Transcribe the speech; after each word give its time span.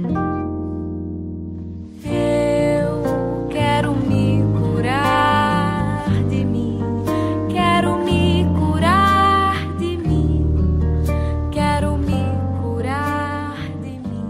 Eu 0.00 0.06
quero 3.50 3.96
me 3.96 4.44
curar 4.56 6.08
de 6.30 6.44
mim. 6.44 6.78
Quero 7.50 7.98
me 8.04 8.44
curar 8.56 9.76
de 9.76 9.96
mim. 9.96 10.46
Quero 11.50 11.98
me 11.98 12.14
curar 12.62 13.56
de 13.82 13.90
mim. 13.90 14.24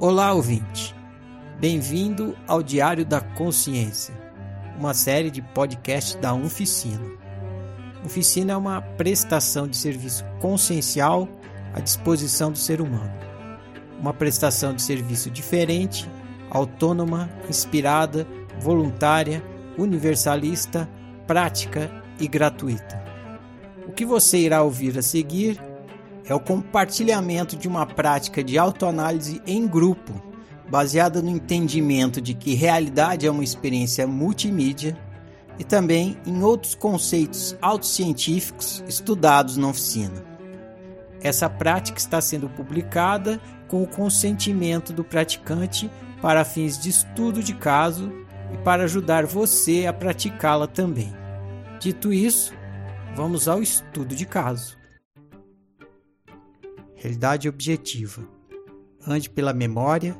Olá, 0.00 0.32
ouvinte. 0.32 0.96
Bem-vindo 1.60 2.34
ao 2.48 2.62
Diário 2.62 3.04
da 3.04 3.20
Consciência, 3.20 4.14
uma 4.78 4.94
série 4.94 5.30
de 5.30 5.42
podcasts 5.42 6.14
da 6.14 6.32
Oficina. 6.32 7.10
Oficina 8.02 8.54
é 8.54 8.56
uma 8.56 8.80
prestação 8.80 9.68
de 9.68 9.76
serviço 9.76 10.24
consciencial 10.40 11.28
à 11.74 11.80
disposição 11.80 12.50
do 12.50 12.56
ser 12.56 12.80
humano. 12.80 13.23
Uma 14.04 14.12
prestação 14.12 14.74
de 14.74 14.82
serviço 14.82 15.30
diferente, 15.30 16.06
autônoma, 16.50 17.30
inspirada, 17.48 18.26
voluntária, 18.60 19.42
universalista, 19.78 20.86
prática 21.26 21.90
e 22.20 22.28
gratuita. 22.28 23.02
O 23.88 23.92
que 23.92 24.04
você 24.04 24.36
irá 24.36 24.62
ouvir 24.62 24.98
a 24.98 25.00
seguir 25.00 25.58
é 26.26 26.34
o 26.34 26.38
compartilhamento 26.38 27.56
de 27.56 27.66
uma 27.66 27.86
prática 27.86 28.44
de 28.44 28.58
autoanálise 28.58 29.40
em 29.46 29.66
grupo, 29.66 30.12
baseada 30.68 31.22
no 31.22 31.30
entendimento 31.30 32.20
de 32.20 32.34
que 32.34 32.52
realidade 32.52 33.26
é 33.26 33.30
uma 33.30 33.42
experiência 33.42 34.06
multimídia 34.06 34.94
e 35.58 35.64
também 35.64 36.18
em 36.26 36.42
outros 36.42 36.74
conceitos 36.74 37.56
autocientíficos 37.58 38.84
estudados 38.86 39.56
na 39.56 39.68
oficina. 39.68 40.22
Essa 41.22 41.48
prática 41.48 41.98
está 41.98 42.20
sendo 42.20 42.50
publicada 42.50 43.40
com 43.74 43.82
o 43.82 43.88
consentimento 43.88 44.92
do 44.92 45.02
praticante 45.02 45.90
para 46.22 46.44
fins 46.44 46.78
de 46.78 46.90
estudo 46.90 47.42
de 47.42 47.52
caso 47.52 48.08
e 48.52 48.58
para 48.58 48.84
ajudar 48.84 49.26
você 49.26 49.84
a 49.84 49.92
praticá-la 49.92 50.68
também. 50.68 51.12
Dito 51.80 52.12
isso, 52.12 52.54
vamos 53.16 53.48
ao 53.48 53.60
estudo 53.60 54.14
de 54.14 54.24
caso. 54.26 54.78
Realidade 56.94 57.48
objetiva. 57.48 58.22
Ande 59.04 59.28
pela 59.28 59.52
memória 59.52 60.16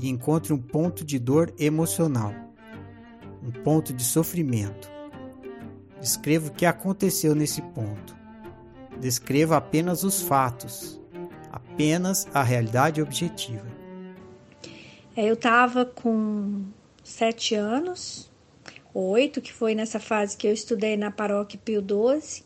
e 0.00 0.08
encontre 0.08 0.52
um 0.52 0.60
ponto 0.60 1.04
de 1.04 1.20
dor 1.20 1.54
emocional, 1.60 2.34
um 3.40 3.52
ponto 3.52 3.92
de 3.92 4.02
sofrimento. 4.02 4.90
Descreva 6.00 6.48
o 6.48 6.52
que 6.52 6.66
aconteceu 6.66 7.36
nesse 7.36 7.62
ponto. 7.62 8.16
Descreva 9.00 9.56
apenas 9.56 10.02
os 10.02 10.20
fatos, 10.20 10.95
apenas 11.56 12.26
a 12.34 12.42
realidade 12.42 13.00
objetiva. 13.00 13.66
É, 15.16 15.24
Eu 15.24 15.34
estava 15.34 15.84
com 15.84 16.64
sete 17.02 17.54
anos, 17.54 18.30
oito, 18.92 19.40
que 19.40 19.52
foi 19.52 19.74
nessa 19.74 19.98
fase 19.98 20.36
que 20.36 20.46
eu 20.46 20.52
estudei 20.52 20.96
na 20.96 21.10
paróquia 21.10 21.58
Pio 21.64 21.80
XII. 21.80 22.44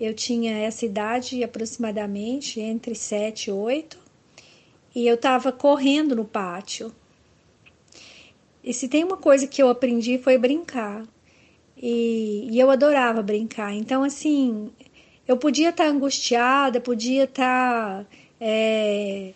Eu 0.00 0.14
tinha 0.14 0.58
essa 0.58 0.84
idade 0.84 1.44
aproximadamente, 1.44 2.60
entre 2.60 2.94
sete 2.94 3.50
e 3.50 3.52
oito, 3.52 3.98
e 4.94 5.06
eu 5.06 5.14
estava 5.14 5.52
correndo 5.52 6.16
no 6.16 6.24
pátio. 6.24 6.92
E 8.64 8.74
se 8.74 8.88
tem 8.88 9.04
uma 9.04 9.16
coisa 9.16 9.46
que 9.46 9.62
eu 9.62 9.68
aprendi 9.68 10.18
foi 10.18 10.36
brincar. 10.36 11.06
E, 11.76 12.48
e 12.50 12.58
eu 12.58 12.70
adorava 12.70 13.22
brincar. 13.22 13.72
Então, 13.72 14.02
assim, 14.02 14.70
eu 15.30 15.36
podia 15.36 15.68
estar 15.68 15.86
angustiada, 15.86 16.80
podia 16.80 17.22
estar 17.22 18.04
é, 18.40 19.32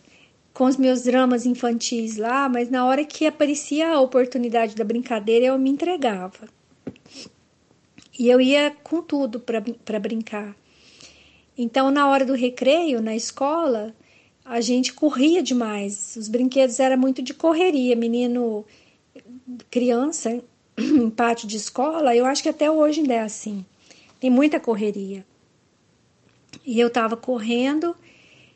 com 0.53 0.65
os 0.65 0.77
meus 0.77 1.05
dramas 1.05 1.47
infantis 1.47 2.17
lá, 2.17 2.49
mas 2.49 2.69
na 2.69 2.85
hora 2.85 3.05
que 3.05 3.25
aparecia 3.25 3.93
a 3.93 4.01
oportunidade 4.01 4.75
da 4.75 4.83
brincadeira, 4.83 5.47
eu 5.47 5.57
me 5.57 5.71
entregava. 5.71 6.49
E 8.19 8.29
eu 8.29 8.41
ia 8.41 8.75
com 8.83 9.03
tudo 9.03 9.39
para 9.39 10.01
brincar. 10.01 10.57
Então, 11.57 11.93
na 11.93 12.09
hora 12.09 12.25
do 12.25 12.35
recreio, 12.35 13.01
na 13.01 13.15
escola, 13.15 13.95
a 14.45 14.61
gente 14.61 14.93
corria 14.95 15.45
demais. 15.45 16.17
Os 16.17 16.29
brinquedos 16.29 16.81
eram 16.81 16.99
muito 16.99 17.23
de 17.23 17.33
correria. 17.33 17.95
Menino, 17.95 18.65
criança, 19.71 20.43
em 20.77 21.09
pátio 21.09 21.47
de 21.47 21.57
escola, 21.57 22.17
eu 22.17 22.27
acho 22.27 22.43
que 22.43 22.49
até 22.49 22.69
hoje 22.69 23.01
ainda 23.01 23.15
é 23.15 23.21
assim. 23.21 23.65
Tem 24.19 24.29
muita 24.29 24.59
correria. 24.59 25.25
E 26.67 26.81
eu 26.81 26.89
estava 26.89 27.17
correndo 27.17 27.95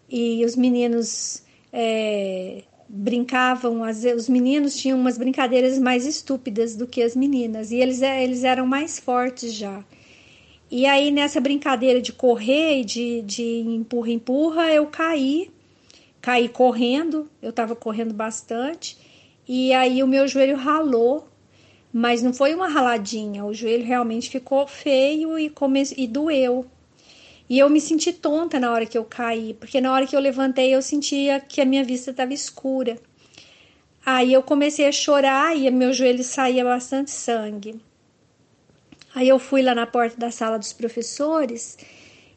e 0.08 0.44
os 0.44 0.56
meninos 0.56 1.42
é, 1.72 2.62
brincavam, 2.88 3.84
as, 3.84 4.02
os 4.04 4.28
meninos 4.28 4.76
tinham 4.76 4.98
umas 4.98 5.18
brincadeiras 5.18 5.78
mais 5.78 6.06
estúpidas 6.06 6.74
do 6.74 6.86
que 6.86 7.02
as 7.02 7.14
meninas, 7.14 7.70
e 7.70 7.76
eles, 7.76 8.00
eles 8.00 8.44
eram 8.44 8.66
mais 8.66 8.98
fortes 8.98 9.52
já. 9.52 9.84
E 10.70 10.86
aí, 10.86 11.10
nessa 11.10 11.40
brincadeira 11.40 12.00
de 12.00 12.12
correr 12.12 12.80
e 12.80 12.84
de, 12.84 13.22
de 13.22 13.60
empurra-empurra, 13.60 14.72
eu 14.72 14.86
caí, 14.86 15.50
caí 16.20 16.48
correndo, 16.48 17.28
eu 17.42 17.50
estava 17.50 17.76
correndo 17.76 18.14
bastante, 18.14 18.96
e 19.46 19.72
aí 19.72 20.02
o 20.02 20.06
meu 20.06 20.26
joelho 20.26 20.56
ralou, 20.56 21.28
mas 21.92 22.22
não 22.22 22.32
foi 22.32 22.54
uma 22.54 22.68
raladinha, 22.68 23.44
o 23.44 23.54
joelho 23.54 23.84
realmente 23.84 24.30
ficou 24.30 24.66
feio 24.66 25.38
e, 25.38 25.48
come, 25.48 25.82
e 25.96 26.06
doeu. 26.06 26.66
E 27.48 27.58
eu 27.58 27.70
me 27.70 27.80
senti 27.80 28.12
tonta 28.12 28.60
na 28.60 28.70
hora 28.70 28.84
que 28.84 28.98
eu 28.98 29.04
caí, 29.04 29.54
porque 29.54 29.80
na 29.80 29.92
hora 29.92 30.06
que 30.06 30.14
eu 30.14 30.20
levantei 30.20 30.74
eu 30.74 30.82
sentia 30.82 31.40
que 31.40 31.60
a 31.60 31.64
minha 31.64 31.82
vista 31.82 32.10
estava 32.10 32.34
escura. 32.34 32.98
Aí 34.04 34.32
eu 34.32 34.42
comecei 34.42 34.86
a 34.86 34.92
chorar 34.92 35.56
e 35.56 35.70
meu 35.70 35.92
joelho 35.92 36.22
saía 36.22 36.64
bastante 36.64 37.10
sangue. 37.10 37.80
Aí 39.14 39.28
eu 39.28 39.38
fui 39.38 39.62
lá 39.62 39.74
na 39.74 39.86
porta 39.86 40.16
da 40.18 40.30
sala 40.30 40.58
dos 40.58 40.72
professores 40.72 41.78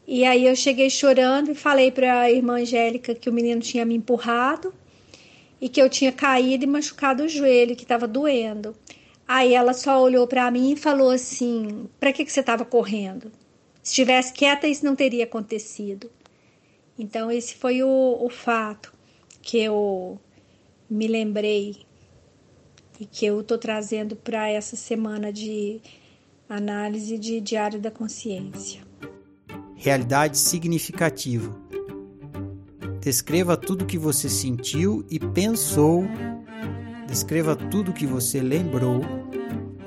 e 0.06 0.24
aí 0.24 0.46
eu 0.46 0.56
cheguei 0.56 0.88
chorando 0.88 1.50
e 1.50 1.54
falei 1.54 1.90
para 1.92 2.20
a 2.20 2.30
irmã 2.30 2.60
Angélica 2.60 3.14
que 3.14 3.28
o 3.28 3.32
menino 3.32 3.60
tinha 3.60 3.84
me 3.84 3.94
empurrado 3.94 4.74
e 5.60 5.68
que 5.68 5.80
eu 5.80 5.88
tinha 5.88 6.10
caído 6.10 6.64
e 6.64 6.66
machucado 6.66 7.22
o 7.22 7.28
joelho, 7.28 7.76
que 7.76 7.84
estava 7.84 8.08
doendo. 8.08 8.74
Aí 9.28 9.54
ela 9.54 9.74
só 9.74 10.02
olhou 10.02 10.26
para 10.26 10.50
mim 10.50 10.72
e 10.72 10.76
falou 10.76 11.10
assim: 11.10 11.88
"Para 12.00 12.12
que 12.12 12.24
que 12.24 12.32
você 12.32 12.40
estava 12.40 12.64
correndo?" 12.64 13.30
Se 13.82 13.90
estivesse 13.90 14.32
quieta, 14.32 14.68
isso 14.68 14.84
não 14.84 14.94
teria 14.94 15.24
acontecido. 15.24 16.08
Então, 16.96 17.30
esse 17.30 17.56
foi 17.56 17.82
o, 17.82 18.18
o 18.20 18.30
fato 18.30 18.92
que 19.40 19.58
eu 19.58 20.20
me 20.88 21.08
lembrei 21.08 21.84
e 23.00 23.04
que 23.04 23.26
eu 23.26 23.40
estou 23.40 23.58
trazendo 23.58 24.14
para 24.14 24.48
essa 24.48 24.76
semana 24.76 25.32
de 25.32 25.80
análise 26.48 27.18
de 27.18 27.40
Diário 27.40 27.80
da 27.80 27.90
Consciência. 27.90 28.82
Realidade 29.74 30.38
significativa. 30.38 31.60
Descreva 33.00 33.56
tudo 33.56 33.84
que 33.84 33.98
você 33.98 34.28
sentiu 34.28 35.04
e 35.10 35.18
pensou. 35.18 36.04
Descreva 37.08 37.56
tudo 37.56 37.92
que 37.92 38.06
você 38.06 38.40
lembrou, 38.40 39.00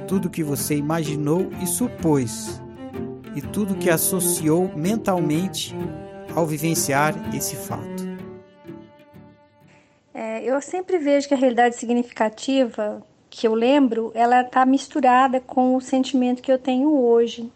tudo 0.05 0.29
que 0.29 0.43
você 0.43 0.75
imaginou 0.75 1.49
e 1.63 1.65
supôs 1.65 2.64
e 3.35 3.41
tudo 3.41 3.75
que 3.75 3.89
associou 3.89 4.71
mentalmente 4.75 5.75
ao 6.33 6.45
vivenciar 6.45 7.13
esse 7.35 7.55
fato. 7.55 8.05
É, 10.13 10.43
eu 10.43 10.61
sempre 10.61 10.97
vejo 10.97 11.27
que 11.27 11.33
a 11.33 11.37
realidade 11.37 11.75
significativa 11.75 13.03
que 13.29 13.45
eu 13.45 13.53
lembro, 13.53 14.11
ela 14.15 14.41
está 14.41 14.65
misturada 14.65 15.41
com 15.41 15.75
o 15.75 15.81
sentimento 15.81 16.41
que 16.41 16.49
eu 16.49 16.57
tenho 16.57 16.97
hoje, 16.97 17.51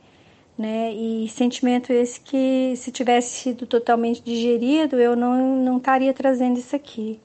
né? 0.57 0.91
E 0.91 1.29
sentimento 1.29 1.93
esse 1.93 2.19
que, 2.19 2.73
se 2.75 2.91
tivesse 2.91 3.29
sido 3.29 3.65
totalmente 3.65 4.21
digerido, 4.21 4.99
eu 4.99 5.15
não, 5.15 5.55
não 5.55 5.77
estaria 5.77 6.13
trazendo 6.13 6.59
isso 6.59 6.75
aqui. 6.75 7.21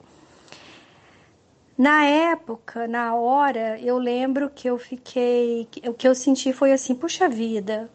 Na 1.77 2.05
época, 2.05 2.87
na 2.87 3.13
hora, 3.13 3.77
eu 3.81 3.97
lembro 3.97 4.49
que 4.49 4.69
eu 4.69 4.77
fiquei, 4.77 5.67
o 5.85 5.93
que 5.93 6.07
eu 6.07 6.15
senti 6.15 6.53
foi 6.53 6.71
assim, 6.71 6.95
puxa 6.95 7.27
vida, 7.27 7.89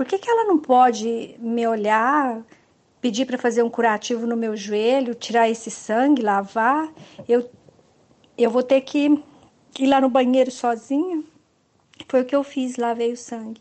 por 0.00 0.06
que, 0.06 0.18
que 0.18 0.30
ela 0.30 0.46
não 0.46 0.56
pode 0.56 1.36
me 1.38 1.66
olhar, 1.68 2.42
pedir 3.02 3.26
para 3.26 3.36
fazer 3.36 3.62
um 3.62 3.68
curativo 3.68 4.26
no 4.26 4.34
meu 4.34 4.56
joelho, 4.56 5.14
tirar 5.14 5.50
esse 5.50 5.70
sangue, 5.70 6.22
lavar? 6.22 6.90
Eu, 7.28 7.50
eu 8.38 8.48
vou 8.48 8.62
ter 8.62 8.80
que 8.80 9.22
ir 9.78 9.86
lá 9.86 10.00
no 10.00 10.08
banheiro 10.08 10.50
sozinha? 10.50 11.22
Foi 12.08 12.22
o 12.22 12.24
que 12.24 12.34
eu 12.34 12.42
fiz, 12.42 12.78
lavei 12.78 13.12
o 13.12 13.16
sangue. 13.16 13.60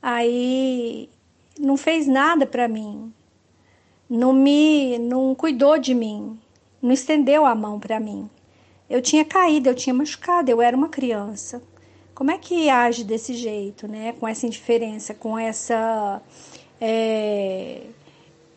Aí 0.00 1.10
não 1.58 1.76
fez 1.76 2.06
nada 2.06 2.46
para 2.46 2.68
mim, 2.68 3.12
não 4.08 4.32
me, 4.32 4.96
não 4.98 5.34
cuidou 5.34 5.80
de 5.80 5.96
mim, 5.96 6.38
não 6.80 6.92
estendeu 6.92 7.44
a 7.44 7.56
mão 7.56 7.80
para 7.80 7.98
mim. 7.98 8.30
Eu 8.88 9.02
tinha 9.02 9.24
caído, 9.24 9.68
eu 9.68 9.74
tinha 9.74 9.92
machucado, 9.92 10.48
eu 10.48 10.62
era 10.62 10.76
uma 10.76 10.88
criança. 10.88 11.60
Como 12.16 12.32
é 12.32 12.38
que 12.38 12.68
age 12.68 13.04
desse 13.04 13.34
jeito, 13.34 13.86
né? 13.86 14.12
Com 14.14 14.26
essa 14.26 14.44
indiferença, 14.44 15.14
com 15.14 15.38
essa 15.38 16.20
é, 16.80 17.82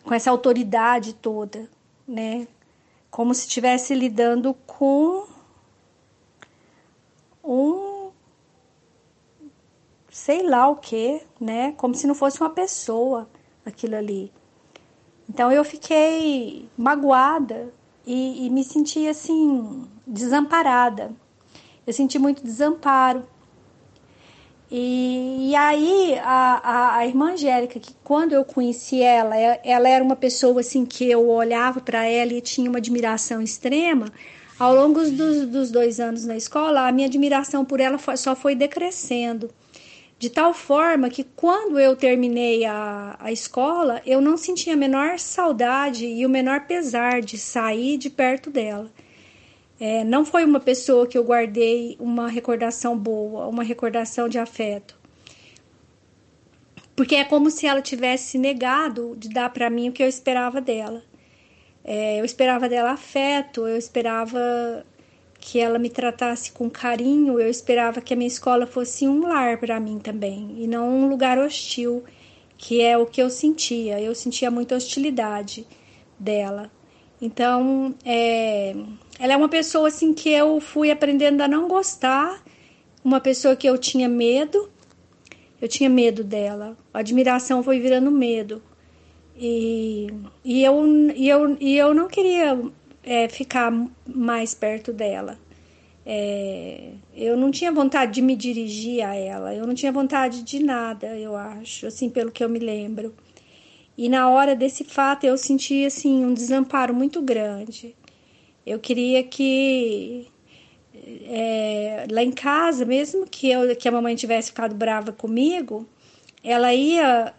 com 0.04 0.16
essa 0.16 0.32
autoridade 0.32 1.14
toda, 1.14 1.70
né? 2.08 2.48
como 3.10 3.34
se 3.34 3.42
estivesse 3.48 3.94
lidando 3.94 4.54
com 4.66 5.26
um 7.44 8.12
sei 10.12 10.44
lá 10.44 10.68
o 10.68 10.76
que, 10.76 11.22
né? 11.40 11.72
Como 11.74 11.96
se 11.96 12.06
não 12.06 12.14
fosse 12.14 12.40
uma 12.40 12.50
pessoa 12.50 13.28
aquilo 13.66 13.96
ali. 13.96 14.32
Então 15.28 15.52
eu 15.52 15.64
fiquei 15.64 16.68
magoada 16.78 17.74
e, 18.06 18.46
e 18.46 18.50
me 18.50 18.64
senti 18.64 19.08
assim 19.08 19.88
desamparada. 20.06 21.12
Eu 21.86 21.94
senti 21.94 22.20
muito 22.20 22.44
desamparo. 22.44 23.24
E, 24.72 25.50
e 25.50 25.56
aí 25.56 26.18
a, 26.20 26.62
a, 26.64 26.96
a, 26.98 27.08
irmã 27.08 27.34
Angélica, 27.34 27.80
que 27.80 27.94
quando 28.04 28.34
eu 28.34 28.46
conheci 28.46 29.02
ela, 29.02 29.36
é, 29.36 29.60
ela 29.64 29.90
era 29.90 30.04
uma 30.04 30.16
pessoa 30.16 30.60
assim 30.62 30.86
que 30.86 31.10
eu 31.10 31.28
olhava 31.28 31.82
para 31.82 32.06
ela 32.06 32.34
e 32.34 32.42
tinha 32.42 32.70
uma 32.70 32.78
admiração 32.78 33.42
extrema. 33.42 34.12
Ao 34.60 34.76
longo 34.76 35.02
dos, 35.10 35.48
dos 35.48 35.72
dois 35.72 36.00
anos 36.00 36.26
na 36.26 36.36
escola, 36.36 36.88
a 36.88 36.92
minha 36.92 37.08
admiração 37.08 37.66
por 37.66 37.80
ela 37.80 37.98
foi, 37.98 38.18
só 38.18 38.36
foi 38.36 38.56
decrescendo 38.56 39.50
de 40.20 40.30
tal 40.30 40.54
forma 40.54 41.10
que 41.10 41.24
quando 41.24 41.80
eu 41.80 41.96
terminei 41.96 42.66
a, 42.66 43.16
a 43.18 43.32
escola, 43.32 44.02
eu 44.06 44.20
não 44.20 44.36
sentia 44.36 44.74
a 44.74 44.78
menor 44.78 45.18
saudade 45.18 46.06
e 46.06 46.26
o 46.26 46.30
menor 46.30 46.68
pesar 46.68 47.22
de 47.22 47.38
sair 47.38 47.98
de 47.98 48.10
perto 48.10 48.50
dela. 48.50 48.92
É, 49.80 50.04
não 50.04 50.26
foi 50.26 50.44
uma 50.44 50.60
pessoa 50.60 51.08
que 51.08 51.18
eu 51.18 51.24
guardei 51.24 51.96
uma 52.00 52.28
recordação 52.28 52.98
boa, 52.98 53.48
uma 53.48 53.64
recordação 53.64 54.28
de 54.28 54.38
afeto. 54.38 55.00
Porque 56.96 57.16
é 57.16 57.24
como 57.24 57.50
se 57.50 57.66
ela 57.66 57.82
tivesse 57.82 58.38
negado 58.38 59.16
de 59.18 59.30
dar 59.30 59.50
para 59.52 59.70
mim 59.70 59.88
o 59.88 59.92
que 59.94 60.04
eu 60.04 60.08
esperava 60.08 60.60
dela. 60.60 61.02
É, 61.84 62.20
eu 62.20 62.26
esperava 62.26 62.68
dela 62.68 62.92
afeto, 62.92 63.66
eu 63.66 63.78
esperava 63.78 64.86
que 65.40 65.60
ela 65.60 65.80
me 65.80 65.90
tratasse 65.90 66.52
com 66.52 66.70
carinho, 66.70 67.40
eu 67.40 67.50
esperava 67.50 68.02
que 68.02 68.14
a 68.14 68.18
minha 68.18 68.28
escola 68.28 68.68
fosse 68.68 69.08
um 69.08 69.22
lar 69.22 69.58
para 69.58 69.80
mim 69.80 69.98
também, 69.98 70.56
e 70.58 70.68
não 70.68 70.90
um 70.90 71.10
lugar 71.10 71.40
hostil, 71.40 72.04
que 72.58 72.82
é 72.82 72.98
o 72.98 73.06
que 73.06 73.22
eu 73.22 73.30
sentia. 73.30 74.02
Eu 74.02 74.14
sentia 74.14 74.52
muita 74.52 74.76
hostilidade 74.76 75.66
dela. 76.20 76.70
Então, 77.22 77.96
é, 78.06 78.76
ela 79.20 79.34
é 79.34 79.38
uma 79.38 79.50
pessoa 79.50 79.90
assim 79.90 80.14
que 80.14 80.30
eu 80.30 80.62
fui 80.62 80.90
aprendendo 80.90 81.42
a 81.42 81.48
não 81.48 81.68
gostar, 81.68 82.42
uma 83.04 83.20
pessoa 83.20 83.56
que 83.56 83.68
eu 83.68 83.78
tinha 83.78 84.08
medo, 84.08 84.70
eu 85.62 85.68
tinha 85.68 85.90
medo 85.90 86.24
dela. 86.24 86.78
A 86.94 87.00
admiração 87.00 87.62
foi 87.62 87.80
virando 87.80 88.10
medo. 88.10 88.62
E, 89.38 90.08
e, 90.44 90.64
eu, 90.64 90.86
e, 91.16 91.28
eu, 91.28 91.58
e 91.60 91.78
eu 91.78 91.94
não 91.94 92.08
queria 92.08 92.60
é, 93.04 93.28
ficar 93.28 93.72
mais 94.06 94.54
perto 94.54 94.94
dela. 94.94 95.38
É, 96.06 96.92
eu 97.14 97.38
não 97.38 97.52
tinha 97.52 97.72
vontade 97.72 98.14
de 98.14 98.22
me 98.22 98.36
dirigir 98.36 99.06
a 99.06 99.16
ela, 99.16 99.54
eu 99.54 99.68
não 99.68 99.76
tinha 99.76 99.92
vontade 99.92 100.44
de 100.44 100.64
nada, 100.64 101.08
eu 101.18 101.36
acho, 101.36 101.86
assim, 101.86 102.10
pelo 102.10 102.32
que 102.32 102.44
eu 102.44 102.50
me 102.50 102.58
lembro. 102.58 103.14
E 103.98 104.08
na 104.10 104.30
hora 104.30 104.56
desse 104.56 104.84
fato 104.84 105.26
eu 105.26 105.38
senti, 105.38 105.86
assim, 105.86 106.26
um 106.26 106.34
desamparo 106.34 106.94
muito 106.94 107.22
grande. 107.22 107.96
Eu 108.70 108.78
queria 108.80 109.24
que 109.24 110.28
é, 111.26 112.06
lá 112.12 112.22
em 112.22 112.32
casa, 112.32 112.86
mesmo 112.86 113.26
que, 113.26 113.50
eu, 113.50 113.76
que 113.76 113.88
a 113.88 113.92
mamãe 113.92 114.16
tivesse 114.16 114.50
ficado 114.50 114.76
brava 114.76 115.12
comigo, 115.12 115.90
ela 116.44 116.72
ia 116.72 117.34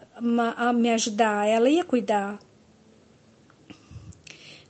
me 0.75 0.91
ajudar, 0.91 1.47
ela 1.47 1.69
ia 1.69 1.85
cuidar, 1.85 2.37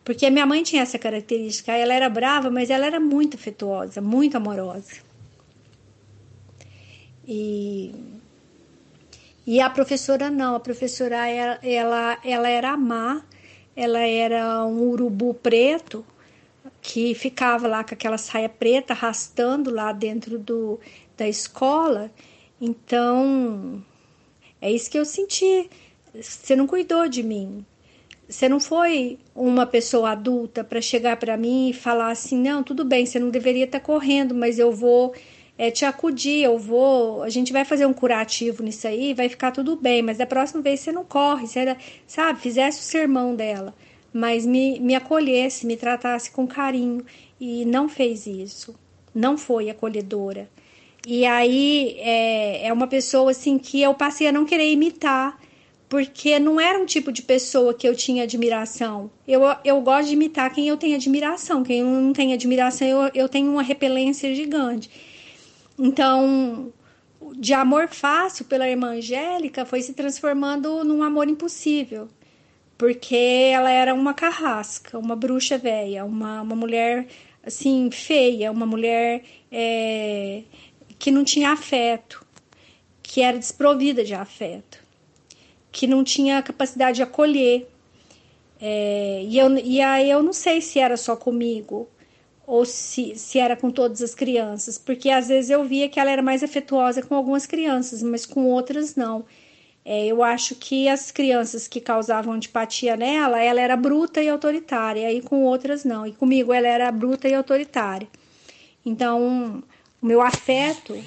porque 0.05 0.23
a 0.27 0.29
minha 0.29 0.45
mãe 0.45 0.61
tinha 0.61 0.83
essa 0.83 0.99
característica, 0.99 1.71
ela 1.71 1.95
era 1.95 2.07
brava, 2.07 2.51
mas 2.51 2.69
ela 2.69 2.85
era 2.85 2.99
muito 2.99 3.37
afetuosa, 3.37 3.99
muito 3.99 4.37
amorosa. 4.37 5.01
E, 7.27 7.91
e 9.47 9.59
a 9.59 9.69
professora 9.69 10.29
não, 10.29 10.53
a 10.55 10.59
professora 10.59 11.27
ela, 11.27 11.59
ela, 11.63 12.19
ela 12.23 12.49
era 12.49 12.77
má, 12.77 13.23
ela 13.75 14.01
era 14.01 14.63
um 14.63 14.89
urubu 14.89 15.33
preto 15.33 16.05
que 16.81 17.13
ficava 17.13 17.67
lá 17.67 17.83
com 17.83 17.93
aquela 17.93 18.17
saia 18.17 18.49
preta 18.49 18.93
arrastando 18.93 19.69
lá 19.69 19.91
dentro 19.91 20.39
do, 20.39 20.79
da 21.15 21.27
escola. 21.27 22.11
Então, 22.59 23.83
é 24.59 24.71
isso 24.71 24.89
que 24.89 24.97
eu 24.97 25.05
senti. 25.05 25.69
Você 26.13 26.55
não 26.55 26.67
cuidou 26.67 27.07
de 27.07 27.23
mim. 27.23 27.65
Você 28.27 28.47
não 28.47 28.59
foi 28.59 29.19
uma 29.35 29.65
pessoa 29.65 30.11
adulta 30.11 30.63
para 30.63 30.79
chegar 30.79 31.17
para 31.17 31.35
mim 31.35 31.69
e 31.69 31.73
falar 31.73 32.11
assim: 32.11 32.37
não, 32.37 32.63
tudo 32.63 32.85
bem, 32.85 33.05
você 33.05 33.19
não 33.19 33.29
deveria 33.29 33.65
estar 33.65 33.79
tá 33.79 33.85
correndo, 33.85 34.33
mas 34.33 34.57
eu 34.57 34.71
vou 34.71 35.13
é, 35.57 35.69
te 35.69 35.85
acudir, 35.85 36.43
eu 36.43 36.57
vou. 36.57 37.23
A 37.23 37.29
gente 37.29 37.51
vai 37.51 37.65
fazer 37.65 37.85
um 37.85 37.93
curativo 37.93 38.63
nisso 38.63 38.87
aí, 38.87 39.13
vai 39.13 39.27
ficar 39.27 39.51
tudo 39.51 39.75
bem, 39.75 40.01
mas 40.01 40.17
da 40.17 40.25
próxima 40.25 40.61
vez 40.61 40.79
você 40.79 40.91
não 40.91 41.03
corre, 41.03 41.45
você 41.45 41.59
era, 41.59 41.77
sabe, 42.07 42.39
fizesse 42.39 42.79
o 42.79 42.83
sermão 42.83 43.35
dela, 43.35 43.73
mas 44.13 44.45
me, 44.45 44.79
me 44.79 44.95
acolhesse, 44.95 45.65
me 45.65 45.77
tratasse 45.77 46.31
com 46.31 46.47
carinho 46.47 47.05
e 47.39 47.65
não 47.65 47.87
fez 47.87 48.27
isso, 48.27 48.75
não 49.13 49.37
foi 49.37 49.69
acolhedora. 49.69 50.49
E 51.07 51.25
aí 51.25 51.95
é, 51.99 52.67
é 52.67 52.73
uma 52.73 52.87
pessoa 52.87 53.31
assim 53.31 53.57
que 53.57 53.81
eu 53.81 53.93
passei 53.93 54.27
a 54.27 54.31
não 54.31 54.45
querer 54.45 54.71
imitar 54.71 55.39
porque 55.91 56.39
não 56.39 56.57
era 56.57 56.79
um 56.79 56.85
tipo 56.85 57.11
de 57.11 57.21
pessoa 57.21 57.73
que 57.73 57.85
eu 57.85 57.93
tinha 57.93 58.23
admiração. 58.23 59.11
Eu, 59.27 59.41
eu 59.65 59.81
gosto 59.81 60.07
de 60.07 60.13
imitar 60.13 60.49
quem 60.53 60.69
eu 60.69 60.77
tenho 60.77 60.95
admiração, 60.95 61.63
quem 61.63 61.83
não 61.83 62.13
tem 62.13 62.31
admiração, 62.31 62.87
eu, 62.87 63.11
eu 63.13 63.27
tenho 63.27 63.51
uma 63.51 63.61
repelência 63.61 64.33
gigante. 64.33 64.89
Então, 65.77 66.71
de 67.35 67.53
amor 67.53 67.89
fácil 67.89 68.45
pela 68.45 68.69
irmã 68.69 68.91
Angélica 68.91 69.65
foi 69.65 69.81
se 69.81 69.93
transformando 69.93 70.81
num 70.85 71.03
amor 71.03 71.27
impossível, 71.27 72.07
porque 72.81 73.15
ela 73.53 73.69
era 73.69 73.93
uma 73.93 74.11
carrasca, 74.11 74.97
uma 74.97 75.15
bruxa 75.15 75.55
velha, 75.55 76.03
uma, 76.03 76.41
uma 76.41 76.55
mulher 76.55 77.05
assim 77.45 77.91
feia, 77.91 78.51
uma 78.51 78.65
mulher 78.65 79.21
é, 79.51 80.41
que 80.97 81.11
não 81.11 81.23
tinha 81.23 81.51
afeto, 81.51 82.25
que 83.03 83.21
era 83.21 83.37
desprovida 83.37 84.03
de 84.03 84.15
afeto 84.15 84.79
que 85.71 85.85
não 85.85 86.03
tinha 86.03 86.41
capacidade 86.41 86.95
de 86.95 87.03
acolher. 87.03 87.69
É, 88.59 89.25
e, 89.27 89.37
eu, 89.37 89.55
e 89.59 89.79
aí 89.79 90.09
eu 90.09 90.23
não 90.23 90.33
sei 90.33 90.59
se 90.59 90.79
era 90.79 90.97
só 90.97 91.15
comigo 91.15 91.87
ou 92.47 92.65
se, 92.65 93.15
se 93.15 93.37
era 93.37 93.55
com 93.55 93.69
todas 93.69 94.01
as 94.01 94.15
crianças, 94.15 94.79
porque 94.79 95.11
às 95.11 95.27
vezes 95.27 95.51
eu 95.51 95.63
via 95.63 95.87
que 95.87 95.99
ela 95.99 96.09
era 96.09 96.23
mais 96.23 96.41
afetuosa 96.41 97.03
com 97.03 97.13
algumas 97.13 97.45
crianças, 97.45 98.01
mas 98.01 98.25
com 98.25 98.47
outras 98.47 98.95
não. 98.95 99.23
É, 99.83 100.05
eu 100.05 100.23
acho 100.23 100.55
que 100.55 100.87
as 100.87 101.11
crianças 101.11 101.67
que 101.67 101.81
causavam 101.81 102.33
antipatia 102.33 102.95
nela, 102.95 103.41
ela 103.41 103.59
era 103.59 103.75
bruta 103.75 104.21
e 104.21 104.29
autoritária, 104.29 105.11
e 105.11 105.21
com 105.21 105.43
outras 105.43 105.83
não. 105.83 106.05
E 106.05 106.13
comigo 106.13 106.53
ela 106.53 106.67
era 106.67 106.91
bruta 106.91 107.27
e 107.27 107.33
autoritária. 107.33 108.07
Então, 108.85 109.63
o 110.01 110.05
meu 110.05 110.21
afeto 110.21 110.97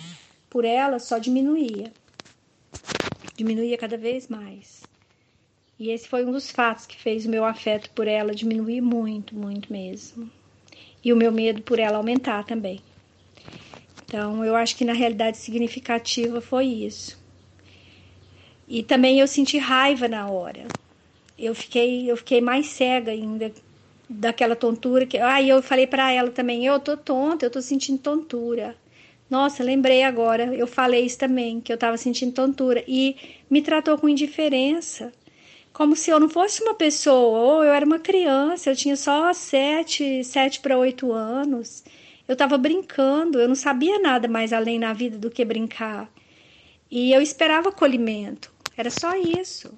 por 0.51 0.65
ela 0.65 0.99
só 0.99 1.19
diminuía 1.19 1.93
diminuía 3.37 3.77
cada 3.77 3.97
vez 3.97 4.29
mais. 4.29 4.83
E 5.79 5.91
esse 5.91 6.09
foi 6.09 6.25
um 6.25 6.31
dos 6.31 6.51
fatos 6.51 6.87
que 6.87 6.97
fez 6.97 7.27
o 7.27 7.29
meu 7.31 7.45
afeto 7.45 7.91
por 7.91 8.07
ela 8.07 8.35
diminuir 8.35 8.81
muito, 8.81 9.35
muito 9.35 9.73
mesmo. 9.73 10.31
E 11.03 11.13
o 11.13 11.17
meu 11.17 11.33
medo 11.33 11.63
por 11.63 11.79
ela 11.79 11.97
aumentar 11.97 12.45
também. 12.45 12.81
Então, 14.07 14.45
eu 14.45 14.55
acho 14.55 14.77
que 14.77 14.85
na 14.85 14.93
realidade 14.93 15.37
significativa 15.37 16.41
foi 16.41 16.67
isso. 16.67 17.19
E 18.69 18.83
também 18.83 19.21
eu 19.21 19.27
senti 19.27 19.59
raiva 19.59 20.09
na 20.09 20.29
hora. 20.29 20.73
Eu 21.39 21.55
fiquei, 21.55 22.11
eu 22.11 22.17
fiquei 22.17 22.41
mais 22.41 22.67
cega 22.67 23.11
ainda 23.13 23.53
daquela 24.09 24.57
tontura 24.57 25.07
que, 25.07 25.19
aí 25.19 25.49
eu 25.49 25.63
falei 25.63 25.87
para 25.87 26.11
ela 26.13 26.31
também, 26.31 26.67
eu 26.67 26.79
tô 26.81 26.97
tonta, 26.97 27.45
eu 27.47 27.51
tô 27.51 27.61
sentindo 27.61 27.99
tontura. 27.99 28.77
Nossa, 29.29 29.65
lembrei 29.65 30.03
agora, 30.03 30.55
eu 30.55 30.67
falei 30.67 31.05
isso 31.07 31.19
também, 31.19 31.61
que 31.61 31.73
eu 31.73 31.75
estava 31.75 31.97
sentindo 31.97 32.33
tontura. 32.33 32.85
E 32.87 33.17
me 33.51 33.63
tratou 33.63 33.99
com 33.99 34.09
indiferença, 34.09 35.13
como 35.73 35.97
se 35.97 36.11
eu 36.11 36.21
não 36.21 36.29
fosse 36.29 36.63
uma 36.63 36.75
pessoa, 36.75 37.39
ou 37.41 37.65
eu 37.65 37.73
era 37.73 37.85
uma 37.85 37.99
criança, 37.99 38.71
eu 38.71 38.77
tinha 38.77 38.97
só 38.97 39.33
sete, 39.33 40.23
sete 40.25 40.61
para 40.61 40.79
oito 40.79 41.13
anos. 41.13 41.83
Eu 42.29 42.35
estava 42.35 42.57
brincando, 42.59 43.41
eu 43.41 43.49
não 43.49 43.55
sabia 43.57 43.99
nada 43.99 44.29
mais 44.29 44.53
além 44.53 44.79
na 44.79 44.93
vida 44.93 45.19
do 45.19 45.31
que 45.31 45.45
brincar. 45.45 46.11
E 46.91 47.13
eu 47.13 47.21
esperava 47.21 47.71
acolhimento, 47.71 48.54
era 48.77 48.91
só 48.91 49.17
isso. 49.17 49.69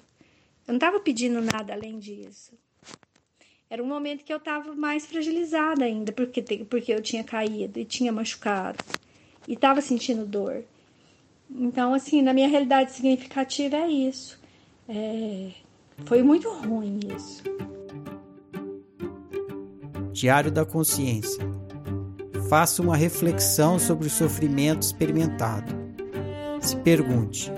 Eu 0.67 0.73
não 0.73 0.75
estava 0.75 0.99
pedindo 0.99 1.41
nada 1.41 1.73
além 1.73 1.99
disso. 1.99 2.53
Era 3.69 3.83
um 3.83 3.87
momento 3.87 4.23
que 4.23 4.31
eu 4.31 4.37
estava 4.37 4.73
mais 4.73 5.05
fragilizada 5.05 5.83
ainda, 5.83 6.11
porque, 6.11 6.41
porque 6.69 6.93
eu 6.93 7.01
tinha 7.01 7.23
caído 7.23 7.79
e 7.79 7.85
tinha 7.85 8.11
machucado 8.11 8.77
e 9.47 9.53
estava 9.53 9.81
sentindo 9.81 10.25
dor. 10.25 10.63
Então, 11.49 11.93
assim, 11.93 12.21
na 12.21 12.33
minha 12.33 12.47
realidade 12.47 12.91
significativa 12.91 13.77
é 13.77 13.89
isso. 13.89 14.39
É... 14.87 15.51
Foi 16.05 16.21
muito 16.21 16.49
ruim 16.49 16.99
isso. 17.15 17.43
Diário 20.11 20.51
da 20.51 20.65
Consciência. 20.65 21.43
Faça 22.49 22.81
uma 22.81 22.95
reflexão 22.95 23.77
sobre 23.77 24.07
o 24.07 24.09
sofrimento 24.09 24.83
experimentado. 24.83 25.73
Se 26.61 26.75
pergunte: 26.77 27.51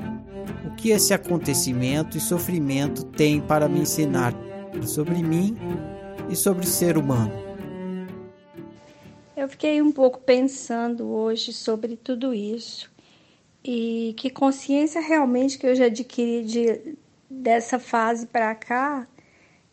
que 0.79 0.91
esse 0.91 1.13
acontecimento 1.13 2.17
e 2.17 2.21
sofrimento 2.21 3.03
tem 3.03 3.41
para 3.41 3.67
me 3.67 3.81
ensinar 3.81 4.33
sobre 4.85 5.21
mim 5.21 5.57
e 6.29 6.35
sobre 6.37 6.63
o 6.63 6.67
ser 6.67 6.97
humano? 6.97 7.33
Eu 9.35 9.49
fiquei 9.49 9.81
um 9.81 9.91
pouco 9.91 10.19
pensando 10.21 11.05
hoje 11.09 11.51
sobre 11.51 11.97
tudo 11.97 12.33
isso 12.33 12.89
e 13.61 14.13
que 14.17 14.29
consciência 14.29 15.01
realmente 15.01 15.57
que 15.57 15.67
eu 15.67 15.75
já 15.75 15.85
adquiri 15.85 16.45
de, 16.45 16.95
dessa 17.29 17.77
fase 17.77 18.25
para 18.25 18.55
cá, 18.55 19.05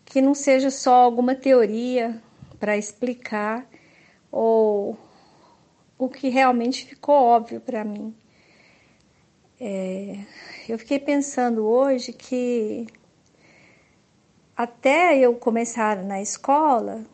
que 0.05 0.21
não 0.21 0.35
seja 0.35 0.71
só 0.71 0.93
alguma 0.93 1.37
teoria 1.37 2.21
para 2.59 2.77
explicar 2.77 3.65
ou 4.33 4.99
o 5.97 6.09
que 6.09 6.29
realmente 6.29 6.85
ficou 6.85 7.15
óbvio 7.15 7.61
para 7.61 7.85
mim. 7.85 8.13
É, 9.61 10.19
eu 10.73 10.78
fiquei 10.78 10.99
pensando 10.99 11.64
hoje 11.66 12.12
que 12.12 12.87
até 14.56 15.18
eu 15.18 15.35
começar 15.35 16.02
na 16.02 16.20
escola, 16.20 17.04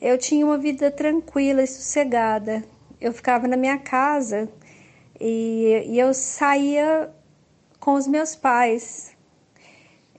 eu 0.00 0.18
tinha 0.18 0.44
uma 0.44 0.58
vida 0.58 0.90
tranquila 0.90 1.62
e 1.62 1.66
sossegada. 1.66 2.64
Eu 3.00 3.12
ficava 3.12 3.46
na 3.46 3.56
minha 3.56 3.78
casa 3.78 4.48
e, 5.20 5.84
e 5.86 5.98
eu 5.98 6.14
saía 6.14 7.10
com 7.78 7.94
os 7.94 8.06
meus 8.06 8.34
pais. 8.34 9.14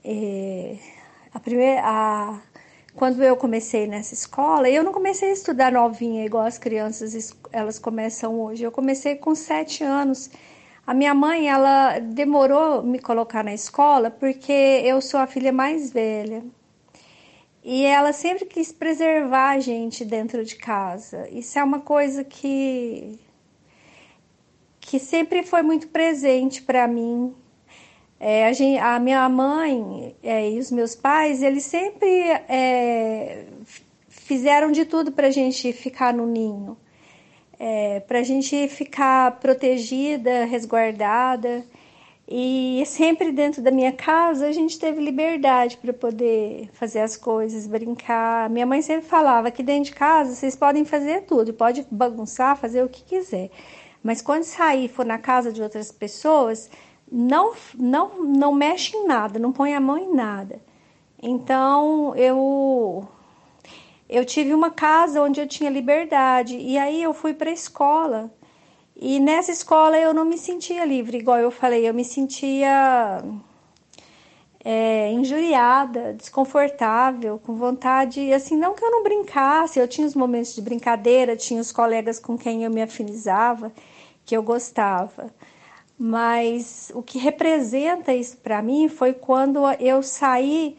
E 0.04 0.78
a 1.34 1.40
primeira, 1.40 1.82
a, 1.84 2.40
quando 2.94 3.22
eu 3.22 3.36
comecei 3.36 3.86
nessa 3.86 4.14
escola, 4.14 4.70
eu 4.70 4.82
não 4.82 4.92
comecei 4.92 5.30
a 5.30 5.32
estudar 5.32 5.72
novinha 5.72 6.24
igual 6.24 6.44
as 6.44 6.58
crianças 6.58 7.34
elas 7.52 7.78
começam 7.78 8.40
hoje. 8.40 8.62
Eu 8.62 8.72
comecei 8.72 9.16
com 9.16 9.34
sete 9.34 9.82
anos. 9.82 10.30
A 10.86 10.94
minha 10.94 11.14
mãe, 11.14 11.48
ela 11.48 11.98
demorou 11.98 12.82
me 12.82 13.00
colocar 13.00 13.42
na 13.42 13.52
escola 13.52 14.10
porque 14.10 14.52
eu 14.52 15.00
sou 15.02 15.18
a 15.18 15.26
filha 15.26 15.52
mais 15.52 15.92
velha. 15.92 16.44
E 17.64 17.84
ela 17.84 18.12
sempre 18.12 18.44
quis 18.44 18.70
preservar 18.70 19.50
a 19.56 19.58
gente 19.58 20.04
dentro 20.04 20.44
de 20.44 20.54
casa. 20.54 21.28
Isso 21.30 21.58
é 21.58 21.64
uma 21.64 21.80
coisa 21.80 22.22
que 22.22 23.18
que 24.80 25.00
sempre 25.00 25.42
foi 25.42 25.62
muito 25.62 25.88
presente 25.88 26.62
para 26.62 26.86
mim. 26.86 27.34
É, 28.20 28.46
a, 28.46 28.52
gente, 28.52 28.78
a, 28.78 29.00
minha 29.00 29.28
mãe 29.28 30.14
é, 30.22 30.48
e 30.48 30.58
os 30.60 30.70
meus 30.70 30.94
pais, 30.94 31.42
eles 31.42 31.64
sempre 31.64 32.08
é, 32.48 33.46
fizeram 34.08 34.70
de 34.70 34.84
tudo 34.84 35.10
para 35.10 35.26
a 35.26 35.30
gente 35.30 35.72
ficar 35.72 36.14
no 36.14 36.24
ninho, 36.24 36.76
é, 37.58 38.00
para 38.00 38.20
a 38.20 38.22
gente 38.22 38.68
ficar 38.68 39.38
protegida, 39.40 40.44
resguardada. 40.44 41.64
E 42.28 42.82
sempre 42.86 43.30
dentro 43.30 43.62
da 43.62 43.70
minha 43.70 43.92
casa 43.92 44.48
a 44.48 44.52
gente 44.52 44.78
teve 44.78 45.00
liberdade 45.00 45.76
para 45.76 45.92
poder 45.92 46.68
fazer 46.72 47.00
as 47.00 47.16
coisas, 47.16 47.68
brincar. 47.68 48.50
Minha 48.50 48.66
mãe 48.66 48.82
sempre 48.82 49.06
falava 49.06 49.50
que 49.50 49.62
dentro 49.62 49.90
de 49.90 49.92
casa 49.92 50.34
vocês 50.34 50.56
podem 50.56 50.84
fazer 50.84 51.22
tudo, 51.22 51.52
pode 51.52 51.86
bagunçar, 51.88 52.56
fazer 52.56 52.82
o 52.82 52.88
que 52.88 53.04
quiser. 53.04 53.50
Mas 54.02 54.20
quando 54.20 54.42
sair 54.42 54.88
for 54.88 55.04
na 55.04 55.18
casa 55.18 55.52
de 55.52 55.62
outras 55.62 55.92
pessoas, 55.92 56.68
não 57.10 57.52
não 57.78 58.24
não 58.24 58.52
mexe 58.52 58.96
em 58.96 59.06
nada, 59.06 59.38
não 59.38 59.52
põe 59.52 59.74
a 59.74 59.80
mão 59.80 59.96
em 59.96 60.12
nada. 60.12 60.60
Então 61.22 62.14
eu 62.16 63.06
eu 64.08 64.24
tive 64.24 64.54
uma 64.54 64.70
casa 64.70 65.22
onde 65.22 65.40
eu 65.40 65.48
tinha 65.48 65.70
liberdade 65.70 66.56
e 66.56 66.78
aí 66.78 67.02
eu 67.02 67.12
fui 67.12 67.34
para 67.34 67.50
a 67.50 67.52
escola 67.52 68.30
e 68.94 69.20
nessa 69.20 69.52
escola 69.52 69.98
eu 69.98 70.14
não 70.14 70.24
me 70.24 70.38
sentia 70.38 70.84
livre, 70.84 71.18
igual 71.18 71.38
eu 71.38 71.50
falei, 71.50 71.86
eu 71.86 71.92
me 71.92 72.04
sentia 72.04 73.22
é, 74.64 75.12
injuriada, 75.12 76.14
desconfortável, 76.14 77.38
com 77.38 77.54
vontade, 77.54 78.32
assim, 78.32 78.56
não 78.56 78.74
que 78.74 78.82
eu 78.82 78.90
não 78.90 79.02
brincasse, 79.02 79.78
eu 79.78 79.86
tinha 79.86 80.06
os 80.06 80.14
momentos 80.14 80.54
de 80.54 80.62
brincadeira, 80.62 81.36
tinha 81.36 81.60
os 81.60 81.70
colegas 81.70 82.18
com 82.18 82.38
quem 82.38 82.64
eu 82.64 82.70
me 82.70 82.80
afinizava, 82.80 83.70
que 84.24 84.36
eu 84.36 84.42
gostava. 84.42 85.30
Mas 85.98 86.90
o 86.94 87.02
que 87.02 87.18
representa 87.18 88.14
isso 88.14 88.38
para 88.38 88.62
mim 88.62 88.88
foi 88.88 89.12
quando 89.12 89.60
eu 89.78 90.02
saí 90.02 90.76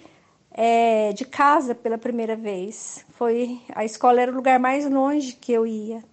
é, 0.57 1.13
de 1.13 1.23
casa 1.23 1.75
pela 1.75 1.97
primeira 1.97 2.35
vez. 2.35 3.05
Foi 3.11 3.61
a 3.75 3.85
escola 3.85 4.19
era 4.21 4.31
o 4.31 4.35
lugar 4.35 4.59
mais 4.59 4.89
longe 4.89 5.33
que 5.33 5.53
eu 5.53 5.65
ia 5.67 6.03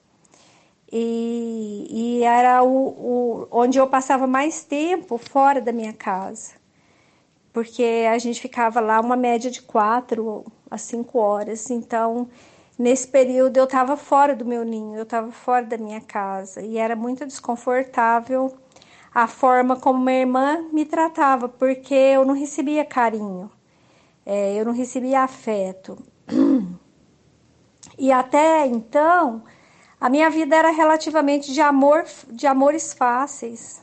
e, 0.93 1.89
e 1.91 2.23
era 2.23 2.63
o, 2.63 2.69
o, 2.69 3.49
onde 3.51 3.79
eu 3.79 3.87
passava 3.89 4.27
mais 4.27 4.63
tempo 4.63 5.19
fora 5.19 5.61
da 5.61 5.73
minha 5.73 5.93
casa, 5.93 6.53
porque 7.53 8.07
a 8.09 8.17
gente 8.19 8.41
ficava 8.41 8.81
lá 8.81 9.01
uma 9.01 9.17
média 9.17 9.51
de 9.51 9.63
quatro 9.63 10.45
a 10.71 10.79
cinco 10.79 11.19
horas. 11.19 11.71
Então, 11.71 12.29
nesse 12.79 13.09
período 13.09 13.57
eu 13.57 13.65
estava 13.65 13.97
fora 13.97 14.37
do 14.37 14.45
meu 14.45 14.65
ninho, 14.65 14.97
eu 14.97 15.03
estava 15.05 15.33
fora 15.33 15.65
da 15.65 15.79
minha 15.79 16.01
casa 16.01 16.63
e 16.63 16.79
era 16.79 16.95
muito 16.95 17.27
desconfortável 17.27 18.55
a 19.15 19.27
forma 19.27 19.77
como 19.77 20.05
minha 20.05 20.21
irmã 20.21 20.69
me 20.73 20.85
tratava, 20.85 21.49
porque 21.49 21.95
eu 21.95 22.25
não 22.25 22.35
recebia 22.35 22.85
carinho, 22.85 23.51
é, 24.25 24.55
eu 24.59 24.65
não 24.65 24.73
recebia 24.73 25.23
afeto. 25.23 25.99
E 27.97 28.11
até 28.11 28.67
então 28.67 29.45
a 30.01 30.09
minha 30.09 30.29
vida 30.29 30.57
era 30.57 30.71
relativamente 30.71 31.53
de 31.53 31.61
amor, 31.61 32.05
de 32.31 32.47
amores 32.47 32.93
fáceis, 32.93 33.81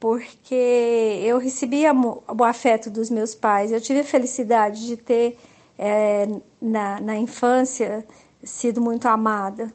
porque 0.00 1.20
eu 1.22 1.38
recebia 1.38 1.92
o 1.92 2.44
afeto 2.44 2.90
dos 2.90 3.10
meus 3.10 3.34
pais. 3.34 3.70
Eu 3.70 3.80
tive 3.80 4.00
a 4.00 4.04
felicidade 4.04 4.86
de 4.86 4.96
ter 4.96 5.38
é, 5.78 6.26
na, 6.60 7.00
na 7.00 7.16
infância 7.16 8.06
sido 8.42 8.80
muito 8.80 9.06
amada, 9.06 9.72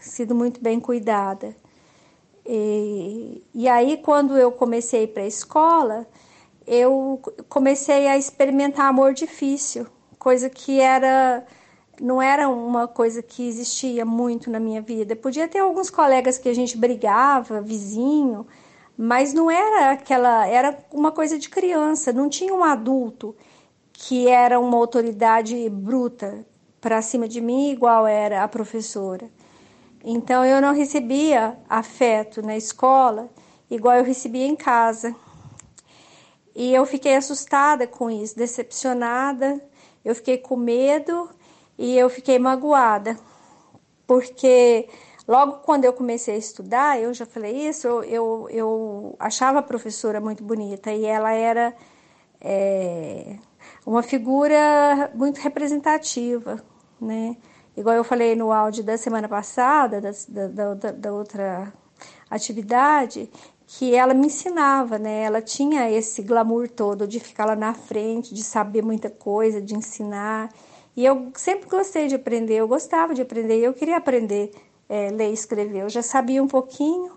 sido 0.00 0.34
muito 0.34 0.60
bem 0.60 0.80
cuidada. 0.80 1.54
E, 2.44 3.42
e 3.54 3.68
aí, 3.68 3.96
quando 3.96 4.36
eu 4.36 4.52
comecei 4.52 5.06
para 5.06 5.22
a 5.22 5.26
escola, 5.26 6.06
eu 6.66 7.20
comecei 7.48 8.08
a 8.08 8.16
experimentar 8.16 8.86
amor 8.88 9.12
difícil, 9.14 9.86
coisa 10.18 10.50
que 10.50 10.80
era 10.80 11.44
não 12.00 12.20
era 12.20 12.48
uma 12.48 12.86
coisa 12.86 13.22
que 13.22 13.48
existia 13.48 14.04
muito 14.04 14.50
na 14.50 14.60
minha 14.60 14.82
vida. 14.82 15.16
Podia 15.16 15.48
ter 15.48 15.60
alguns 15.60 15.88
colegas 15.88 16.36
que 16.36 16.48
a 16.48 16.54
gente 16.54 16.76
brigava, 16.76 17.62
vizinho, 17.62 18.46
mas 18.98 19.32
não 19.32 19.50
era 19.50 19.92
aquela, 19.92 20.46
era 20.46 20.76
uma 20.92 21.10
coisa 21.10 21.38
de 21.38 21.48
criança, 21.48 22.12
não 22.12 22.28
tinha 22.28 22.54
um 22.54 22.62
adulto 22.62 23.34
que 23.92 24.28
era 24.28 24.60
uma 24.60 24.76
autoridade 24.76 25.70
bruta 25.70 26.46
para 26.80 27.00
cima 27.00 27.26
de 27.26 27.40
mim 27.40 27.70
igual 27.70 28.06
era 28.06 28.44
a 28.44 28.48
professora. 28.48 29.30
Então 30.04 30.44
eu 30.44 30.60
não 30.60 30.74
recebia 30.74 31.58
afeto 31.68 32.42
na 32.42 32.56
escola 32.56 33.30
igual 33.70 33.96
eu 33.96 34.04
recebia 34.04 34.46
em 34.46 34.54
casa. 34.54 35.14
E 36.58 36.74
eu 36.74 36.86
fiquei 36.86 37.14
assustada 37.14 37.86
com 37.86 38.10
isso, 38.10 38.34
decepcionada, 38.34 39.62
eu 40.02 40.14
fiquei 40.14 40.38
com 40.38 40.56
medo 40.56 41.28
e 41.76 41.98
eu 41.98 42.08
fiquei 42.08 42.38
magoada, 42.38 43.14
porque 44.06 44.88
logo 45.28 45.58
quando 45.58 45.84
eu 45.84 45.92
comecei 45.92 46.34
a 46.34 46.38
estudar, 46.38 46.98
eu 46.98 47.12
já 47.12 47.26
falei 47.26 47.68
isso, 47.68 47.86
eu, 47.86 48.02
eu, 48.04 48.48
eu 48.50 49.16
achava 49.18 49.58
a 49.58 49.62
professora 49.62 50.18
muito 50.18 50.42
bonita 50.42 50.90
e 50.90 51.04
ela 51.04 51.30
era 51.30 51.76
é, 52.40 53.36
uma 53.84 54.02
figura 54.02 55.10
muito 55.14 55.38
representativa, 55.38 56.64
né? 56.98 57.36
Igual 57.76 57.96
eu 57.96 58.04
falei 58.04 58.34
no 58.34 58.50
áudio 58.50 58.82
da 58.82 58.96
semana 58.96 59.28
passada, 59.28 60.00
da, 60.00 60.10
da, 60.30 60.74
da, 60.74 60.90
da 60.92 61.12
outra 61.12 61.70
atividade, 62.30 63.30
que 63.78 63.94
ela 63.94 64.14
me 64.14 64.28
ensinava, 64.28 64.98
né? 64.98 65.24
Ela 65.24 65.42
tinha 65.42 65.90
esse 65.90 66.22
glamour 66.22 66.66
todo 66.66 67.06
de 67.06 67.20
ficar 67.20 67.44
lá 67.44 67.54
na 67.54 67.74
frente, 67.74 68.34
de 68.34 68.42
saber 68.42 68.82
muita 68.82 69.10
coisa, 69.10 69.60
de 69.60 69.74
ensinar. 69.74 70.50
E 70.96 71.04
eu 71.04 71.30
sempre 71.34 71.68
gostei 71.68 72.06
de 72.08 72.14
aprender, 72.14 72.54
eu 72.54 72.66
gostava 72.66 73.14
de 73.14 73.20
aprender, 73.20 73.58
eu 73.58 73.74
queria 73.74 73.98
aprender 73.98 74.50
é, 74.88 75.10
ler 75.10 75.28
e 75.28 75.34
escrever. 75.34 75.82
Eu 75.82 75.90
já 75.90 76.00
sabia 76.00 76.42
um 76.42 76.48
pouquinho 76.48 77.12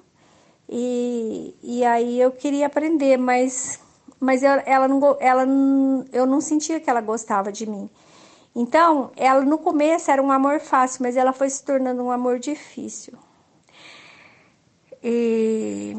e, 0.67 1.55
e 1.63 1.85
aí 1.85 2.19
eu 2.19 2.29
queria 2.29 2.65
aprender, 2.65 3.15
mas, 3.15 3.79
mas 4.19 4.43
eu, 4.43 4.51
ela 4.65 4.85
não, 4.85 5.17
ela, 5.21 5.47
eu 6.11 6.25
não 6.25 6.41
sentia 6.41 6.77
que 6.77 6.89
ela 6.89 6.99
gostava 6.99 7.53
de 7.53 7.65
mim. 7.65 7.89
Então, 8.53 9.11
ela 9.15 9.45
no 9.45 9.59
começo 9.59 10.11
era 10.11 10.21
um 10.21 10.29
amor 10.29 10.59
fácil, 10.59 11.03
mas 11.03 11.15
ela 11.15 11.31
foi 11.31 11.49
se 11.49 11.63
tornando 11.63 12.03
um 12.03 12.11
amor 12.11 12.37
difícil. 12.37 13.13
E 15.01 15.95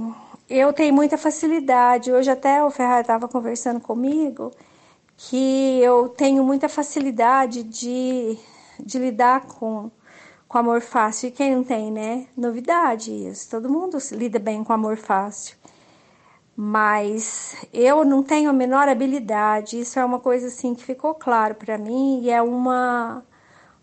eu 0.51 0.73
tenho 0.73 0.93
muita 0.93 1.17
facilidade. 1.17 2.13
Hoje 2.13 2.29
até 2.31 2.63
o 2.65 2.71
Ferrari 2.71 3.03
estava 3.03 3.29
conversando 3.29 3.81
comigo 3.81 4.51
que 5.17 5.81
eu 5.81 6.09
tenho 6.09 6.43
muita 6.43 6.69
facilidade 6.69 7.63
de, 7.63 8.37
de 8.81 8.99
lidar 8.99 9.47
com, 9.47 9.91
com 10.49 10.59
amor 10.59 10.81
fácil. 10.81 11.29
E 11.29 11.31
quem 11.31 11.55
não 11.55 11.63
tem, 11.63 11.93
né? 11.93 12.27
Novidade 12.37 13.13
isso. 13.29 13.49
Todo 13.49 13.69
mundo 13.71 13.97
lida 14.13 14.41
bem 14.41 14.65
com 14.65 14.73
amor 14.73 14.97
fácil. 14.97 15.57
Mas 16.57 17.55
eu 17.73 18.05
não 18.05 18.23
tenho 18.23 18.51
a 18.51 18.53
menor 18.53 18.89
habilidade. 18.89 19.79
Isso 19.79 20.01
é 20.01 20.05
uma 20.05 20.19
coisa 20.19 20.49
assim 20.49 20.75
que 20.75 20.83
ficou 20.85 21.15
claro 21.15 21.55
para 21.55 21.79
mim 21.79 22.23
e 22.23 22.31
é 22.31 22.43
uma 22.43 23.25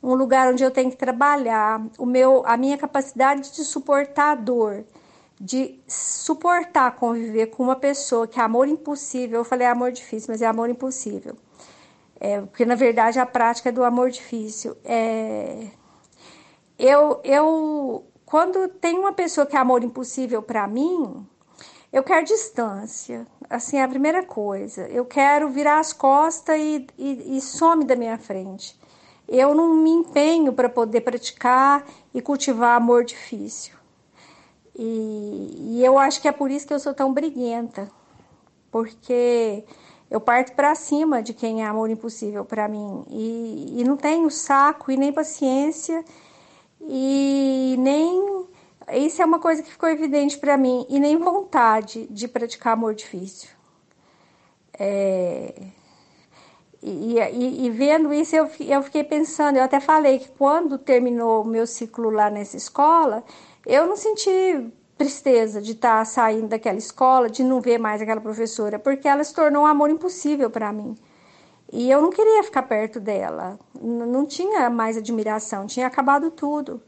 um 0.04 0.14
lugar 0.14 0.52
onde 0.54 0.64
eu 0.64 0.70
tenho 0.70 0.92
que 0.92 0.98
trabalhar 0.98 1.82
o 1.98 2.06
meu 2.06 2.44
a 2.46 2.56
minha 2.56 2.78
capacidade 2.78 3.52
de 3.52 3.64
suportar 3.64 4.32
a 4.34 4.36
dor 4.36 4.86
de 5.40 5.80
suportar 5.88 6.96
conviver 6.96 7.48
com 7.48 7.64
uma 7.64 7.76
pessoa 7.76 8.28
que 8.28 8.40
é 8.40 8.44
amor 8.44 8.68
impossível. 8.68 9.40
Eu 9.40 9.46
falei 9.46 9.68
amor 9.68 9.92
difícil, 9.92 10.28
mas 10.32 10.42
é 10.42 10.46
amor 10.46 10.70
impossível. 10.70 11.36
É, 12.20 12.42
porque 12.42 12.66
na 12.66 12.76
verdade 12.76 13.20
a 13.20 13.26
prática 13.26 13.70
é 13.70 13.72
do 13.72 13.84
amor 13.84 14.10
difícil. 14.10 14.76
É, 14.84 15.68
eu, 16.78 17.22
eu, 17.24 18.06
quando 18.26 18.68
tem 18.68 18.98
uma 18.98 19.14
pessoa 19.14 19.46
que 19.46 19.56
é 19.56 19.60
amor 19.60 19.84
impossível 19.84 20.42
para 20.42 20.68
mim, 20.68 21.26
eu 21.94 22.04
quero 22.04 22.26
distância. 22.26 23.26
Assim, 23.50 23.78
é 23.78 23.84
a 23.84 23.88
primeira 23.88 24.24
coisa. 24.24 24.88
Eu 24.90 25.06
quero 25.06 25.50
virar 25.50 25.80
as 25.80 25.94
costas 25.94 26.58
e, 26.60 26.88
e, 26.98 27.38
e 27.38 27.42
some 27.42 27.86
da 27.86 27.96
minha 27.96 28.18
frente. 28.18 28.78
Eu 29.28 29.54
não 29.54 29.76
me 29.76 29.92
empenho 29.92 30.52
para 30.54 30.70
poder 30.70 31.02
praticar 31.02 31.86
e 32.14 32.22
cultivar 32.22 32.76
amor 32.76 33.04
difícil. 33.04 33.77
E, 34.78 35.78
e 35.78 35.86
eu 35.86 35.98
acho 35.98 36.22
que 36.22 36.28
é 36.28 36.32
por 36.32 36.52
isso 36.52 36.68
que 36.68 36.74
eu 36.74 36.80
sou 36.80 36.94
tão 36.94 37.12
briguenta, 37.12 37.90
porque 38.72 39.64
eu 40.10 40.22
parto 40.22 40.54
para 40.54 40.76
cima 40.76 41.22
de 41.22 41.34
quem 41.34 41.64
é 41.64 41.66
amor 41.66 41.90
impossível 41.90 42.46
para 42.46 42.68
mim 42.68 43.04
e, 43.10 43.82
e 43.82 43.84
não 43.84 43.98
tenho 43.98 44.30
saco 44.30 44.92
e 44.92 44.98
nem 44.98 45.12
paciência 45.12 46.06
e 46.82 47.76
nem 47.80 48.46
isso 48.94 49.22
é 49.22 49.26
uma 49.26 49.40
coisa 49.40 49.62
que 49.62 49.70
ficou 49.70 49.90
evidente 49.90 50.38
para 50.38 50.56
mim 50.56 50.86
e 50.88 51.00
nem 51.00 51.18
vontade 51.18 52.08
de 52.10 52.28
praticar 52.28 52.74
amor 52.74 52.94
difícil. 52.94 53.50
É, 54.80 55.54
e, 56.82 57.20
e, 57.20 57.66
e, 57.66 57.70
vendo 57.70 58.14
isso, 58.14 58.36
eu, 58.36 58.50
eu 58.62 58.82
fiquei 58.84 59.04
pensando, 59.04 59.58
eu 59.58 59.64
até 59.64 59.80
falei 59.80 60.20
que 60.20 60.30
quando 60.30 60.78
terminou 60.78 61.42
o 61.42 61.46
meu 61.46 61.68
ciclo 61.68 62.10
lá 62.10 62.30
nessa 62.30 62.56
escola, 62.56 63.24
eu 63.68 63.86
não 63.86 63.98
senti 63.98 64.72
tristeza 64.98 65.62
de 65.62 65.74
estar 65.74 66.00
tá 66.00 66.06
saindo 66.06 66.48
daquela 66.48 66.78
escola, 66.78 67.30
de 67.30 67.44
não 67.44 67.60
ver 67.60 67.78
mais 67.78 68.02
aquela 68.02 68.22
professora, 68.22 68.80
porque 68.80 69.08
ela 69.08 69.24
se 69.24 69.34
tornou 69.34 69.64
um 69.64 69.66
amor 69.66 69.90
impossível 69.90 70.50
para 70.50 70.72
mim. 70.72 70.96
E 71.72 71.92
eu 71.92 72.02
não 72.02 72.10
queria 72.10 72.44
ficar 72.44 72.64
perto 72.64 72.98
dela, 72.98 73.60
não 73.80 74.26
tinha 74.26 74.70
mais 74.70 74.96
admiração, 74.96 75.68
tinha 75.68 75.86
acabado 75.86 76.32
tudo. 76.32 76.82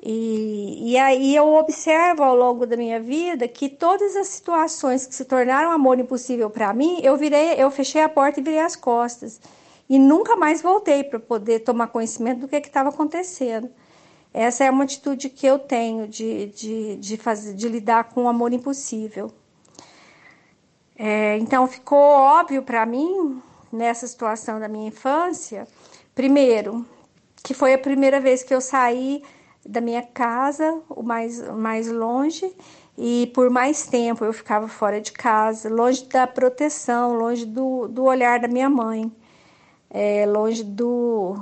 E, 0.00 0.92
e 0.92 0.98
aí 0.98 1.34
eu 1.34 1.52
observo 1.54 2.22
ao 2.22 2.36
longo 2.36 2.64
da 2.64 2.76
minha 2.76 3.00
vida 3.00 3.48
que 3.48 3.68
todas 3.68 4.14
as 4.14 4.28
situações 4.28 5.06
que 5.06 5.14
se 5.14 5.24
tornaram 5.24 5.72
amor 5.72 5.98
impossível 5.98 6.48
para 6.48 6.72
mim, 6.72 7.00
eu 7.02 7.16
virei, 7.16 7.54
eu 7.54 7.70
fechei 7.70 8.02
a 8.02 8.08
porta 8.08 8.38
e 8.38 8.42
virei 8.42 8.60
as 8.60 8.76
costas. 8.76 9.40
E 9.88 9.98
nunca 9.98 10.36
mais 10.36 10.62
voltei 10.62 11.02
para 11.02 11.18
poder 11.18 11.60
tomar 11.60 11.88
conhecimento 11.88 12.40
do 12.40 12.48
que 12.48 12.56
estava 12.56 12.90
acontecendo. 12.90 13.68
Essa 14.34 14.64
é 14.64 14.70
uma 14.70 14.82
atitude 14.82 15.30
que 15.30 15.46
eu 15.46 15.60
tenho 15.60 16.08
de, 16.08 16.46
de, 16.46 16.96
de, 16.96 17.16
fazer, 17.16 17.54
de 17.54 17.68
lidar 17.68 18.04
com 18.10 18.24
o 18.24 18.28
amor 18.28 18.52
impossível. 18.52 19.30
É, 20.96 21.38
então 21.38 21.68
ficou 21.68 22.00
óbvio 22.00 22.60
para 22.64 22.84
mim, 22.84 23.40
nessa 23.72 24.08
situação 24.08 24.58
da 24.58 24.66
minha 24.66 24.88
infância, 24.88 25.68
primeiro, 26.16 26.84
que 27.44 27.54
foi 27.54 27.74
a 27.74 27.78
primeira 27.78 28.20
vez 28.20 28.42
que 28.42 28.52
eu 28.52 28.60
saí 28.60 29.22
da 29.64 29.80
minha 29.80 30.02
casa, 30.02 30.80
o 30.90 31.02
mais, 31.02 31.40
mais 31.52 31.88
longe, 31.88 32.52
e 32.98 33.30
por 33.34 33.48
mais 33.50 33.86
tempo 33.86 34.24
eu 34.24 34.32
ficava 34.32 34.66
fora 34.66 35.00
de 35.00 35.12
casa, 35.12 35.68
longe 35.68 36.04
da 36.06 36.26
proteção, 36.26 37.14
longe 37.14 37.46
do, 37.46 37.86
do 37.86 38.02
olhar 38.02 38.40
da 38.40 38.48
minha 38.48 38.68
mãe, 38.68 39.12
é, 39.90 40.26
longe 40.26 40.64
do, 40.64 41.36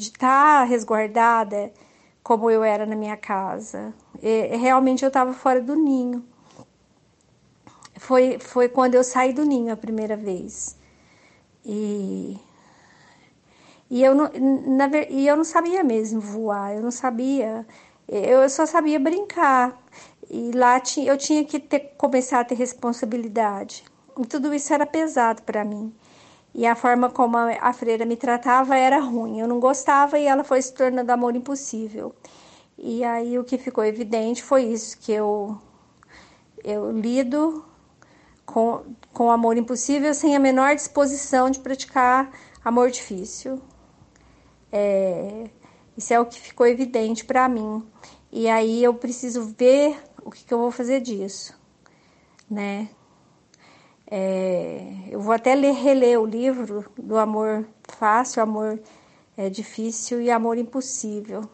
de 0.00 0.08
estar 0.08 0.60
tá 0.60 0.64
resguardada 0.64 1.70
como 2.22 2.50
eu 2.50 2.64
era 2.64 2.86
na 2.86 2.96
minha 2.96 3.16
casa. 3.16 3.92
E, 4.22 4.56
realmente 4.56 5.04
eu 5.04 5.08
estava 5.08 5.32
fora 5.34 5.60
do 5.60 5.76
ninho. 5.76 6.24
Foi, 7.96 8.38
foi 8.38 8.68
quando 8.68 8.94
eu 8.94 9.04
saí 9.04 9.32
do 9.32 9.44
ninho 9.44 9.72
a 9.72 9.76
primeira 9.76 10.16
vez. 10.16 10.76
E, 11.64 12.38
e, 13.90 14.02
eu 14.02 14.14
não, 14.14 14.30
na, 14.76 14.88
e 15.10 15.26
eu 15.26 15.36
não 15.36 15.44
sabia 15.44 15.84
mesmo 15.84 16.18
voar, 16.18 16.74
eu 16.74 16.80
não 16.80 16.90
sabia, 16.90 17.66
eu 18.08 18.48
só 18.48 18.64
sabia 18.64 18.98
brincar. 18.98 19.78
E 20.30 20.52
lá 20.52 20.80
eu 21.04 21.18
tinha 21.18 21.44
que 21.44 21.58
ter, 21.60 21.92
começar 21.98 22.40
a 22.40 22.44
ter 22.44 22.54
responsabilidade. 22.54 23.84
E 24.18 24.24
tudo 24.24 24.54
isso 24.54 24.72
era 24.72 24.86
pesado 24.86 25.42
para 25.42 25.64
mim. 25.64 25.92
E 26.54 26.66
a 26.66 26.74
forma 26.74 27.08
como 27.10 27.36
a 27.36 27.72
freira 27.72 28.04
me 28.04 28.16
tratava 28.16 28.76
era 28.76 28.98
ruim. 28.98 29.40
Eu 29.40 29.46
não 29.46 29.60
gostava 29.60 30.18
e 30.18 30.26
ela 30.26 30.42
foi 30.42 30.60
se 30.60 30.72
tornando 30.72 31.10
amor 31.12 31.36
impossível. 31.36 32.14
E 32.76 33.04
aí 33.04 33.38
o 33.38 33.44
que 33.44 33.58
ficou 33.58 33.84
evidente 33.84 34.42
foi 34.42 34.64
isso, 34.64 34.98
que 34.98 35.12
eu, 35.12 35.58
eu 36.64 36.90
lido 36.90 37.64
com, 38.46 38.82
com 39.12 39.30
amor 39.30 39.56
impossível 39.56 40.12
sem 40.14 40.34
a 40.34 40.40
menor 40.40 40.74
disposição 40.74 41.50
de 41.50 41.60
praticar 41.60 42.30
amor 42.64 42.90
difícil. 42.90 43.60
É, 44.72 45.50
isso 45.96 46.12
é 46.14 46.18
o 46.18 46.26
que 46.26 46.40
ficou 46.40 46.66
evidente 46.66 47.24
para 47.24 47.48
mim. 47.48 47.86
E 48.32 48.48
aí 48.48 48.82
eu 48.82 48.94
preciso 48.94 49.42
ver 49.58 49.98
o 50.24 50.30
que, 50.30 50.44
que 50.44 50.54
eu 50.54 50.58
vou 50.58 50.70
fazer 50.70 51.00
disso, 51.00 51.54
né? 52.48 52.88
É, 54.10 54.82
eu 55.08 55.20
vou 55.20 55.32
até 55.32 55.54
ler, 55.54 55.72
reler 55.72 56.20
o 56.20 56.26
livro 56.26 56.84
do 56.98 57.16
Amor 57.16 57.64
Fácil, 57.84 58.42
Amor 58.42 58.80
é, 59.36 59.48
Difícil 59.48 60.20
e 60.20 60.30
Amor 60.30 60.58
Impossível, 60.58 61.48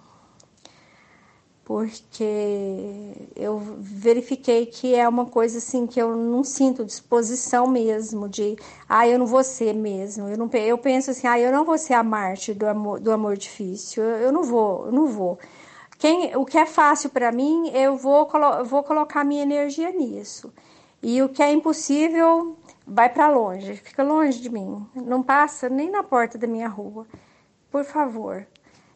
porque 1.63 3.13
eu 3.35 3.59
verifiquei 3.79 4.65
que 4.65 4.95
é 4.95 5.07
uma 5.07 5.27
coisa 5.27 5.59
assim 5.59 5.87
que 5.87 6.01
eu 6.01 6.17
não 6.17 6.43
sinto 6.43 6.85
disposição 6.85 7.67
mesmo 7.67 8.27
de, 8.27 8.57
ah, 8.89 9.07
eu 9.07 9.19
não 9.19 9.27
vou 9.27 9.45
ser 9.45 9.75
mesmo. 9.75 10.29
Eu, 10.29 10.39
não, 10.39 10.49
eu 10.55 10.79
penso 10.79 11.11
assim, 11.11 11.27
ah, 11.27 11.39
eu 11.39 11.53
não 11.53 11.65
vou 11.65 11.77
ser 11.77 11.95
a 11.95 12.03
Marte 12.03 12.55
do 12.55 12.67
amor, 12.67 13.01
do 13.01 13.13
amor 13.13 13.37
difícil, 13.37 14.03
eu, 14.03 14.17
eu 14.17 14.33
não 14.33 14.43
vou, 14.43 14.87
eu 14.87 14.93
não 14.93 15.07
vou. 15.07 15.39
Quem, 15.99 16.35
o 16.37 16.45
que 16.45 16.57
é 16.57 16.67
fácil 16.67 17.11
para 17.11 17.31
mim, 17.33 17.69
eu 17.75 17.97
vou, 17.97 18.29
vou 18.65 18.83
colocar 18.83 19.25
minha 19.25 19.43
energia 19.43 19.91
nisso. 19.91 20.53
E 21.09 21.23
o 21.23 21.29
que 21.29 21.41
é 21.41 21.53
impossível 21.53 22.59
vai 22.85 23.09
para 23.09 23.29
longe, 23.29 23.77
fica 23.77 24.03
longe 24.03 24.41
de 24.41 24.51
mim. 24.51 24.85
Não 24.93 25.23
passa 25.23 25.69
nem 25.69 25.89
na 25.89 26.03
porta 26.03 26.37
da 26.37 26.49
minha 26.49 26.67
rua. 26.67 27.07
Por 27.71 27.85
favor. 27.85 28.45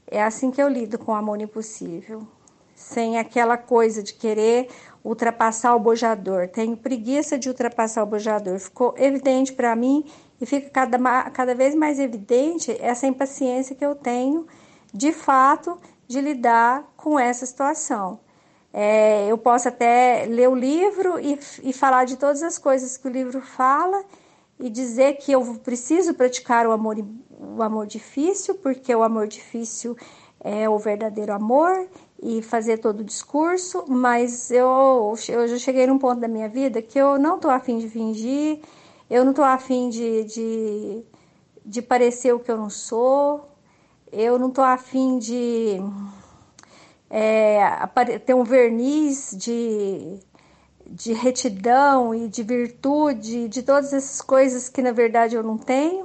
É 0.09 0.21
assim 0.21 0.51
que 0.51 0.61
eu 0.61 0.67
lido 0.67 0.99
com 0.99 1.13
o 1.13 1.15
amor 1.15 1.41
impossível. 1.41 2.27
Sem 2.75 3.17
aquela 3.17 3.57
coisa 3.57 4.03
de 4.03 4.13
querer 4.13 4.67
ultrapassar 5.05 5.73
o 5.77 5.79
bojador. 5.79 6.49
Tenho 6.49 6.77
preguiça 6.77 7.39
de 7.39 7.49
ultrapassar 7.49 8.03
o 8.03 8.07
bojador. 8.07 8.59
Ficou 8.59 8.93
evidente 8.99 9.53
para 9.53 9.77
mim 9.77 10.05
e 10.41 10.47
fica 10.47 10.69
cada, 10.69 10.99
cada 11.31 11.55
vez 11.55 11.77
mais 11.77 12.01
evidente 12.01 12.77
essa 12.81 13.07
impaciência 13.07 13.77
que 13.77 13.87
eu 13.87 13.95
tenho, 13.95 14.49
de 14.93 15.13
fato, 15.13 15.79
de 16.09 16.21
lidar 16.21 16.93
com 16.97 17.21
essa 17.21 17.47
situação. 17.47 18.19
É, 18.73 19.27
eu 19.27 19.37
posso 19.37 19.69
até 19.69 20.27
ler 20.29 20.49
o 20.49 20.55
livro 20.55 21.19
e, 21.19 21.39
e 21.63 21.73
falar 21.73 22.05
de 22.05 22.17
todas 22.17 22.43
as 22.43 22.57
coisas 22.57 22.97
que 22.97 23.09
o 23.09 23.11
livro 23.11 23.41
fala 23.41 24.05
e 24.61 24.71
dizer 24.71 25.15
que 25.15 25.33
eu 25.33 25.43
preciso 25.57 26.15
praticar 26.15 26.67
o 26.67 26.73
amor, 26.73 26.97
o 27.31 27.63
amor 27.63 27.87
difícil, 27.87 28.55
porque 28.57 28.95
o 28.95 29.03
amor 29.03 29.27
difícil 29.27 29.97
é 30.39 30.69
o 30.69 30.79
verdadeiro 30.79 31.33
amor 31.33 31.89
e 32.23 32.43
fazer 32.43 32.79
todo 32.79 33.01
o 33.01 33.05
discurso, 33.05 33.85
mas 33.89 34.51
eu, 34.51 35.15
eu 35.29 35.49
já 35.49 35.59
cheguei 35.59 35.87
num 35.87 35.99
ponto 35.99 36.21
da 36.21 36.29
minha 36.29 36.49
vida 36.49 36.81
que 36.81 36.99
eu 36.99 37.19
não 37.19 37.37
estou 37.37 37.51
afim 37.51 37.79
de 37.79 37.89
fingir, 37.89 38.61
eu 39.09 39.25
não 39.25 39.31
estou 39.33 39.45
afim 39.45 39.89
de, 39.89 40.25
de, 40.25 41.05
de 41.65 41.83
parecer 41.83 42.35
o 42.35 42.39
que 42.39 42.51
eu 42.51 42.57
não 42.57 42.71
sou, 42.71 43.49
eu 44.13 44.39
não 44.39 44.49
estou 44.49 44.65
afim 44.65 45.19
de 45.19 45.81
é, 47.11 48.19
ter 48.25 48.35
um 48.35 48.45
verniz 48.45 49.35
de, 49.37 50.21
de 50.87 51.13
retidão 51.13 52.15
e 52.15 52.29
de 52.29 52.43
virtude, 52.45 53.49
de 53.49 53.63
todas 53.63 53.93
essas 53.93 54.23
coisas 54.23 54.69
que 54.69 54.81
na 54.81 54.93
verdade 54.93 55.35
eu 55.35 55.43
não 55.43 55.59
tenho. 55.59 56.05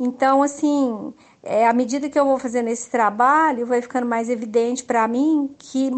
Então, 0.00 0.42
assim, 0.42 1.14
é, 1.42 1.66
à 1.66 1.72
medida 1.72 2.10
que 2.10 2.18
eu 2.18 2.24
vou 2.24 2.38
fazendo 2.38 2.68
esse 2.68 2.90
trabalho, 2.90 3.66
vai 3.66 3.80
ficando 3.80 4.06
mais 4.06 4.28
evidente 4.28 4.82
para 4.82 5.06
mim 5.06 5.54
que 5.56 5.90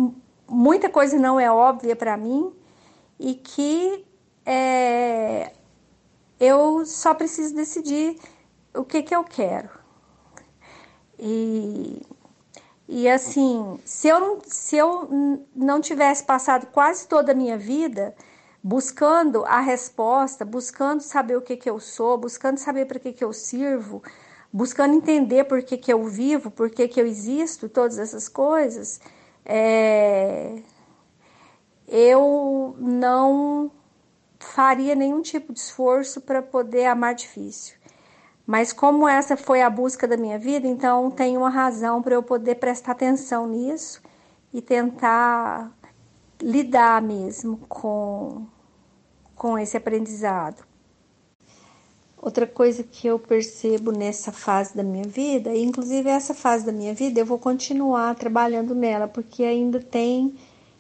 muita 0.46 0.90
coisa 0.90 1.18
não 1.18 1.40
é 1.40 1.50
óbvia 1.50 1.96
para 1.96 2.16
mim 2.16 2.52
e 3.18 3.35
que 3.35 4.04
é, 4.44 5.52
eu 6.38 6.85
só 6.85 7.14
preciso 7.14 7.54
decidir 7.54 8.18
o 8.74 8.85
que, 8.85 9.02
que 9.02 9.14
eu 9.14 9.24
quero. 9.24 9.70
E, 11.18 12.02
e 12.88 13.09
assim, 13.09 13.81
se 13.85 14.09
eu, 14.09 14.42
se 14.47 14.77
eu 14.77 15.09
não 15.55 15.81
tivesse 15.81 16.23
passado 16.23 16.66
quase 16.66 17.09
toda 17.09 17.33
a 17.33 17.35
minha 17.35 17.57
vida 17.57 18.14
buscando 18.62 19.44
a 19.44 19.61
resposta, 19.61 20.44
buscando 20.44 21.01
saber 21.03 21.37
o 21.37 21.42
que, 21.42 21.57
que 21.57 21.68
eu 21.68 21.79
sou, 21.81 22.16
buscando 22.16 22.59
saber 22.59 22.87
para 22.87 22.99
que, 22.99 23.12
que 23.12 23.25
eu 23.25 23.33
sirvo, 23.33 24.03
buscando 24.53 24.94
entender 24.94 25.44
por 25.44 25.62
que, 25.62 25.77
que 25.77 25.92
eu 25.92 26.05
vivo, 26.05 26.51
por 26.51 26.70
que, 26.70 26.88
que 26.88 27.01
eu 27.01 27.07
existo, 27.07 27.68
todas 27.68 27.99
essas 27.99 28.29
coisas, 28.29 29.01
é, 29.44 30.62
eu 31.87 32.77
não 32.79 33.70
faria 34.38 34.94
nenhum 34.94 35.23
tipo 35.23 35.53
de 35.53 35.61
esforço 35.61 36.20
para 36.20 36.40
poder 36.42 36.87
amar 36.87 37.14
difícil. 37.14 37.77
Mas 38.46 38.72
como 38.72 39.09
essa 39.09 39.37
foi 39.37 39.62
a 39.62 39.70
busca 39.70 40.07
da 40.07 40.16
minha 40.16 40.38
vida, 40.38 40.66
então 40.66 41.11
tem 41.11 41.37
uma 41.37 41.48
razão 41.48 42.02
para 42.02 42.14
eu 42.14 42.22
poder 42.22 42.57
prestar 42.57 42.92
atenção 42.92 43.48
nisso 43.48 44.02
e 44.52 44.61
tentar 44.61 45.72
lidar 46.40 47.00
mesmo 47.00 47.59
com, 47.68 48.46
com 49.35 49.59
esse 49.59 49.76
aprendizado. 49.76 50.62
Outra 52.20 52.46
coisa 52.46 52.83
que 52.83 53.07
eu 53.07 53.18
percebo 53.18 53.90
nessa 53.92 54.33
fase 54.33 54.76
da 54.76 54.83
minha 54.83 55.04
vida, 55.04 55.54
e 55.54 55.62
inclusive 55.62 56.09
essa 56.09 56.35
fase 56.35 56.64
da 56.64 56.72
minha 56.72 56.94
vida, 56.94 57.20
eu 57.20 57.26
vou 57.26 57.38
continuar 57.38 58.14
trabalhando 58.14 58.74
nela, 58.74 59.09
porque 59.09 59.42
ainda 59.42 59.80
tem, 59.80 60.35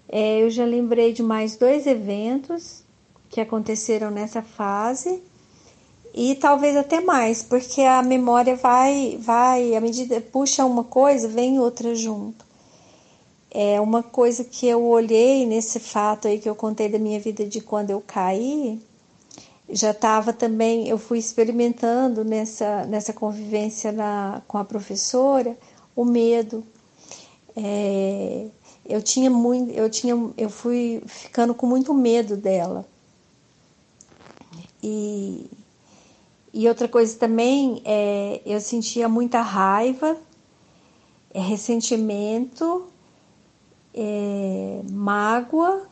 é, 0.08 0.42
eu 0.42 0.50
já 0.50 0.64
lembrei 0.64 1.12
de 1.12 1.22
mais 1.22 1.56
dois 1.56 1.86
eventos 1.86 2.84
que 3.28 3.40
aconteceram 3.40 4.10
nessa 4.10 4.42
fase 4.42 5.22
e 6.14 6.36
talvez 6.36 6.76
até 6.76 7.00
mais, 7.00 7.42
porque 7.42 7.80
a 7.82 8.00
memória 8.00 8.54
vai, 8.54 9.18
vai, 9.20 9.74
à 9.74 9.80
medida 9.80 10.20
puxa 10.20 10.64
uma 10.64 10.84
coisa, 10.84 11.26
vem 11.26 11.58
outra 11.58 11.92
junto. 11.92 12.44
É 13.50 13.80
uma 13.80 14.00
coisa 14.00 14.44
que 14.44 14.66
eu 14.66 14.84
olhei 14.84 15.44
nesse 15.44 15.80
fato 15.80 16.28
aí 16.28 16.38
que 16.38 16.48
eu 16.48 16.54
contei 16.54 16.88
da 16.88 17.00
minha 17.00 17.18
vida 17.18 17.44
de 17.44 17.60
quando 17.60 17.90
eu 17.90 18.00
caí, 18.00 18.80
já 19.68 19.90
estava 19.90 20.32
também, 20.32 20.88
eu 20.88 20.98
fui 20.98 21.18
experimentando 21.18 22.24
nessa, 22.24 22.84
nessa 22.86 23.12
convivência 23.12 23.90
na, 23.90 24.40
com 24.46 24.56
a 24.58 24.64
professora 24.64 25.56
o 25.96 26.04
medo. 26.04 26.64
É, 27.56 28.46
eu 28.84 29.02
tinha 29.02 29.30
muito, 29.30 29.72
eu 29.72 29.90
tinha, 29.90 30.14
eu 30.36 30.50
fui 30.50 31.02
ficando 31.06 31.54
com 31.54 31.66
muito 31.66 31.92
medo 31.92 32.36
dela. 32.36 32.86
E 34.82 35.50
e 36.56 36.68
outra 36.68 36.86
coisa 36.86 37.18
também, 37.18 37.82
é, 37.84 38.40
eu 38.46 38.60
sentia 38.60 39.08
muita 39.08 39.40
raiva, 39.40 40.16
é, 41.34 41.40
ressentimento, 41.40 42.86
é, 43.92 44.80
mágoa. 44.88 45.88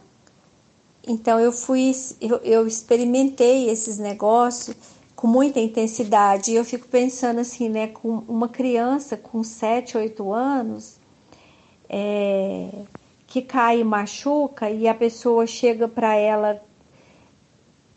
Então 1.04 1.40
eu 1.40 1.50
fui, 1.50 1.90
eu, 2.20 2.36
eu 2.44 2.64
experimentei 2.64 3.70
esses 3.70 3.98
negócios 3.98 4.76
com 5.16 5.26
muita 5.26 5.58
intensidade. 5.58 6.52
E 6.52 6.54
eu 6.54 6.64
fico 6.64 6.86
pensando 6.86 7.40
assim, 7.40 7.68
né, 7.68 7.88
com 7.88 8.22
uma 8.28 8.48
criança 8.48 9.16
com 9.16 9.42
7, 9.42 9.98
8 9.98 10.32
anos, 10.32 11.00
é, 11.88 12.68
que 13.26 13.42
cai 13.42 13.80
e 13.80 13.84
machuca 13.84 14.70
e 14.70 14.86
a 14.86 14.94
pessoa 14.94 15.44
chega 15.44 15.88
para 15.88 16.14
ela 16.14 16.62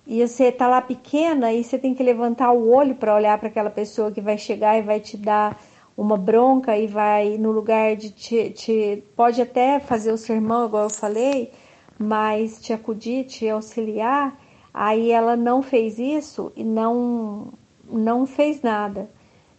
e 0.08 0.26
você 0.26 0.52
tá 0.52 0.68
lá 0.68 0.82
pequena 0.82 1.52
e 1.52 1.63
você 1.63 1.80
tem 1.80 1.94
que 1.94 2.04
levantar 2.04 2.52
o 2.52 2.70
olho 2.70 2.96
para 2.96 3.15
olhar 3.15 3.38
para 3.39 3.48
aquela 3.48 3.70
pessoa 3.70 4.12
que 4.12 4.22
vai 4.22 4.38
chegar 4.38 4.78
e 4.78 4.82
vai 4.82 5.00
te 5.00 5.18
dar 5.18 5.60
uma 5.98 6.18
bronca 6.18 6.78
e 6.78 6.88
vai 6.88 7.38
no 7.38 7.52
lugar 7.52 7.96
de 7.96 8.12
te, 8.12 8.50
te 8.52 9.04
pode 9.15 9.41
até 9.41 9.80
fazer 9.80 10.12
o 10.12 10.18
sermão 10.18 10.65
igual 10.65 10.84
eu 10.84 10.89
falei, 10.89 11.52
mas 11.98 12.62
te 12.62 12.74
acudir, 12.74 13.26
te 13.26 13.50
auxiliar. 13.50 14.38
Aí 14.74 15.12
ela 15.12 15.36
não 15.36 15.62
fez 15.62 15.98
isso 15.98 16.52
e 16.56 16.63
não 16.63 17.54
não 17.89 18.26
fez 18.26 18.62
nada. 18.62 19.10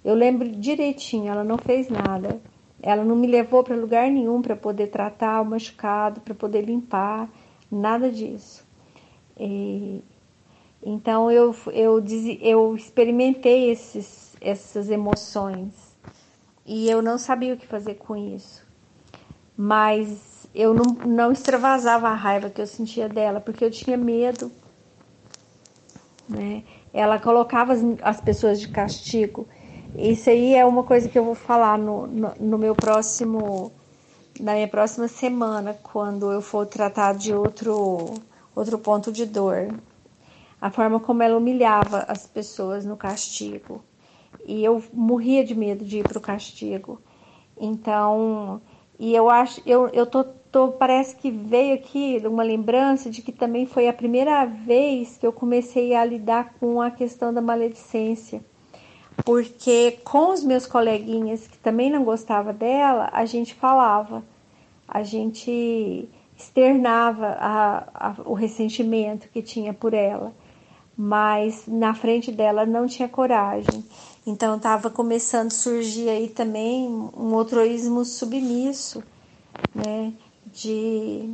Eu 0.05 0.15
lembro 0.15 0.49
direitinho, 0.49 1.31
ela 1.31 1.43
não 1.43 1.59
fez 1.59 1.89
nada. 1.89 2.41
Ela 2.83 3.05
não 3.05 3.17
me 3.17 3.27
levou 3.27 3.65
para 3.65 3.75
lugar 3.75 4.11
nenhum 4.11 4.43
para 4.43 4.55
poder 4.55 4.89
tratar 4.89 5.41
o 5.41 5.45
machucado, 5.45 6.21
para 6.21 6.35
poder 6.35 6.63
limpar, 6.63 7.29
nada 7.71 8.11
disso. 8.11 8.65
E, 9.39 10.03
então 10.89 11.29
eu, 11.33 11.53
eu, 11.73 12.01
eu 12.41 12.77
experimentei 12.77 13.73
esses, 13.73 14.37
essas 14.41 14.89
emoções 14.89 15.73
e 16.65 16.89
eu 16.89 17.03
não 17.03 17.19
sabia 17.19 17.55
o 17.55 17.57
que 17.57 17.67
fazer 17.67 17.95
com 17.95 18.17
isso. 18.17 18.65
Mas 19.57 20.47
eu 20.55 20.73
não, 20.73 20.85
não 21.05 21.33
extravasava 21.33 22.09
a 22.09 22.15
raiva 22.15 22.51
que 22.51 22.61
eu 22.61 22.69
sentia 22.69 23.09
dela, 23.09 23.41
porque 23.41 23.65
eu 23.65 23.71
tinha 23.71 23.97
medo. 23.97 24.53
Né? 26.29 26.63
Ela 26.95 27.19
colocava 27.19 27.73
as, 27.73 27.81
as 28.01 28.21
pessoas 28.21 28.61
de 28.61 28.69
castigo. 28.69 29.49
Isso 29.97 30.31
aí 30.31 30.55
é 30.55 30.65
uma 30.65 30.85
coisa 30.85 31.09
que 31.09 31.19
eu 31.19 31.25
vou 31.25 31.35
falar 31.35 31.77
no, 31.77 32.07
no, 32.07 32.33
no 32.39 32.59
meu 32.59 32.77
próximo, 32.77 33.73
na 34.39 34.53
minha 34.53 34.69
próxima 34.69 35.09
semana, 35.09 35.77
quando 35.83 36.31
eu 36.31 36.41
for 36.41 36.65
tratar 36.65 37.15
de 37.15 37.35
outro, 37.35 38.15
outro 38.55 38.79
ponto 38.79 39.11
de 39.11 39.27
dor 39.27 39.69
a 40.61 40.71
forma 40.71 40.99
como 40.99 41.23
ela 41.23 41.37
humilhava 41.37 42.05
as 42.09 42.27
pessoas 42.27 42.85
no 42.85 42.97
castigo. 42.97 43.85
E 44.47 44.65
eu 44.65 44.83
morria 44.93 45.45
de 45.45 45.55
medo 45.55 45.85
de 45.85 45.99
ir 45.99 46.05
para 46.05 46.19
o 46.19 46.21
castigo. 46.21 47.01
Então, 47.59 48.61
e 48.99 49.15
eu 49.15 49.29
acho, 49.29 49.61
eu, 49.67 49.89
eu 49.89 50.07
tô, 50.07 50.25
tô, 50.25 50.69
parece 50.73 51.17
que 51.17 51.31
veio 51.31 51.75
aqui 51.75 52.23
uma 52.25 52.43
lembrança 52.43 53.11
de 53.11 53.23
que 53.23 53.33
também 53.33 53.67
foi 53.67 53.89
a 53.89 53.93
primeira 53.93 54.45
vez 54.45 55.17
que 55.17 55.27
eu 55.27 55.33
comecei 55.33 55.95
a 55.95 56.05
lidar 56.05 56.55
com 56.59 56.81
a 56.81 56.91
questão 56.91 57.33
da 57.33 57.41
maledicência. 57.41 58.43
Porque 59.25 59.99
com 60.05 60.33
os 60.33 60.45
meus 60.45 60.67
coleguinhas 60.67 61.47
que 61.47 61.59
também 61.59 61.91
não 61.91 62.05
gostava 62.05 62.53
dela, 62.53 63.11
a 63.13 63.25
gente 63.25 63.55
falava, 63.55 64.23
a 64.87 65.03
gente 65.03 66.09
externava 66.37 67.37
a, 67.41 68.11
a, 68.11 68.15
o 68.25 68.35
ressentimento 68.35 69.29
que 69.29 69.43
tinha 69.43 69.73
por 69.73 69.95
ela 69.95 70.33
mas 70.97 71.65
na 71.67 71.93
frente 71.95 72.33
dela 72.33 72.65
não 72.65 72.87
tinha 72.87 73.09
coragem. 73.09 73.85
Então 74.27 74.57
estava 74.57 74.89
começando 74.89 75.49
a 75.49 75.51
surgir 75.51 76.09
aí 76.09 76.29
também 76.29 76.89
um 76.89 77.35
outroísmo 77.35 78.05
submisso, 78.05 79.05
né? 79.75 80.13
De, 80.47 81.29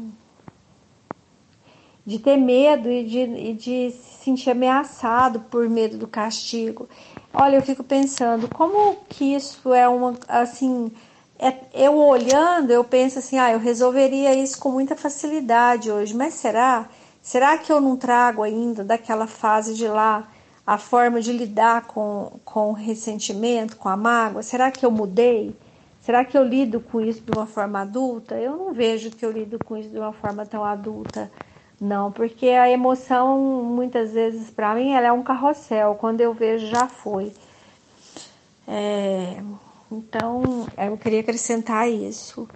de 2.04 2.18
ter 2.18 2.36
medo 2.36 2.90
e 2.90 3.04
de, 3.04 3.18
e 3.20 3.54
de 3.54 3.90
se 3.92 4.24
sentir 4.24 4.50
ameaçado 4.50 5.40
por 5.40 5.68
medo 5.68 5.96
do 5.96 6.08
castigo. 6.08 6.88
Olha, 7.32 7.56
eu 7.56 7.62
fico 7.62 7.84
pensando, 7.84 8.48
como 8.48 8.96
que 9.08 9.34
isso 9.34 9.72
é 9.72 9.88
uma, 9.88 10.18
assim, 10.28 10.92
é, 11.38 11.54
eu 11.72 11.96
olhando, 11.96 12.70
eu 12.70 12.84
penso 12.84 13.18
assim, 13.18 13.38
ah, 13.38 13.52
eu 13.52 13.58
resolveria 13.58 14.34
isso 14.34 14.58
com 14.58 14.70
muita 14.70 14.94
facilidade 14.96 15.90
hoje, 15.90 16.14
mas 16.14 16.34
será? 16.34 16.88
Será 17.22 17.56
que 17.56 17.72
eu 17.72 17.80
não 17.80 17.96
trago 17.96 18.42
ainda 18.42 18.82
daquela 18.82 19.28
fase 19.28 19.74
de 19.74 19.86
lá 19.86 20.28
a 20.66 20.76
forma 20.76 21.20
de 21.20 21.32
lidar 21.32 21.86
com, 21.86 22.40
com 22.44 22.70
o 22.70 22.72
ressentimento, 22.72 23.76
com 23.76 23.88
a 23.88 23.96
mágoa? 23.96 24.42
Será 24.42 24.72
que 24.72 24.84
eu 24.84 24.90
mudei? 24.90 25.56
Será 26.00 26.24
que 26.24 26.36
eu 26.36 26.42
lido 26.42 26.80
com 26.80 27.00
isso 27.00 27.20
de 27.22 27.30
uma 27.30 27.46
forma 27.46 27.80
adulta? 27.80 28.34
Eu 28.34 28.56
não 28.56 28.72
vejo 28.72 29.10
que 29.12 29.24
eu 29.24 29.30
lido 29.30 29.60
com 29.60 29.76
isso 29.76 29.88
de 29.88 29.98
uma 29.98 30.12
forma 30.12 30.44
tão 30.44 30.64
adulta, 30.64 31.30
não, 31.80 32.12
porque 32.12 32.48
a 32.48 32.70
emoção, 32.70 33.38
muitas 33.64 34.12
vezes, 34.12 34.50
para 34.50 34.74
mim, 34.74 34.92
ela 34.92 35.06
é 35.08 35.12
um 35.12 35.22
carrossel. 35.22 35.96
Quando 35.96 36.20
eu 36.20 36.32
vejo, 36.32 36.66
já 36.66 36.86
foi. 36.86 37.32
É, 38.66 39.42
então, 39.90 40.68
eu 40.78 40.96
queria 40.96 41.20
acrescentar 41.20 41.90
isso 41.90 42.48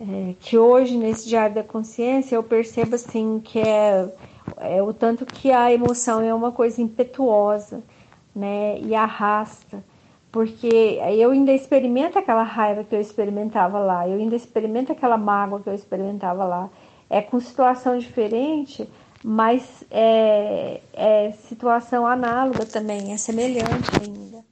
é, 0.00 0.34
que 0.40 0.56
hoje 0.56 0.96
nesse 0.96 1.28
diário 1.28 1.54
da 1.54 1.62
consciência 1.62 2.34
eu 2.34 2.42
percebo 2.42 2.94
assim 2.94 3.38
que 3.38 3.60
é, 3.60 4.10
é, 4.56 4.82
o 4.82 4.94
tanto 4.94 5.26
que 5.26 5.52
a 5.52 5.70
emoção 5.70 6.22
é 6.22 6.32
uma 6.32 6.50
coisa 6.50 6.80
impetuosa, 6.80 7.82
né, 8.34 8.78
e 8.80 8.94
arrasta, 8.94 9.84
porque 10.32 10.98
eu 11.18 11.32
ainda 11.32 11.52
experimento 11.52 12.18
aquela 12.18 12.44
raiva 12.44 12.84
que 12.84 12.94
eu 12.94 13.00
experimentava 13.00 13.78
lá, 13.78 14.08
eu 14.08 14.18
ainda 14.18 14.36
experimento 14.36 14.90
aquela 14.90 15.18
mágoa 15.18 15.60
que 15.60 15.68
eu 15.68 15.74
experimentava 15.74 16.44
lá, 16.44 16.70
é 17.10 17.20
com 17.20 17.38
situação 17.38 17.98
diferente, 17.98 18.88
mas 19.22 19.84
é, 19.90 20.80
é 20.94 21.32
situação 21.32 22.06
análoga 22.06 22.64
também, 22.64 23.12
é 23.12 23.18
semelhante 23.18 23.90
ainda. 24.00 24.42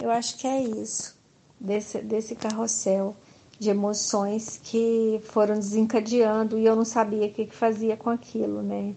Eu 0.00 0.10
acho 0.10 0.38
que 0.38 0.46
é 0.46 0.62
isso 0.62 1.18
desse 1.58 1.98
desse 1.98 2.36
carrossel 2.36 3.16
de 3.60 3.68
emoções 3.68 4.58
que 4.64 5.20
foram 5.22 5.54
desencadeando 5.56 6.58
e 6.58 6.64
eu 6.64 6.74
não 6.74 6.84
sabia 6.84 7.26
o 7.26 7.30
que, 7.30 7.44
que 7.44 7.54
fazia 7.54 7.94
com 7.94 8.08
aquilo, 8.08 8.62
né? 8.62 8.94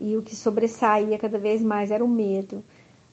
E 0.00 0.16
o 0.16 0.22
que 0.22 0.34
sobressaía 0.34 1.16
cada 1.16 1.38
vez 1.38 1.62
mais 1.62 1.92
era 1.92 2.04
o 2.04 2.08
medo. 2.08 2.64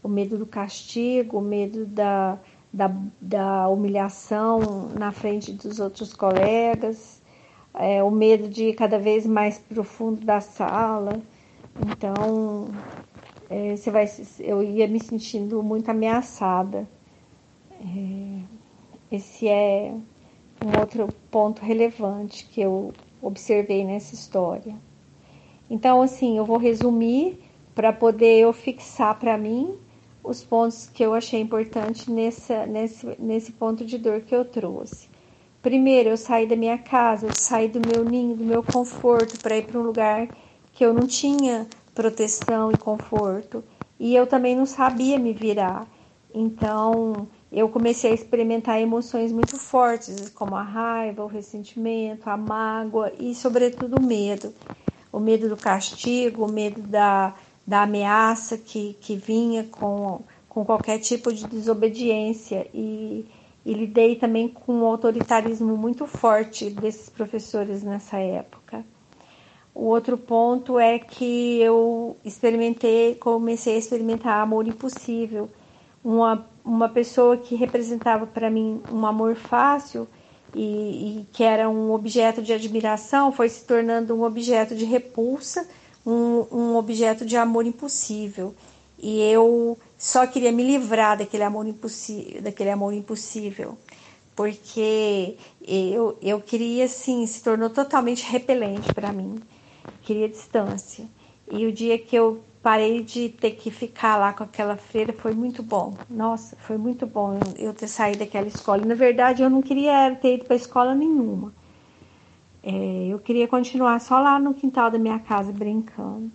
O 0.01 0.09
medo 0.09 0.39
do 0.39 0.45
castigo, 0.47 1.37
o 1.37 1.41
medo 1.41 1.85
da, 1.85 2.39
da, 2.73 2.91
da 3.21 3.67
humilhação 3.67 4.89
na 4.97 5.11
frente 5.11 5.51
dos 5.51 5.79
outros 5.79 6.13
colegas, 6.13 7.21
é, 7.75 8.01
o 8.01 8.09
medo 8.09 8.49
de 8.49 8.69
ir 8.69 8.73
cada 8.73 8.97
vez 8.97 9.23
mais 9.27 9.59
profundo 9.59 10.25
da 10.25 10.41
sala. 10.41 11.21
Então, 11.91 12.69
é, 13.51 13.75
você 13.75 13.91
vai, 13.91 14.09
eu 14.39 14.63
ia 14.63 14.87
me 14.87 14.99
sentindo 14.99 15.61
muito 15.61 15.91
ameaçada. 15.91 16.89
É, 17.79 18.41
esse 19.11 19.47
é 19.47 19.93
um 20.65 20.79
outro 20.79 21.07
ponto 21.29 21.61
relevante 21.61 22.45
que 22.45 22.61
eu 22.61 22.93
observei 23.21 23.83
nessa 23.83 24.15
história. 24.15 24.75
Então, 25.69 26.01
assim, 26.01 26.37
eu 26.37 26.45
vou 26.45 26.57
resumir 26.57 27.39
para 27.75 27.91
poder 27.93 28.39
eu 28.39 28.53
fixar 28.53 29.19
para 29.19 29.37
mim 29.37 29.77
os 30.23 30.43
pontos 30.43 30.87
que 30.87 31.03
eu 31.03 31.13
achei 31.13 31.39
importante 31.39 32.11
nessa, 32.11 32.65
nesse, 32.65 33.05
nesse 33.19 33.51
ponto 33.51 33.85
de 33.85 33.97
dor 33.97 34.21
que 34.21 34.35
eu 34.35 34.43
trouxe. 34.43 35.09
Primeiro, 35.61 36.09
eu 36.09 36.17
saí 36.17 36.47
da 36.47 36.55
minha 36.55 36.77
casa, 36.77 37.27
eu 37.27 37.33
saí 37.33 37.67
do 37.67 37.79
meu 37.79 38.03
ninho, 38.03 38.35
do 38.35 38.43
meu 38.43 38.63
conforto, 38.63 39.39
para 39.39 39.57
ir 39.57 39.65
para 39.65 39.79
um 39.79 39.83
lugar 39.83 40.27
que 40.73 40.85
eu 40.85 40.93
não 40.93 41.07
tinha 41.07 41.67
proteção 41.93 42.71
e 42.71 42.77
conforto. 42.77 43.63
E 43.99 44.15
eu 44.15 44.27
também 44.27 44.55
não 44.55 44.65
sabia 44.65 45.17
me 45.17 45.33
virar. 45.33 45.87
Então, 46.33 47.27
eu 47.51 47.69
comecei 47.69 48.11
a 48.11 48.13
experimentar 48.13 48.79
emoções 48.81 49.31
muito 49.31 49.57
fortes, 49.57 50.29
como 50.29 50.55
a 50.55 50.63
raiva, 50.63 51.23
o 51.23 51.27
ressentimento, 51.27 52.29
a 52.29 52.37
mágoa 52.37 53.11
e, 53.19 53.33
sobretudo, 53.35 53.97
o 53.97 54.01
medo. 54.01 54.53
O 55.11 55.19
medo 55.19 55.49
do 55.49 55.57
castigo, 55.57 56.45
o 56.45 56.51
medo 56.51 56.81
da, 56.81 57.35
da 57.65 57.83
ameaça 57.83 58.57
que, 58.57 58.93
que 59.01 59.15
vinha 59.15 59.63
com, 59.65 60.21
com 60.49 60.65
qualquer 60.65 60.99
tipo 60.99 61.33
de 61.33 61.45
desobediência 61.45 62.67
e, 62.73 63.25
e 63.65 63.73
lidei 63.73 64.15
também 64.15 64.47
com 64.49 64.73
um 64.73 64.85
autoritarismo 64.85 65.77
muito 65.77 66.05
forte 66.05 66.69
desses 66.69 67.09
professores 67.09 67.83
nessa 67.83 68.17
época. 68.19 68.85
O 69.73 69.85
outro 69.85 70.17
ponto 70.17 70.79
é 70.79 70.97
que 70.97 71.59
eu 71.61 72.17
experimentei, 72.25 73.15
comecei 73.15 73.75
a 73.75 73.77
experimentar 73.77 74.41
amor 74.41 74.67
impossível. 74.67 75.49
Uma, 76.03 76.47
uma 76.67 76.89
pessoa 76.89 77.37
que 77.37 77.55
representava 77.55 78.27
para 78.27 78.49
mim 78.49 78.81
um 78.91 79.05
amor 79.05 79.35
fácil 79.35 80.07
e, 80.53 80.61
e, 81.21 81.27
que 81.31 81.43
era 81.43 81.69
um 81.69 81.91
objeto 81.91 82.41
de 82.41 82.51
admiração 82.51 83.31
foi 83.31 83.47
se 83.47 83.63
tornando 83.65 84.13
um 84.13 84.23
objeto 84.23 84.75
de 84.75 84.85
repulsa 84.85 85.67
um, 86.05 86.45
um 86.51 86.75
objeto 86.77 87.25
de 87.25 87.35
amor 87.35 87.65
impossível. 87.65 88.55
E 88.97 89.21
eu 89.21 89.77
só 89.97 90.25
queria 90.25 90.51
me 90.51 90.63
livrar 90.63 91.17
daquele 91.17 91.43
amor 91.43 91.67
impossível, 91.67 92.41
daquele 92.41 92.69
amor 92.71 92.93
impossível, 92.93 93.77
porque 94.35 95.35
eu, 95.61 96.17
eu 96.21 96.39
queria 96.41 96.85
assim, 96.85 97.25
se 97.27 97.43
tornou 97.43 97.69
totalmente 97.69 98.23
repelente 98.23 98.91
para 98.93 99.11
mim. 99.11 99.39
Queria 100.01 100.29
distância. 100.29 101.05
E 101.51 101.65
o 101.65 101.71
dia 101.71 101.99
que 101.99 102.15
eu 102.15 102.41
parei 102.61 103.03
de 103.03 103.29
ter 103.29 103.51
que 103.51 103.71
ficar 103.71 104.17
lá 104.17 104.33
com 104.33 104.43
aquela 104.43 104.75
freira 104.75 105.13
foi 105.13 105.33
muito 105.33 105.63
bom. 105.63 105.93
Nossa, 106.09 106.55
foi 106.57 106.77
muito 106.77 107.05
bom 107.05 107.39
eu 107.57 107.73
ter 107.73 107.87
saído 107.87 108.19
daquela 108.19 108.47
escola. 108.47 108.83
Na 108.83 108.95
verdade, 108.95 109.41
eu 109.41 109.49
não 109.49 109.61
queria 109.61 110.15
ter 110.15 110.35
ido 110.35 110.45
para 110.45 110.55
escola 110.55 110.93
nenhuma. 110.93 111.53
É, 112.63 113.07
eu 113.07 113.19
queria 113.19 113.47
continuar 113.47 113.99
só 114.01 114.19
lá 114.19 114.39
no 114.39 114.53
quintal 114.53 114.91
da 114.91 114.99
minha 114.99 115.19
casa 115.19 115.51
brincando. 115.51 116.31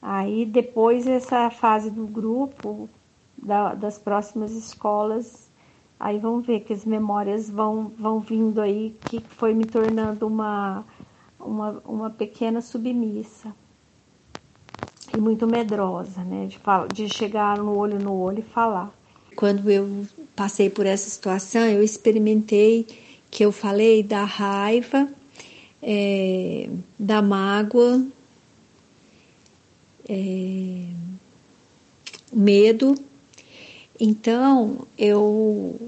Aí 0.00 0.46
depois 0.46 1.06
essa 1.06 1.50
fase 1.50 1.90
do 1.90 2.06
grupo, 2.06 2.88
da, 3.36 3.74
das 3.74 3.98
próximas 3.98 4.52
escolas, 4.52 5.50
aí 5.98 6.18
vão 6.18 6.40
ver 6.40 6.60
que 6.60 6.72
as 6.72 6.84
memórias 6.84 7.50
vão, 7.50 7.92
vão 7.96 8.18
vindo 8.18 8.60
aí, 8.60 8.96
que 9.04 9.20
foi 9.20 9.54
me 9.54 9.66
tornando 9.66 10.26
uma, 10.26 10.84
uma, 11.38 11.82
uma 11.84 12.10
pequena 12.10 12.60
submissa. 12.60 13.54
E 15.14 15.20
muito 15.20 15.46
medrosa, 15.46 16.22
né? 16.24 16.46
De, 16.46 16.58
de 16.94 17.08
chegar 17.08 17.58
no 17.58 17.76
olho 17.76 17.98
no 17.98 18.14
olho 18.14 18.38
e 18.40 18.42
falar. 18.42 18.92
Quando 19.36 19.70
eu 19.70 20.06
passei 20.34 20.70
por 20.70 20.86
essa 20.86 21.08
situação, 21.08 21.62
eu 21.62 21.82
experimentei 21.82 22.86
que 23.30 23.44
eu 23.44 23.52
falei 23.52 24.02
da 24.02 24.24
raiva, 24.24 25.08
é, 25.82 26.68
da 26.98 27.22
mágoa, 27.22 28.06
é, 30.08 30.84
medo. 32.32 32.94
Então, 33.98 34.86
eu, 34.98 35.78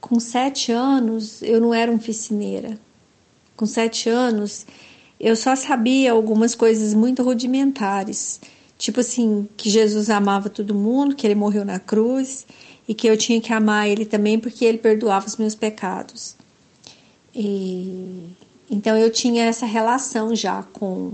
com 0.00 0.18
sete 0.18 0.72
anos, 0.72 1.42
eu 1.42 1.60
não 1.60 1.72
era 1.72 1.92
oficineira. 1.92 2.78
Com 3.56 3.66
sete 3.66 4.08
anos, 4.08 4.66
eu 5.20 5.36
só 5.36 5.54
sabia 5.54 6.12
algumas 6.12 6.54
coisas 6.54 6.94
muito 6.94 7.22
rudimentares. 7.22 8.40
Tipo 8.78 9.00
assim, 9.00 9.46
que 9.54 9.68
Jesus 9.68 10.08
amava 10.08 10.48
todo 10.48 10.74
mundo, 10.74 11.14
que 11.14 11.26
ele 11.26 11.34
morreu 11.34 11.62
na 11.62 11.78
cruz 11.78 12.46
e 12.88 12.94
que 12.94 13.06
eu 13.06 13.16
tinha 13.18 13.38
que 13.38 13.52
amar 13.52 13.86
ele 13.86 14.06
também 14.06 14.38
porque 14.40 14.64
ele 14.64 14.78
perdoava 14.78 15.26
os 15.26 15.36
meus 15.36 15.54
pecados. 15.54 16.34
E, 17.34 18.30
então 18.70 18.96
eu 18.96 19.10
tinha 19.10 19.44
essa 19.44 19.66
relação 19.66 20.34
já 20.34 20.62
com, 20.62 21.12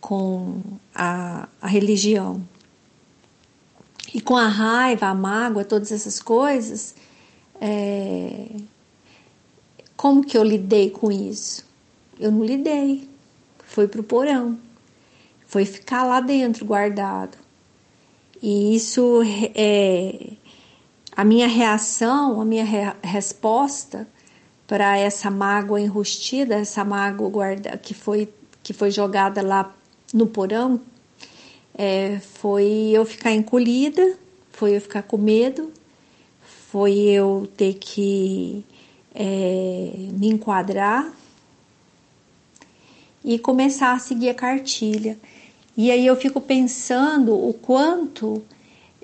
com 0.00 0.60
a, 0.94 1.48
a 1.60 1.66
religião. 1.66 2.40
E 4.14 4.20
com 4.20 4.36
a 4.36 4.46
raiva, 4.46 5.06
a 5.06 5.14
mágoa, 5.14 5.64
todas 5.64 5.90
essas 5.90 6.20
coisas, 6.20 6.94
é, 7.60 8.46
como 9.96 10.24
que 10.24 10.38
eu 10.38 10.44
lidei 10.44 10.90
com 10.90 11.10
isso? 11.10 11.71
Eu 12.22 12.30
não 12.30 12.44
lidei. 12.44 13.08
Foi 13.64 13.88
pro 13.88 14.04
porão. 14.04 14.56
Foi 15.44 15.64
ficar 15.64 16.04
lá 16.04 16.20
dentro, 16.20 16.64
guardado. 16.64 17.36
E 18.40 18.76
isso 18.76 19.22
é 19.56 20.34
a 21.16 21.24
minha 21.24 21.48
reação, 21.48 22.40
a 22.40 22.44
minha 22.44 22.64
re 22.64 22.92
resposta 23.02 24.06
para 24.68 24.96
essa 24.96 25.30
mágoa 25.30 25.80
enrustida, 25.80 26.54
essa 26.54 26.84
mágoa 26.84 27.28
guarda, 27.28 27.76
que, 27.76 27.92
foi, 27.92 28.32
que 28.62 28.72
foi 28.72 28.92
jogada 28.92 29.42
lá 29.42 29.74
no 30.14 30.28
porão, 30.28 30.80
é, 31.74 32.20
foi 32.20 32.90
eu 32.92 33.04
ficar 33.04 33.32
encolhida, 33.32 34.16
foi 34.52 34.76
eu 34.76 34.80
ficar 34.80 35.02
com 35.02 35.18
medo, 35.18 35.72
foi 36.70 36.98
eu 36.98 37.48
ter 37.56 37.74
que 37.74 38.64
é, 39.12 40.08
me 40.12 40.28
enquadrar 40.28 41.12
e 43.24 43.38
começar 43.38 43.92
a 43.92 43.98
seguir 43.98 44.30
a 44.30 44.34
cartilha. 44.34 45.18
E 45.76 45.90
aí 45.90 46.06
eu 46.06 46.16
fico 46.16 46.40
pensando 46.40 47.34
o 47.34 47.54
quanto 47.54 48.42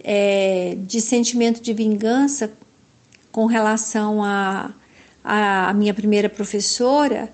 é, 0.03 0.77
de 0.81 1.01
sentimento 1.01 1.61
de 1.61 1.73
vingança 1.73 2.53
com 3.31 3.47
relação 3.47 4.23
a 4.23 4.73
a, 5.29 5.69
a 5.69 5.75
minha 5.75 5.93
primeira 5.93 6.29
professora, 6.31 7.31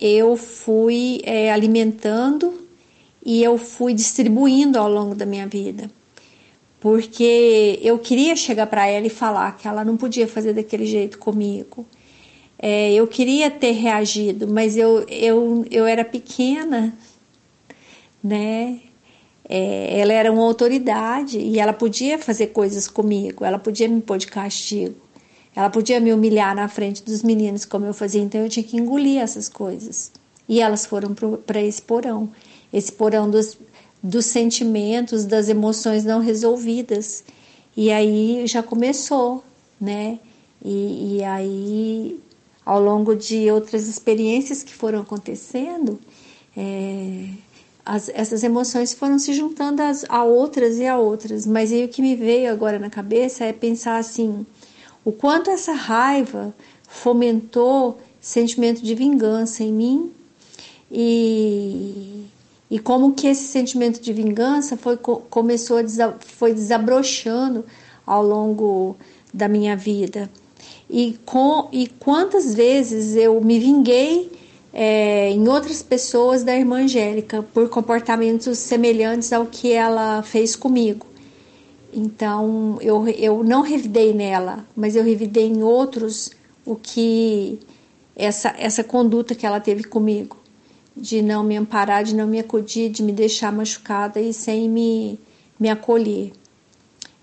eu 0.00 0.34
fui 0.34 1.20
é, 1.24 1.52
alimentando 1.52 2.66
e 3.24 3.42
eu 3.42 3.58
fui 3.58 3.92
distribuindo 3.92 4.78
ao 4.78 4.90
longo 4.90 5.14
da 5.14 5.26
minha 5.26 5.46
vida. 5.46 5.90
Porque 6.80 7.78
eu 7.82 7.98
queria 7.98 8.34
chegar 8.34 8.66
para 8.66 8.86
ela 8.86 9.06
e 9.06 9.10
falar 9.10 9.56
que 9.56 9.68
ela 9.68 9.84
não 9.84 9.96
podia 9.96 10.26
fazer 10.26 10.54
daquele 10.54 10.86
jeito 10.86 11.18
comigo. 11.18 11.86
É, 12.58 12.92
eu 12.92 13.06
queria 13.06 13.50
ter 13.50 13.72
reagido, 13.72 14.48
mas 14.48 14.76
eu, 14.76 15.04
eu, 15.08 15.66
eu 15.70 15.86
era 15.86 16.04
pequena, 16.04 16.96
né? 18.22 18.80
É, 19.46 20.00
ela 20.00 20.12
era 20.12 20.32
uma 20.32 20.42
autoridade 20.42 21.38
e 21.38 21.58
ela 21.58 21.72
podia 21.72 22.18
fazer 22.18 22.48
coisas 22.48 22.88
comigo, 22.88 23.44
ela 23.44 23.58
podia 23.58 23.88
me 23.88 24.00
pôr 24.00 24.16
de 24.18 24.26
castigo. 24.26 24.94
Ela 25.54 25.70
podia 25.70 26.00
me 26.00 26.12
humilhar 26.12 26.54
na 26.54 26.66
frente 26.66 27.02
dos 27.04 27.22
meninos, 27.22 27.64
como 27.64 27.86
eu 27.86 27.94
fazia, 27.94 28.20
então 28.20 28.40
eu 28.40 28.48
tinha 28.48 28.64
que 28.64 28.76
engolir 28.76 29.20
essas 29.20 29.48
coisas. 29.48 30.10
E 30.48 30.60
elas 30.60 30.84
foram 30.84 31.14
para 31.46 31.62
esse 31.62 31.80
porão 31.80 32.30
esse 32.74 32.90
porão 32.90 33.30
dos, 33.30 33.56
dos 34.02 34.26
sentimentos, 34.26 35.24
das 35.24 35.48
emoções 35.48 36.04
não 36.04 36.18
resolvidas. 36.18 37.22
E 37.76 37.90
aí 37.92 38.44
já 38.48 38.64
começou, 38.64 39.44
né? 39.80 40.18
E, 40.62 41.18
e 41.18 41.24
aí, 41.24 42.20
ao 42.64 42.80
longo 42.82 43.14
de 43.14 43.50
outras 43.50 43.88
experiências 43.88 44.62
que 44.62 44.74
foram 44.74 45.00
acontecendo, 45.00 45.98
é, 46.56 47.28
as, 47.84 48.08
essas 48.08 48.42
emoções 48.42 48.94
foram 48.94 49.18
se 49.18 49.34
juntando 49.34 49.82
as, 49.82 50.04
a 50.08 50.24
outras 50.24 50.78
e 50.78 50.86
a 50.86 50.96
outras. 50.96 51.46
Mas 51.46 51.72
aí 51.72 51.84
o 51.84 51.88
que 51.88 52.00
me 52.00 52.16
veio 52.16 52.50
agora 52.50 52.78
na 52.78 52.88
cabeça 52.88 53.44
é 53.44 53.52
pensar 53.52 53.98
assim: 53.98 54.46
o 55.04 55.12
quanto 55.12 55.50
essa 55.50 55.72
raiva 55.72 56.54
fomentou 56.88 57.98
sentimento 58.20 58.82
de 58.82 58.94
vingança 58.94 59.62
em 59.62 59.72
mim 59.72 60.12
e, 60.90 62.24
e 62.70 62.78
como 62.78 63.12
que 63.12 63.26
esse 63.26 63.44
sentimento 63.44 64.00
de 64.00 64.12
vingança 64.12 64.76
foi, 64.76 64.96
começou 64.96 65.78
a 65.78 65.82
desa, 65.82 66.16
foi 66.20 66.54
desabrochando 66.54 67.64
ao 68.06 68.22
longo 68.22 68.96
da 69.32 69.48
minha 69.48 69.76
vida. 69.76 70.30
E, 70.88 71.18
com, 71.24 71.68
e 71.72 71.86
quantas 71.86 72.54
vezes 72.54 73.16
eu 73.16 73.40
me 73.40 73.58
vinguei 73.58 74.30
é, 74.72 75.30
em 75.30 75.48
outras 75.48 75.82
pessoas 75.82 76.42
da 76.42 76.56
irmã 76.56 76.82
Angélica 76.84 77.42
por 77.54 77.68
comportamentos 77.68 78.58
semelhantes 78.58 79.32
ao 79.32 79.46
que 79.46 79.72
ela 79.72 80.22
fez 80.22 80.56
comigo. 80.56 81.06
Então 81.92 82.76
eu, 82.80 83.08
eu 83.08 83.44
não 83.44 83.62
revidei 83.62 84.12
nela, 84.12 84.66
mas 84.74 84.96
eu 84.96 85.04
revidei 85.04 85.46
em 85.46 85.62
outros 85.62 86.30
o 86.66 86.74
que 86.74 87.60
essa, 88.16 88.54
essa 88.58 88.82
conduta 88.82 89.34
que 89.34 89.46
ela 89.46 89.60
teve 89.60 89.84
comigo, 89.84 90.36
de 90.96 91.22
não 91.22 91.44
me 91.44 91.56
amparar, 91.56 92.02
de 92.02 92.14
não 92.14 92.26
me 92.26 92.40
acudir, 92.40 92.88
de 92.88 93.02
me 93.02 93.12
deixar 93.12 93.52
machucada 93.52 94.20
e 94.20 94.32
sem 94.32 94.68
me, 94.68 95.20
me 95.58 95.68
acolher. 95.68 96.32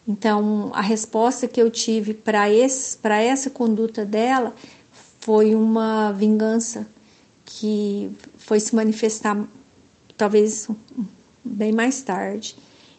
Então, 0.08 0.72
a 0.74 0.82
resposta 0.82 1.48
que 1.48 1.62
eu 1.62 1.70
tive 1.70 2.14
para 2.14 2.50
essa 2.50 3.50
conduta 3.50 4.04
dela 4.06 4.54
foi 5.20 5.54
uma 5.54 6.12
vingança 6.12 6.88
que 7.46 8.10
foi 8.38 8.60
se 8.60 8.76
manifestar 8.76 9.48
talvez 10.18 10.68
bem 11.44 11.72
mais 11.72 12.02
tarde 12.02 12.56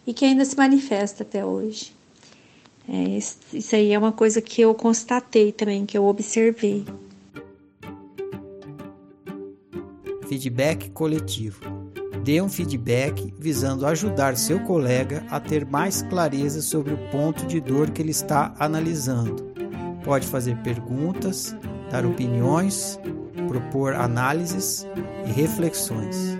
e 0.06 0.12
que 0.12 0.24
ainda 0.24 0.44
se 0.44 0.56
manifesta 0.56 1.22
até 1.22 1.44
hoje. 1.44 1.92
É, 2.88 3.18
isso 3.52 3.74
aí 3.74 3.92
é 3.92 3.98
uma 3.98 4.12
coisa 4.12 4.40
que 4.40 4.60
eu 4.60 4.74
constatei 4.74 5.52
também, 5.52 5.86
que 5.86 5.96
eu 5.96 6.04
observei. 6.04 6.84
Feedback 10.28 10.90
coletivo. 10.90 11.81
Dê 12.24 12.40
um 12.40 12.48
feedback 12.48 13.34
visando 13.36 13.84
ajudar 13.84 14.36
seu 14.36 14.60
colega 14.60 15.24
a 15.28 15.40
ter 15.40 15.66
mais 15.66 16.02
clareza 16.02 16.62
sobre 16.62 16.94
o 16.94 17.10
ponto 17.10 17.44
de 17.46 17.60
dor 17.60 17.90
que 17.90 18.00
ele 18.00 18.12
está 18.12 18.54
analisando. 18.60 19.52
Pode 20.04 20.26
fazer 20.28 20.56
perguntas, 20.58 21.54
dar 21.90 22.06
opiniões, 22.06 22.96
propor 23.48 23.94
análises 23.94 24.86
e 25.26 25.32
reflexões. 25.32 26.38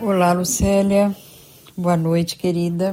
Olá, 0.00 0.32
Lucélia. 0.32 1.14
Boa 1.76 1.96
noite, 1.96 2.36
querida. 2.36 2.92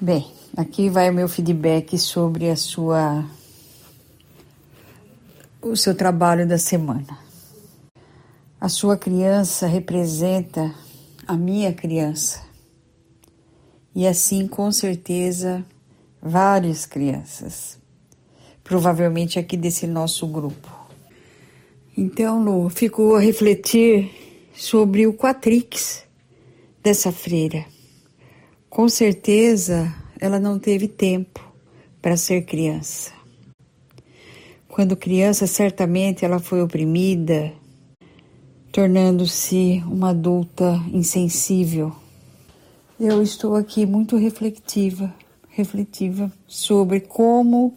Bem, 0.00 0.30
aqui 0.56 0.88
vai 0.88 1.10
o 1.10 1.14
meu 1.14 1.28
feedback 1.28 1.98
sobre 1.98 2.48
a 2.48 2.56
sua 2.56 3.22
o 5.60 5.76
seu 5.76 5.94
trabalho 5.94 6.46
da 6.46 6.56
semana. 6.56 7.25
A 8.58 8.70
sua 8.70 8.96
criança 8.96 9.66
representa 9.66 10.74
a 11.26 11.36
minha 11.36 11.74
criança. 11.74 12.42
E 13.94 14.06
assim, 14.06 14.48
com 14.48 14.72
certeza, 14.72 15.62
várias 16.22 16.86
crianças. 16.86 17.78
Provavelmente 18.64 19.38
aqui 19.38 19.58
desse 19.58 19.86
nosso 19.86 20.26
grupo. 20.26 20.74
Então, 21.96 22.42
Lu, 22.42 22.70
ficou 22.70 23.16
a 23.16 23.20
refletir 23.20 24.10
sobre 24.54 25.06
o 25.06 25.12
quatrix 25.12 26.04
dessa 26.82 27.12
freira. 27.12 27.62
Com 28.70 28.88
certeza, 28.88 29.94
ela 30.18 30.40
não 30.40 30.58
teve 30.58 30.88
tempo 30.88 31.46
para 32.00 32.16
ser 32.16 32.42
criança. 32.46 33.12
Quando 34.66 34.96
criança, 34.96 35.46
certamente 35.46 36.24
ela 36.24 36.38
foi 36.38 36.62
oprimida, 36.62 37.52
tornando-se 38.76 39.82
uma 39.86 40.10
adulta 40.10 40.78
insensível. 40.92 41.96
Eu 43.00 43.22
estou 43.22 43.56
aqui 43.56 43.86
muito 43.86 44.18
reflexiva, 44.18 45.14
refletiva 45.48 46.30
sobre 46.46 47.00
como 47.00 47.72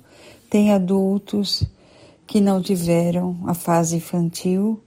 tem 0.49 0.73
adultos 0.73 1.63
que 2.27 2.41
não 2.41 2.61
tiveram 2.61 3.39
a 3.47 3.53
fase 3.53 3.95
infantil 3.95 4.83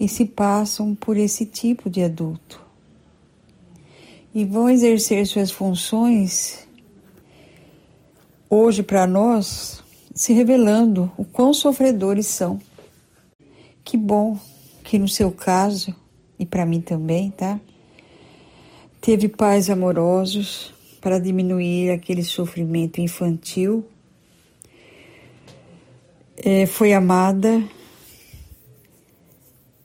e 0.00 0.08
se 0.08 0.24
passam 0.24 0.94
por 0.94 1.18
esse 1.18 1.44
tipo 1.44 1.90
de 1.90 2.02
adulto. 2.02 2.58
E 4.34 4.42
vão 4.42 4.70
exercer 4.70 5.26
suas 5.26 5.50
funções 5.50 6.66
hoje 8.48 8.82
para 8.82 9.06
nós, 9.06 9.84
se 10.14 10.32
revelando 10.32 11.12
o 11.14 11.26
quão 11.26 11.52
sofredores 11.52 12.24
são. 12.24 12.58
Que 13.84 13.98
bom 13.98 14.38
que 14.86 15.00
no 15.00 15.08
seu 15.08 15.32
caso, 15.32 15.92
e 16.38 16.46
para 16.46 16.64
mim 16.64 16.80
também, 16.80 17.32
tá? 17.32 17.60
Teve 19.00 19.28
pais 19.28 19.68
amorosos 19.68 20.72
para 21.00 21.18
diminuir 21.18 21.90
aquele 21.90 22.22
sofrimento 22.22 23.00
infantil. 23.00 23.84
É, 26.36 26.66
foi 26.66 26.92
amada 26.92 27.60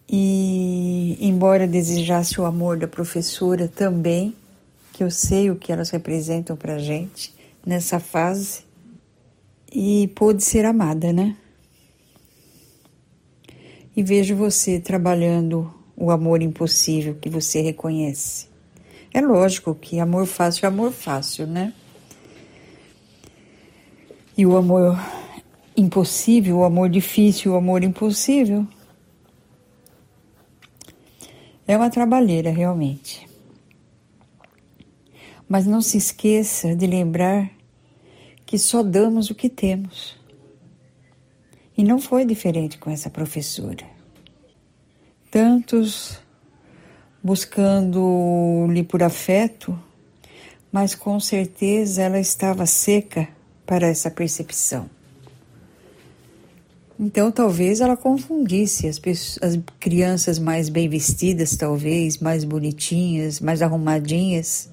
e, 0.07 1.17
embora 1.19 1.65
desejasse 1.65 2.39
o 2.39 2.45
amor 2.45 2.77
da 2.77 2.87
professora 2.87 3.67
também, 3.67 4.35
que 4.93 5.03
eu 5.03 5.09
sei 5.09 5.49
o 5.49 5.55
que 5.55 5.71
elas 5.71 5.89
representam 5.89 6.55
para 6.55 6.77
gente 6.77 7.33
nessa 7.65 7.99
fase, 7.99 8.63
e 9.73 10.09
pôde 10.09 10.43
ser 10.43 10.63
amada, 10.63 11.11
né? 11.11 11.35
E 14.01 14.03
vejo 14.03 14.35
você 14.35 14.79
trabalhando 14.79 15.71
o 15.95 16.09
amor 16.09 16.41
impossível 16.41 17.13
que 17.21 17.29
você 17.29 17.61
reconhece. 17.61 18.47
É 19.13 19.21
lógico 19.21 19.75
que 19.75 19.99
amor 19.99 20.25
fácil 20.25 20.65
é 20.65 20.69
amor 20.69 20.91
fácil, 20.91 21.45
né? 21.45 21.71
E 24.35 24.43
o 24.43 24.57
amor 24.57 24.97
impossível, 25.77 26.57
o 26.57 26.63
amor 26.63 26.89
difícil, 26.89 27.51
o 27.51 27.55
amor 27.55 27.83
impossível 27.83 28.65
é 31.67 31.77
uma 31.77 31.91
trabalheira 31.91 32.49
realmente. 32.49 33.29
Mas 35.47 35.67
não 35.67 35.79
se 35.79 35.97
esqueça 35.97 36.75
de 36.75 36.87
lembrar 36.87 37.51
que 38.47 38.57
só 38.57 38.81
damos 38.81 39.29
o 39.29 39.35
que 39.35 39.47
temos. 39.47 40.19
E 41.77 41.83
não 41.83 41.99
foi 41.99 42.25
diferente 42.25 42.79
com 42.79 42.89
essa 42.89 43.07
professora. 43.07 43.90
Tantos 45.31 46.19
buscando-lhe 47.23 48.83
por 48.83 49.01
afeto, 49.01 49.79
mas 50.69 50.93
com 50.93 51.21
certeza 51.21 52.01
ela 52.01 52.19
estava 52.19 52.65
seca 52.65 53.29
para 53.65 53.87
essa 53.87 54.11
percepção. 54.11 54.89
Então 56.99 57.31
talvez 57.31 57.79
ela 57.79 57.95
confundisse 57.95 58.89
as, 58.89 58.99
pessoas, 58.99 59.55
as 59.55 59.59
crianças 59.79 60.37
mais 60.37 60.67
bem 60.67 60.89
vestidas, 60.89 61.55
talvez, 61.55 62.17
mais 62.17 62.43
bonitinhas, 62.43 63.39
mais 63.39 63.61
arrumadinhas. 63.61 64.69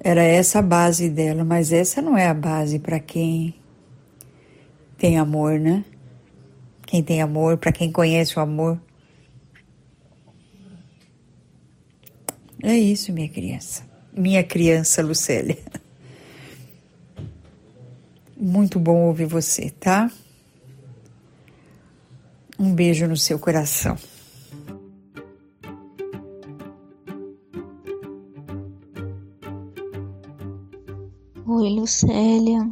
Era 0.00 0.24
essa 0.24 0.58
a 0.58 0.62
base 0.62 1.08
dela, 1.08 1.44
mas 1.44 1.72
essa 1.72 2.02
não 2.02 2.18
é 2.18 2.26
a 2.26 2.34
base 2.34 2.80
para 2.80 2.98
quem 2.98 3.54
tem 4.98 5.18
amor, 5.18 5.58
né? 5.60 5.84
Quem 6.84 7.02
tem 7.02 7.22
amor, 7.22 7.56
para 7.56 7.72
quem 7.72 7.90
conhece 7.90 8.38
o 8.38 8.42
amor. 8.42 8.78
É 12.66 12.74
isso, 12.78 13.12
minha 13.12 13.28
criança. 13.28 13.86
Minha 14.10 14.42
criança 14.42 15.02
Lucélia. 15.02 15.58
Muito 18.34 18.80
bom 18.80 19.02
ouvir 19.02 19.26
você, 19.26 19.68
tá? 19.68 20.10
Um 22.58 22.74
beijo 22.74 23.06
no 23.06 23.18
seu 23.18 23.38
coração. 23.38 23.98
Oi, 31.46 31.68
Lucélia. 31.68 32.66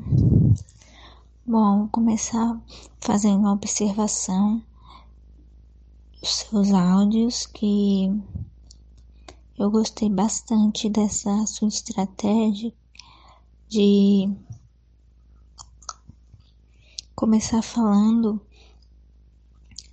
Bom, 1.44 1.80
vou 1.80 1.88
começar 1.88 2.58
fazendo 2.98 3.40
uma 3.40 3.52
observação 3.52 4.62
dos 6.18 6.34
seus 6.34 6.72
áudios 6.72 7.44
que 7.44 8.10
eu 9.62 9.70
gostei 9.70 10.08
bastante 10.08 10.88
dessa 10.90 11.46
sua 11.46 11.68
estratégia 11.68 12.74
de 13.68 14.28
começar 17.14 17.62
falando 17.62 18.44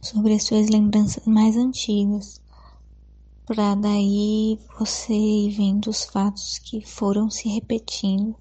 sobre 0.01 0.33
as 0.33 0.43
suas 0.43 0.69
lembranças 0.69 1.23
mais 1.27 1.55
antigas, 1.55 2.41
para 3.45 3.75
daí 3.75 4.57
você 4.79 5.13
ir 5.13 5.51
vendo 5.51 5.91
os 5.91 6.03
fatos 6.03 6.57
que 6.57 6.83
foram 6.83 7.29
se 7.29 7.47
repetindo 7.47 8.35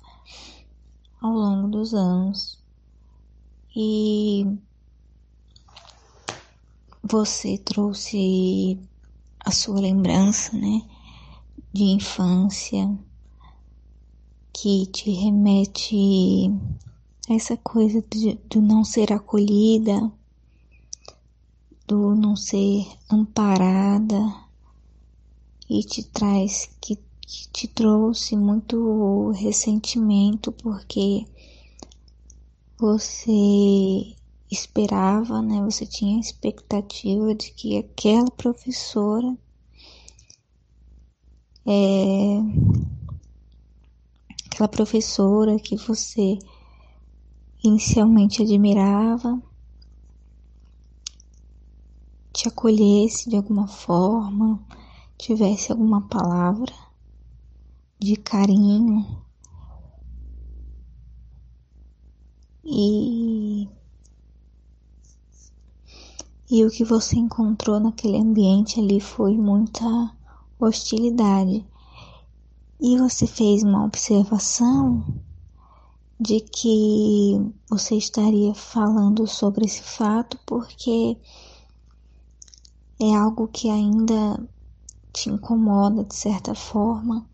ao 1.21 1.33
longo 1.33 1.69
dos 1.69 1.93
anos. 1.93 2.59
E 3.77 4.47
você 7.03 7.59
trouxe 7.59 8.81
a 9.41 9.51
sua 9.51 9.79
lembrança, 9.79 10.57
né, 10.57 10.89
de 11.73 11.85
infância, 11.85 12.99
que 14.53 14.87
te 14.87 15.11
remete 15.11 16.51
a 17.29 17.35
essa 17.35 17.57
coisa 17.57 18.05
do 18.51 18.61
não 18.61 18.83
ser 18.83 19.13
acolhida, 19.13 20.13
do 21.87 22.15
não 22.15 22.35
ser 22.35 22.87
amparada 23.11 24.19
e 25.71 25.83
te 25.83 26.03
traz 26.03 26.71
que, 26.81 26.97
que 26.97 27.49
te 27.51 27.69
trouxe 27.69 28.37
muito 28.37 29.31
ressentimento 29.31 30.51
porque 30.51 31.27
você 32.79 34.15
esperava, 34.51 35.43
né? 35.43 35.61
Você 35.63 35.85
tinha 35.85 36.17
a 36.17 36.21
expectativa 36.21 37.35
de 37.35 37.51
que 37.53 37.77
aquela 37.77 38.31
professora 38.31 39.37
é, 41.71 42.39
aquela 44.47 44.69
professora 44.69 45.59
que 45.59 45.77
você 45.77 46.39
inicialmente 47.63 48.43
admirava 48.43 49.39
te 52.33 52.49
acolhesse 52.49 53.29
de 53.29 53.37
alguma 53.37 53.69
forma, 53.69 54.65
tivesse 55.19 55.71
alguma 55.71 56.09
palavra 56.09 56.73
de 58.01 58.17
carinho 58.17 59.23
e 62.65 63.69
e 66.51 66.65
o 66.65 66.71
que 66.71 66.83
você 66.83 67.17
encontrou 67.17 67.79
naquele 67.79 68.17
ambiente 68.17 68.81
ali 68.81 69.01
foi 69.01 69.37
muita 69.37 70.17
hostilidade. 70.59 71.67
E 72.81 72.97
você 72.99 73.27
fez 73.27 73.63
uma 73.63 73.85
observação 73.85 75.05
de 76.21 76.41
que 76.41 77.53
você 77.71 77.97
estaria 77.97 78.55
falando 78.55 79.27
sobre 79.27 79.67
esse 79.67 79.83
fato 79.83 80.39
porque 80.45 81.17
é 83.01 83.15
algo 83.15 83.47
que 83.49 83.69
ainda 83.69 84.41
te 85.13 85.31
incomoda 85.31 86.05
de 86.05 86.15
certa 86.15 86.55
forma. 86.55 87.29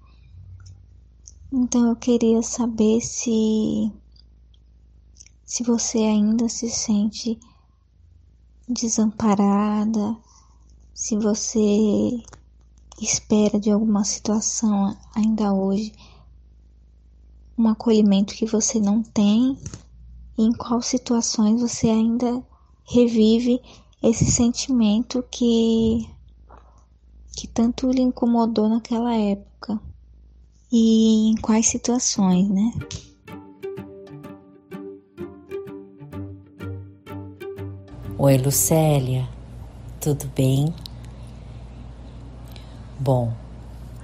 Então 1.52 1.88
eu 1.88 1.96
queria 1.96 2.42
saber 2.42 3.00
se 3.00 3.92
se 5.44 5.62
você 5.62 5.98
ainda 5.98 6.48
se 6.48 6.68
sente 6.68 7.38
desamparada, 8.68 10.16
se 10.92 11.16
você 11.16 12.22
espera 13.00 13.58
de 13.58 13.70
alguma 13.70 14.04
situação 14.04 14.96
ainda 15.14 15.52
hoje 15.52 15.92
um 17.56 17.68
acolhimento 17.68 18.34
que 18.34 18.46
você 18.46 18.80
não 18.80 19.02
tem, 19.02 19.56
e 20.36 20.42
em 20.42 20.52
qual 20.52 20.82
situações 20.82 21.60
você 21.60 21.88
ainda 21.88 22.42
revive 22.84 23.60
esse 24.02 24.24
sentimento 24.30 25.24
que 25.30 26.08
que 27.36 27.48
tanto 27.48 27.90
lhe 27.90 28.02
incomodou 28.02 28.68
naquela 28.68 29.14
época 29.14 29.80
e 30.70 31.30
em 31.30 31.36
quais 31.36 31.66
situações, 31.66 32.48
né? 32.48 32.72
Oi, 38.16 38.38
Lucélia, 38.38 39.28
tudo 40.00 40.26
bem? 40.34 40.72
Bom, 42.98 43.32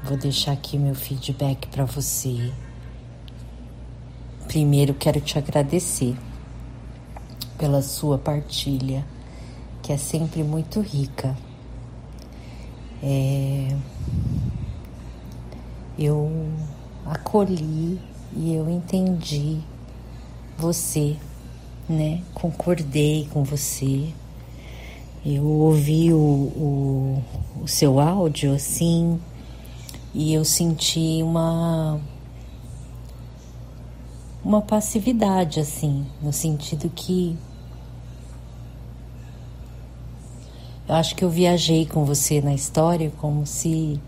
vou 0.05 0.17
deixar 0.17 0.53
aqui 0.53 0.79
meu 0.79 0.95
feedback 0.95 1.67
para 1.69 1.85
você. 1.85 2.53
Primeiro, 4.47 4.95
quero 4.95 5.21
te 5.21 5.39
agradecer 5.39 6.17
pela 7.57 7.83
sua 7.83 8.19
partilha, 8.19 9.07
que 9.83 9.93
é 9.93 9.97
sempre 9.97 10.43
muito 10.43 10.81
rica. 10.81 11.37
É... 13.03 13.77
Eu 15.99 16.31
acolhi 17.07 18.01
e 18.35 18.55
eu 18.55 18.69
entendi 18.69 19.61
você 20.57 21.17
né? 21.91 22.23
Concordei 22.33 23.29
com 23.33 23.43
você. 23.43 24.15
Eu 25.25 25.45
ouvi 25.45 26.13
o, 26.13 26.17
o, 26.17 27.25
o 27.63 27.69
seu 27.69 28.01
áudio 28.01 28.55
assim 28.55 29.21
e 30.15 30.33
eu 30.33 30.45
senti 30.45 31.23
uma 31.23 32.01
uma 34.43 34.63
passividade 34.63 35.61
assim, 35.61 36.07
no 36.23 36.33
sentido 36.33 36.89
que 36.89 37.37
eu 40.89 40.95
acho 40.95 41.15
que 41.15 41.25
eu 41.25 41.31
viajei 41.31 41.87
com 41.87 42.05
você 42.05 42.41
na 42.41 42.55
história 42.55 43.13
como 43.19 43.47
se 43.47 44.01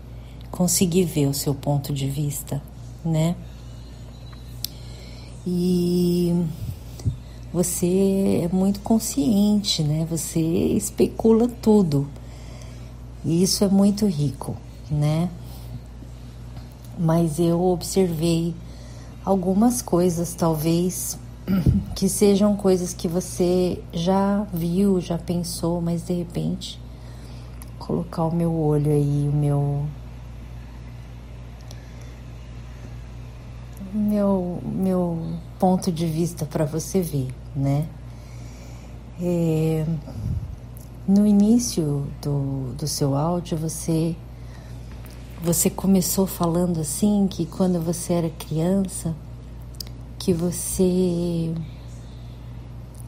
consegui 0.51 1.03
ver 1.03 1.27
o 1.27 1.33
seu 1.33 1.55
ponto 1.55 1.93
de 1.93 2.09
vista, 2.09 2.61
né? 3.05 3.35
E 5.45 6.45
você 7.53 8.41
é 8.43 8.49
muito 8.53 8.79
consciente, 8.79 9.83
né? 9.83 10.07
Você 10.09 10.39
especula 10.39 11.47
tudo. 11.47 12.07
E 13.23 13.43
isso 13.43 13.63
é 13.63 13.67
muito 13.67 14.07
rico, 14.07 14.57
né? 14.89 15.29
Mas 16.97 17.37
eu 17.37 17.61
observei 17.61 18.55
algumas 19.23 19.81
coisas, 19.81 20.33
talvez, 20.33 21.17
que 21.95 22.09
sejam 22.09 22.55
coisas 22.55 22.91
que 22.91 23.07
você 23.07 23.79
já 23.93 24.45
viu, 24.51 24.99
já 24.99 25.19
pensou, 25.19 25.79
mas 25.79 26.05
de 26.05 26.13
repente 26.13 26.81
colocar 27.77 28.23
o 28.23 28.35
meu 28.35 28.53
olho 28.53 28.91
aí, 28.91 29.29
o 29.31 29.35
meu 29.35 29.85
meu 33.93 34.59
meu 34.63 35.37
ponto 35.63 35.89
de 35.93 36.05
vista 36.05 36.45
para 36.45 36.65
você 36.65 36.99
ver 36.99 37.29
né? 37.55 37.87
É, 39.21 39.85
no 41.07 41.25
início 41.25 42.05
do, 42.21 42.73
do 42.73 42.85
seu 42.85 43.15
áudio, 43.15 43.57
você, 43.57 44.13
você 45.41 45.69
começou 45.69 46.27
falando 46.27 46.81
assim 46.81 47.29
que 47.29 47.45
quando 47.45 47.79
você 47.79 48.11
era 48.11 48.29
criança, 48.29 49.15
que 50.19 50.33
você 50.33 51.53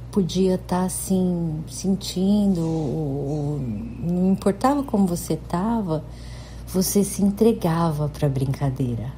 podia 0.09 0.55
estar 0.55 0.79
tá, 0.79 0.85
assim 0.85 1.61
sentindo, 1.67 2.61
ou, 2.61 3.59
não 3.99 4.31
importava 4.31 4.81
como 4.81 5.05
você 5.05 5.33
estava, 5.33 6.05
você 6.69 7.03
se 7.03 7.21
entregava 7.21 8.07
para 8.07 8.27
a 8.27 8.31
brincadeira, 8.31 9.11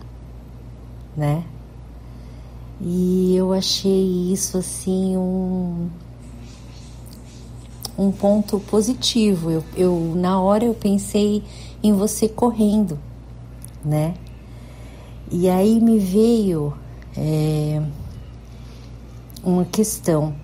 né? 1.16 1.44
E 2.80 3.36
eu 3.36 3.54
achei 3.54 4.32
isso 4.32 4.58
assim 4.58 5.18
um, 5.18 5.90
um 7.98 8.12
ponto 8.12 8.60
positivo. 8.60 9.50
Eu, 9.50 9.64
eu 9.76 10.14
na 10.16 10.40
hora 10.40 10.66
eu 10.66 10.74
pensei 10.74 11.44
em 11.82 11.94
você 11.94 12.30
correndo, 12.30 13.00
né? 13.84 14.14
E 15.32 15.50
aí 15.50 15.82
me 15.82 15.98
veio 15.98 16.74
é, 17.16 17.82
uma 19.44 19.66
questão 19.66 20.36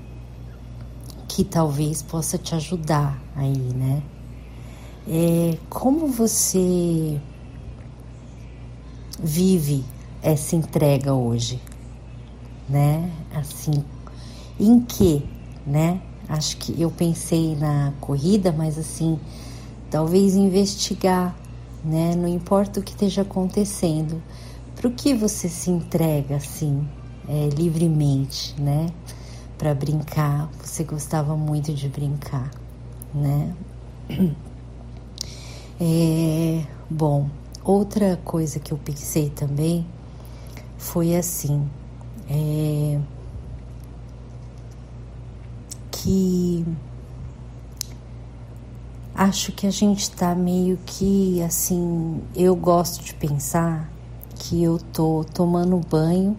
que 1.27 1.43
talvez 1.43 2.01
possa 2.01 2.37
te 2.37 2.55
ajudar 2.55 3.21
aí, 3.35 3.57
né? 3.57 4.01
É, 5.07 5.57
como 5.69 6.07
você 6.07 7.19
vive 9.19 9.83
essa 10.21 10.55
entrega 10.55 11.13
hoje? 11.13 11.59
Né? 12.69 13.11
Assim, 13.33 13.83
em 14.59 14.79
que, 14.79 15.25
né? 15.65 16.01
Acho 16.27 16.57
que 16.57 16.81
eu 16.81 16.89
pensei 16.89 17.55
na 17.55 17.93
corrida, 17.99 18.51
mas 18.51 18.77
assim, 18.77 19.19
talvez 19.89 20.35
investigar, 20.35 21.35
né? 21.83 22.15
Não 22.15 22.27
importa 22.27 22.79
o 22.79 22.83
que 22.83 22.91
esteja 22.91 23.23
acontecendo, 23.23 24.21
para 24.75 24.87
o 24.87 24.91
que 24.91 25.13
você 25.13 25.49
se 25.49 25.69
entrega 25.69 26.37
assim, 26.37 26.87
é, 27.27 27.49
livremente, 27.49 28.59
né? 28.59 28.87
Para 29.57 29.73
brincar, 29.73 30.49
você 30.61 30.83
gostava 30.83 31.35
muito 31.35 31.73
de 31.73 31.87
brincar, 31.87 32.51
né? 33.13 33.53
É, 35.81 36.63
bom, 36.89 37.27
outra 37.63 38.15
coisa 38.23 38.59
que 38.59 38.71
eu 38.71 38.77
pensei 38.77 39.29
também 39.31 39.85
foi 40.77 41.15
assim, 41.15 41.67
é, 42.29 42.99
que 45.91 46.65
acho 49.15 49.51
que 49.51 49.67
a 49.67 49.71
gente 49.71 50.01
está 50.01 50.35
meio 50.35 50.77
que 50.85 51.41
assim. 51.41 52.21
Eu 52.35 52.55
gosto 52.55 53.03
de 53.03 53.13
pensar 53.13 53.89
que 54.35 54.61
eu 54.61 54.79
tô 54.91 55.25
tomando 55.33 55.77
banho 55.77 56.37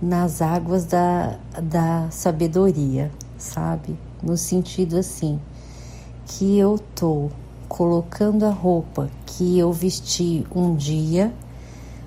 nas 0.00 0.42
águas 0.42 0.84
da, 0.84 1.38
da 1.62 2.10
sabedoria, 2.10 3.10
sabe? 3.38 3.98
No 4.22 4.36
sentido 4.36 4.98
assim, 4.98 5.40
que 6.26 6.58
eu 6.58 6.78
tô 6.94 7.30
colocando 7.68 8.44
a 8.44 8.50
roupa 8.50 9.08
que 9.24 9.58
eu 9.58 9.72
vesti 9.72 10.46
um 10.54 10.74
dia, 10.74 11.32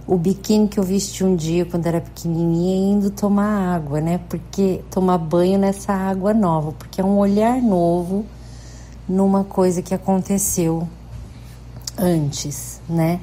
o 0.05 0.17
biquíni 0.17 0.67
que 0.67 0.79
eu 0.79 0.83
vesti 0.83 1.23
um 1.23 1.35
dia 1.35 1.65
quando 1.65 1.87
era 1.87 2.01
pequenininha, 2.01 2.93
indo 2.93 3.09
tomar 3.09 3.75
água, 3.75 4.01
né? 4.01 4.19
Porque 4.29 4.81
tomar 4.91 5.17
banho 5.17 5.57
nessa 5.57 5.93
água 5.93 6.33
nova, 6.33 6.73
porque 6.73 6.99
é 6.99 7.03
um 7.03 7.17
olhar 7.17 7.61
novo 7.61 8.25
numa 9.07 9.43
coisa 9.43 9.81
que 9.81 9.93
aconteceu 9.93 10.87
antes, 11.97 12.81
né? 12.89 13.19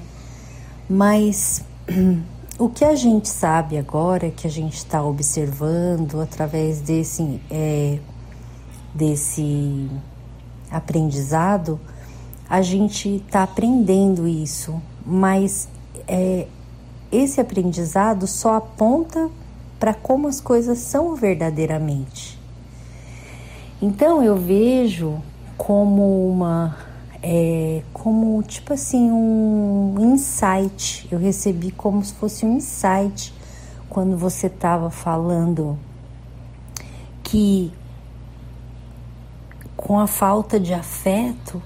Mas 0.88 1.62
o 2.58 2.68
que 2.68 2.84
a 2.84 2.94
gente 2.94 3.28
sabe 3.28 3.76
agora, 3.76 4.30
que 4.30 4.46
a 4.46 4.50
gente 4.50 4.76
está 4.76 5.02
observando 5.02 6.20
através 6.20 6.80
desse, 6.80 7.40
é, 7.50 7.98
desse 8.94 9.90
aprendizado, 10.70 11.78
a 12.48 12.62
gente 12.62 13.16
está 13.16 13.42
aprendendo 13.42 14.26
isso, 14.26 14.80
mas 15.04 15.68
é, 16.08 16.46
esse 17.10 17.40
aprendizado 17.40 18.26
só 18.26 18.56
aponta 18.56 19.30
para 19.78 19.94
como 19.94 20.28
as 20.28 20.40
coisas 20.40 20.78
são 20.78 21.14
verdadeiramente. 21.14 22.38
Então 23.80 24.22
eu 24.22 24.36
vejo 24.36 25.22
como 25.56 26.28
uma 26.30 26.76
é, 27.22 27.82
como 27.92 28.42
tipo 28.42 28.72
assim 28.72 29.10
um 29.10 29.96
insight. 30.12 31.08
Eu 31.10 31.18
recebi 31.18 31.70
como 31.70 32.04
se 32.04 32.12
fosse 32.14 32.44
um 32.44 32.56
insight 32.56 33.34
quando 33.88 34.16
você 34.16 34.46
estava 34.46 34.90
falando 34.90 35.78
que 37.22 37.72
com 39.76 39.98
a 39.98 40.06
falta 40.06 40.60
de 40.60 40.74
afeto, 40.74 41.62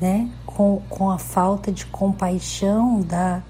né, 0.00 0.30
com, 0.44 0.80
com 0.88 1.10
a 1.10 1.18
falta 1.18 1.72
de 1.72 1.84
compaixão, 1.86 3.00
da, 3.00 3.42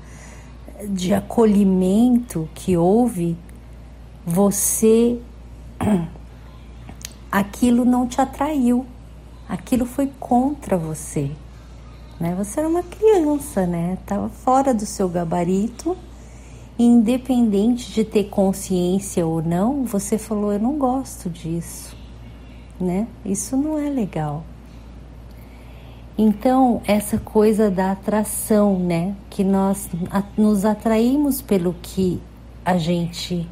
de 0.88 1.14
acolhimento 1.14 2.48
que 2.54 2.76
houve, 2.76 3.36
você 4.24 5.18
aquilo 7.30 7.84
não 7.84 8.06
te 8.06 8.20
atraiu 8.20 8.86
aquilo 9.48 9.86
foi 9.86 10.10
contra 10.18 10.76
você. 10.76 11.30
Né? 12.18 12.34
Você 12.36 12.60
era 12.60 12.68
uma 12.68 12.82
criança, 12.82 13.66
né? 13.66 13.98
Estava 14.00 14.28
fora 14.28 14.72
do 14.72 14.86
seu 14.86 15.08
gabarito. 15.08 15.96
Independente 16.78 17.90
de 17.90 18.04
ter 18.04 18.24
consciência 18.24 19.26
ou 19.26 19.42
não, 19.42 19.84
você 19.84 20.18
falou: 20.18 20.52
Eu 20.52 20.58
não 20.58 20.76
gosto 20.76 21.30
disso, 21.30 21.96
né? 22.78 23.08
Isso 23.24 23.56
não 23.56 23.78
é 23.78 23.88
legal. 23.88 24.44
Então, 26.18 26.80
essa 26.86 27.18
coisa 27.18 27.70
da 27.70 27.92
atração, 27.92 28.78
né? 28.78 29.14
Que 29.28 29.44
nós 29.44 29.88
nos 30.36 30.64
atraímos 30.64 31.42
pelo 31.42 31.74
que 31.74 32.22
a 32.64 32.78
gente 32.78 33.46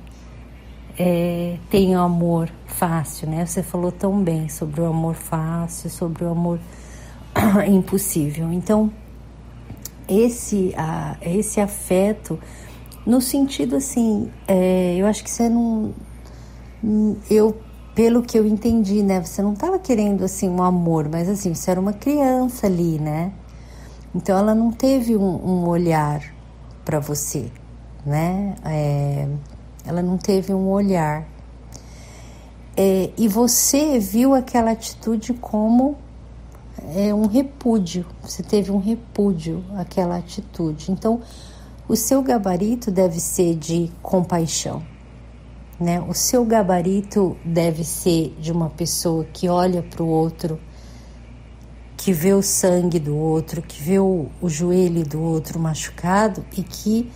é, 0.99 1.59
tem 1.69 1.95
o 1.95 2.01
amor 2.01 2.51
fácil, 2.67 3.29
né? 3.29 3.45
Você 3.45 3.63
falou 3.63 3.93
tão 3.93 4.23
bem 4.23 4.49
sobre 4.49 4.81
o 4.81 4.87
amor 4.87 5.15
fácil, 5.15 5.91
sobre 5.91 6.25
o 6.25 6.31
amor 6.31 6.59
impossível. 7.69 8.51
Então, 8.51 8.91
esse, 10.09 10.75
a, 10.77 11.17
esse 11.21 11.61
afeto, 11.61 12.39
no 13.07 13.21
sentido 13.21 13.77
assim, 13.77 14.31
é, 14.49 14.97
eu 14.97 15.07
acho 15.07 15.23
que 15.23 15.31
você 15.31 15.49
não. 15.49 15.93
Eu, 17.31 17.57
pelo 17.95 18.23
que 18.23 18.39
eu 18.39 18.47
entendi, 18.47 19.03
né? 19.03 19.21
Você 19.21 19.41
não 19.41 19.53
estava 19.53 19.79
querendo 19.79 20.25
assim 20.25 20.49
um 20.49 20.63
amor, 20.63 21.09
mas 21.09 21.29
assim, 21.29 21.55
você 21.55 21.71
era 21.71 21.81
uma 21.81 21.93
criança 21.93 22.67
ali, 22.67 22.99
né? 22.99 23.33
Então 24.15 24.37
ela 24.37 24.55
não 24.55 24.71
teve 24.73 25.17
um, 25.17 25.23
um 25.23 25.69
olhar 25.69 26.23
para 26.85 27.01
você, 27.01 27.51
né? 28.05 28.55
É, 28.65 29.29
ela 29.87 30.03
não 30.03 30.19
teve 30.19 30.53
um 30.53 30.69
olhar. 30.69 31.27
É, 32.77 33.11
e 33.17 33.29
você 33.29 33.99
viu 33.99 34.35
aquela 34.35 34.73
atitude 34.73 35.33
como 35.35 35.97
é, 36.97 37.15
um 37.15 37.27
repúdio, 37.27 38.05
você 38.23 38.43
teve 38.43 38.71
um 38.73 38.79
repúdio 38.79 39.65
àquela 39.77 40.17
atitude. 40.17 40.91
Então, 40.91 41.21
o 41.89 41.95
seu 41.95 42.23
gabarito 42.23 42.91
deve 42.91 43.21
ser 43.21 43.55
de 43.55 43.91
compaixão, 44.03 44.83
né? 45.79 46.01
O 46.01 46.15
seu 46.15 46.45
gabarito 46.45 47.37
deve 47.45 47.85
ser 47.85 48.35
de 48.39 48.53
uma 48.53 48.71
pessoa 48.71 49.25
que 49.25 49.49
olha 49.49 49.83
para 49.83 50.03
o 50.03 50.09
outro, 50.09 50.59
que 51.97 52.13
vê 52.13 52.33
o 52.33 52.43
sangue 52.43 52.99
do 52.99 53.17
outro, 53.17 53.63
que 53.63 53.83
vê 53.83 53.99
o, 53.99 54.27
o 54.41 54.49
joelho 54.49 55.05
do 55.05 55.21
outro 55.21 55.59
machucado 55.59 56.45
e 56.57 56.63
que 56.63 57.11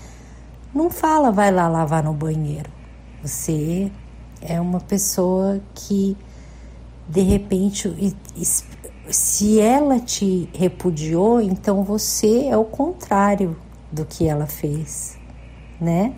não 0.74 0.90
fala, 0.90 1.30
vai 1.30 1.50
lá 1.50 1.68
lavar 1.68 2.02
no 2.02 2.12
banheiro. 2.12 2.70
Você 3.22 3.90
é 4.40 4.60
uma 4.60 4.80
pessoa 4.80 5.60
que, 5.74 6.16
de 7.08 7.20
repente, 7.20 8.16
se 9.10 9.58
ela 9.60 9.98
te 10.00 10.48
repudiou, 10.52 11.40
então 11.40 11.82
você 11.82 12.46
é 12.46 12.56
o 12.56 12.64
contrário 12.64 13.56
do 13.90 14.04
que 14.04 14.26
ela 14.26 14.46
fez, 14.46 15.18
né? 15.80 16.14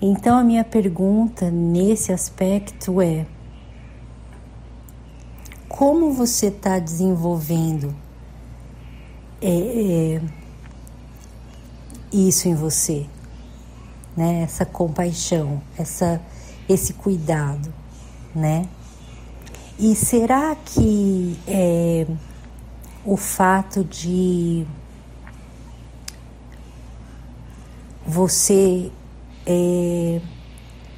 Então 0.00 0.38
a 0.38 0.44
minha 0.44 0.64
pergunta 0.64 1.50
nesse 1.50 2.12
aspecto 2.12 3.00
é: 3.00 3.26
como 5.68 6.12
você 6.12 6.46
está 6.46 6.78
desenvolvendo 6.78 7.94
é, 9.40 10.16
é, 10.16 10.22
isso 12.12 12.48
em 12.48 12.54
você? 12.54 13.06
né? 14.16 14.42
Essa 14.42 14.64
compaixão, 14.64 15.60
essa, 15.76 16.20
esse 16.68 16.94
cuidado, 16.94 17.72
né? 18.34 18.66
E 19.78 19.94
será 19.94 20.56
que 20.56 21.38
é, 21.46 22.06
o 23.04 23.16
fato 23.16 23.84
de 23.84 24.66
você, 28.06 28.90
é, 29.46 30.20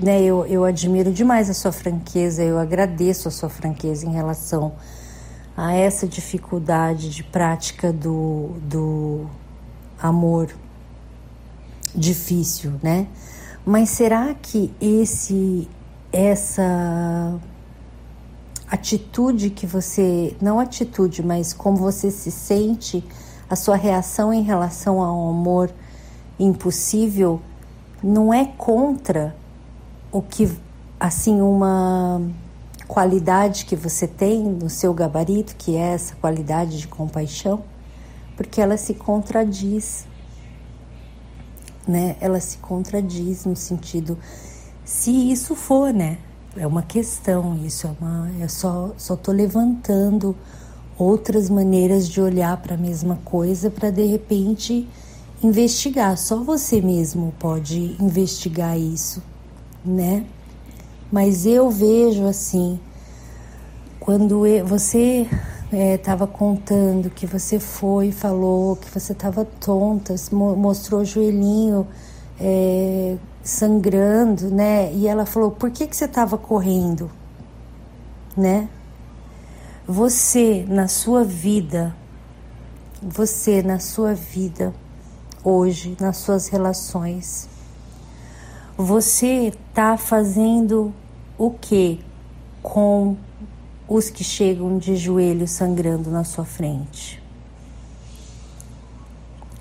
né? 0.01 0.23
Eu, 0.23 0.47
eu 0.47 0.65
admiro 0.65 1.13
demais 1.13 1.51
a 1.51 1.55
sua 1.55 1.73
franqueza, 1.73 2.43
eu 2.43 2.59
agradeço 2.59 3.29
a 3.29 3.31
sua 3.31 3.49
franqueza 3.49 4.07
em 4.07 4.13
relação 4.13 4.73
a 5.57 5.75
essa 5.75 6.07
dificuldade 6.07 7.11
de 7.11 7.23
prática 7.23 7.93
do, 7.93 8.53
do 8.63 9.27
amor 10.01 10.49
difícil, 11.95 12.75
né? 12.83 13.07
Mas 13.67 13.91
será 13.91 14.35
que 14.35 14.73
esse 14.81 15.69
essa 16.13 17.39
atitude 18.71 19.51
que 19.51 19.67
você, 19.67 20.37
não 20.41 20.59
atitude, 20.59 21.23
mas 21.23 21.53
como 21.53 21.77
você 21.77 22.11
se 22.11 22.31
sente, 22.31 23.05
a 23.49 23.57
sua 23.57 23.77
reação 23.77 24.33
em 24.33 24.43
relação 24.43 25.01
ao 25.01 25.31
amor 25.31 25.71
impossível 26.39 27.41
não 28.03 28.33
é 28.33 28.45
contra 28.45 29.35
o 30.11 30.23
que 30.23 30.51
assim 30.99 31.41
uma 31.41 32.21
qualidade 32.87 33.65
que 33.65 33.77
você 33.77 34.07
tem 34.07 34.43
no 34.43 34.71
seu 34.71 34.95
gabarito, 34.95 35.55
que 35.57 35.77
é 35.77 35.95
essa 35.95 36.17
qualidade 36.17 36.79
de 36.79 36.89
compaixão, 36.89 37.63
porque 38.37 38.61
ela 38.61 38.77
se 38.77 38.95
contradiz 38.95 40.07
né, 41.89 42.17
ela 42.21 42.39
se 42.39 42.59
contradiz 42.59 43.47
no 43.47 43.57
sentido, 43.57 44.19
se 44.85 45.11
isso 45.33 45.55
for, 45.55 45.93
né, 45.93 46.19
é 46.55 46.67
uma 46.67 46.83
questão, 46.83 47.57
isso 47.65 47.87
é 47.87 47.91
uma, 47.99 48.31
é 48.41 48.47
só, 48.47 48.93
só 48.99 49.17
tô 49.17 49.33
levantando 49.33 50.37
outras 50.99 51.49
maneiras 51.49 52.07
de 52.07 52.21
olhar 52.21 52.57
para 52.59 52.75
a 52.75 52.79
mesma 52.79 53.19
coisa 53.25 53.71
para 53.71 53.91
de 53.91 54.05
repente 54.05 54.87
investigar. 55.43 56.17
Só 56.17 56.43
você 56.43 56.81
mesmo 56.81 57.35
pode 57.39 57.97
investigar 58.01 58.79
isso, 58.79 59.23
né? 59.85 60.25
Mas 61.11 61.47
eu 61.47 61.71
vejo 61.71 62.27
assim, 62.27 62.79
quando 63.99 64.43
você 64.65 65.27
estava 65.73 66.25
é, 66.25 66.27
contando 66.27 67.11
que 67.11 67.27
você 67.27 67.59
foi, 67.59 68.11
falou 68.11 68.77
que 68.77 68.91
você 68.91 69.13
estava 69.13 69.45
tonta, 69.45 70.15
mostrou 70.33 71.01
o 71.01 71.05
joelhinho 71.05 71.87
é, 72.41 73.17
sangrando, 73.43 74.51
né? 74.51 74.93
E 74.93 75.07
ela 75.07 75.25
falou: 75.25 75.51
por 75.51 75.71
que, 75.71 75.87
que 75.87 75.97
você 75.97 76.05
estava 76.05 76.37
correndo, 76.37 77.11
né? 78.37 78.69
Você 79.87 80.67
na 80.69 80.87
sua 80.89 81.25
vida, 81.25 81.97
você 83.03 83.63
na 83.63 83.79
sua 83.79 84.13
vida, 84.15 84.75
hoje 85.45 85.97
nas 86.01 86.19
suas 86.19 86.49
relações? 86.49 87.49
Você 88.77 89.49
está 89.49 89.97
fazendo 89.97 90.93
o 91.37 91.51
que 91.51 92.05
com 92.63 93.17
os 93.89 94.11
que 94.11 94.23
chegam 94.23 94.79
de 94.79 94.97
joelhos 94.97 95.51
sangrando 95.51 96.11
na 96.11 96.25
sua 96.25 96.45
frente? 96.45 97.23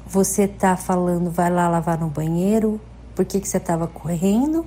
Você 0.06 0.44
está 0.44 0.78
falando, 0.78 1.30
vai 1.30 1.50
lá 1.50 1.68
lavar 1.68 2.00
no 2.00 2.08
banheiro, 2.08 2.80
por 3.16 3.26
que, 3.26 3.40
que 3.40 3.48
você 3.48 3.58
estava 3.58 3.88
correndo? 3.88 4.66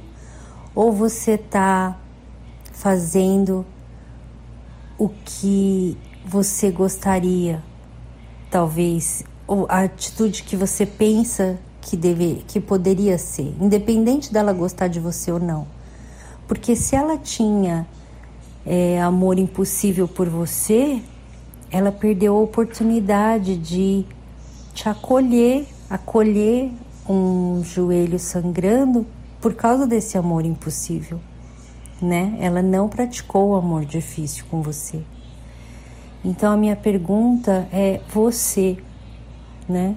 Ou 0.74 0.92
você 0.92 1.32
está 1.32 1.96
fazendo 2.72 3.64
o 4.98 5.08
que 5.08 5.96
você 6.26 6.70
gostaria, 6.70 7.62
talvez, 8.50 9.24
a 9.68 9.80
atitude 9.80 10.42
que 10.42 10.56
você 10.56 10.86
pensa 10.86 11.58
que 11.80 11.96
deve, 11.96 12.44
que 12.46 12.60
poderia 12.60 13.18
ser, 13.18 13.54
independente 13.60 14.32
dela 14.32 14.52
gostar 14.52 14.88
de 14.88 15.00
você 15.00 15.32
ou 15.32 15.40
não. 15.40 15.66
Porque 16.46 16.76
se 16.76 16.94
ela 16.94 17.16
tinha 17.16 17.86
é, 18.66 19.00
amor 19.00 19.38
impossível 19.38 20.06
por 20.06 20.28
você, 20.28 21.02
ela 21.70 21.92
perdeu 21.92 22.36
a 22.36 22.40
oportunidade 22.40 23.56
de 23.56 24.04
te 24.74 24.88
acolher, 24.88 25.66
acolher 25.88 26.70
um 27.08 27.62
joelho 27.64 28.18
sangrando 28.18 29.06
por 29.40 29.54
causa 29.54 29.86
desse 29.86 30.18
amor 30.18 30.44
impossível, 30.44 31.18
né? 32.00 32.36
Ela 32.40 32.62
não 32.62 32.88
praticou 32.88 33.50
o 33.50 33.54
amor 33.54 33.84
difícil 33.84 34.44
com 34.50 34.62
você. 34.62 35.00
Então 36.24 36.52
a 36.52 36.56
minha 36.56 36.76
pergunta 36.76 37.66
é 37.72 38.00
você, 38.12 38.76
né? 39.70 39.96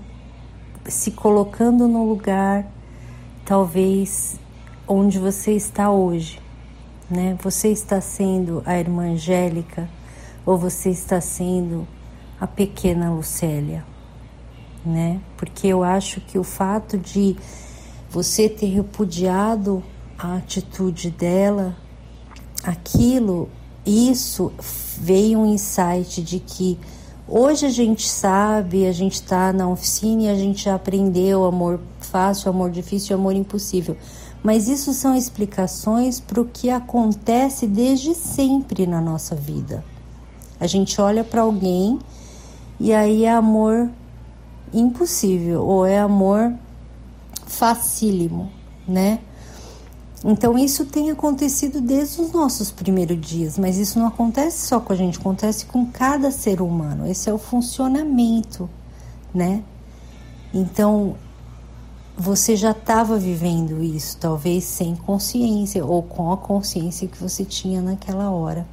Se 0.86 1.12
colocando 1.12 1.88
no 1.88 2.08
lugar 2.08 2.66
talvez 3.44 4.40
onde 4.88 5.18
você 5.20 5.52
está 5.54 5.92
hoje, 5.92 6.40
né? 7.10 7.38
Você 7.42 7.70
está 7.70 8.00
sendo 8.00 8.62
a 8.66 8.78
irmã 8.78 9.14
Angélica 9.14 9.90
ou 10.46 10.58
você 10.58 10.90
está 10.90 11.20
sendo 11.20 11.88
a 12.40 12.46
pequena 12.46 13.12
Lucélia, 13.12 13.84
né? 14.86 15.20
Porque 15.36 15.68
eu 15.68 15.84
acho 15.84 16.22
que 16.22 16.38
o 16.38 16.44
fato 16.44 16.98
de 16.98 17.36
você 18.10 18.48
ter 18.48 18.68
repudiado 18.68 19.84
a 20.18 20.36
atitude 20.36 21.10
dela, 21.10 21.76
aquilo 22.64 23.50
isso 23.86 24.54
veio 24.98 25.40
um 25.40 25.46
insight 25.46 26.22
de 26.22 26.40
que 26.40 26.80
hoje 27.34 27.66
a 27.66 27.70
gente 27.70 28.08
sabe, 28.08 28.86
a 28.86 28.92
gente 28.92 29.16
está 29.16 29.52
na 29.52 29.68
oficina 29.68 30.24
e 30.24 30.30
a 30.30 30.36
gente 30.36 30.66
já 30.66 30.76
aprendeu 30.76 31.44
amor 31.46 31.80
fácil, 32.00 32.50
amor 32.50 32.70
difícil, 32.70 33.16
amor 33.16 33.34
impossível. 33.34 33.98
Mas 34.44 34.68
isso 34.68 34.94
são 34.94 35.16
explicações 35.16 36.20
para 36.20 36.40
o 36.40 36.46
que 36.46 36.70
acontece 36.70 37.66
desde 37.66 38.14
sempre 38.14 38.86
na 38.86 39.02
nossa 39.02 39.36
vida. 39.36 39.84
A 40.60 40.68
gente 40.68 41.02
olha 41.02 41.24
para 41.24 41.42
alguém 41.42 41.98
e 42.80 42.94
aí 42.94 43.26
é 43.26 43.32
amor 43.32 43.90
impossível 44.72 45.66
ou 45.66 45.86
é 45.86 46.00
amor 46.00 46.54
facílimo, 47.48 48.52
né? 48.88 49.20
Então 50.24 50.58
isso 50.58 50.86
tem 50.86 51.12
acontecido 51.12 51.82
desde 51.82 52.22
os 52.22 52.32
nossos 52.32 52.72
primeiros 52.72 53.20
dias, 53.20 53.58
mas 53.58 53.78
isso 53.78 54.00
não 54.00 54.08
acontece 54.08 54.66
só 54.66 54.80
com 54.80 54.94
a 54.94 54.96
gente, 54.96 55.20
acontece 55.20 55.66
com 55.66 55.86
cada 55.86 56.32
ser 56.32 56.62
humano. 56.62 57.06
Esse 57.06 57.30
é 57.30 57.34
o 57.34 57.38
funcionamento, 57.38 58.70
né? 59.34 59.62
Então 60.54 61.16
você 62.16 62.56
já 62.56 62.72
estava 62.72 63.18
vivendo 63.18 63.84
isso, 63.84 64.18
talvez 64.18 64.64
sem 64.64 64.96
consciência 64.96 65.84
ou 65.84 66.02
com 66.02 66.32
a 66.32 66.38
consciência 66.38 67.08
que 67.08 67.18
você 67.18 67.44
tinha 67.44 67.82
naquela 67.82 68.30
hora, 68.30 68.66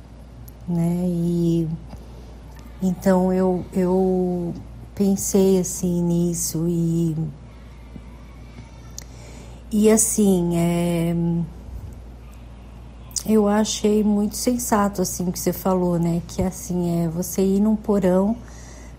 né? 0.68 1.04
E 1.08 1.68
então 2.80 3.32
eu 3.32 3.64
eu 3.72 4.54
pensei 4.94 5.58
assim 5.58 6.00
nisso 6.02 6.66
e 6.68 7.16
e 9.72 9.90
assim, 9.90 10.56
é, 10.56 11.14
eu 13.26 13.46
achei 13.46 14.02
muito 14.02 14.36
sensato 14.36 15.02
assim 15.02 15.28
o 15.28 15.32
que 15.32 15.38
você 15.38 15.52
falou, 15.52 15.98
né? 15.98 16.20
Que 16.26 16.42
assim 16.42 17.04
é 17.04 17.08
você 17.08 17.42
ir 17.42 17.60
num 17.60 17.76
porão 17.76 18.36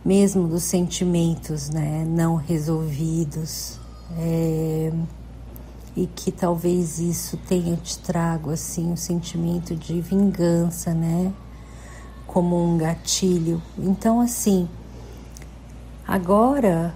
mesmo 0.06 0.48
dos 0.48 0.64
sentimentos, 0.64 1.70
né? 1.70 2.06
Não 2.08 2.36
resolvidos. 2.36 3.80
É, 4.18 4.94
e 5.96 6.08
que 6.08 6.32
talvez 6.32 7.00
isso 7.00 7.38
tenha 7.48 7.76
te 7.76 8.00
trago 8.00 8.52
assim 8.52 8.92
um 8.92 8.96
sentimento 8.96 9.76
de 9.76 10.00
vingança, 10.00 10.94
né? 10.94 11.34
Como 12.26 12.64
um 12.64 12.78
gatilho. 12.78 13.62
Então 13.78 14.22
assim, 14.22 14.70
agora 16.08 16.96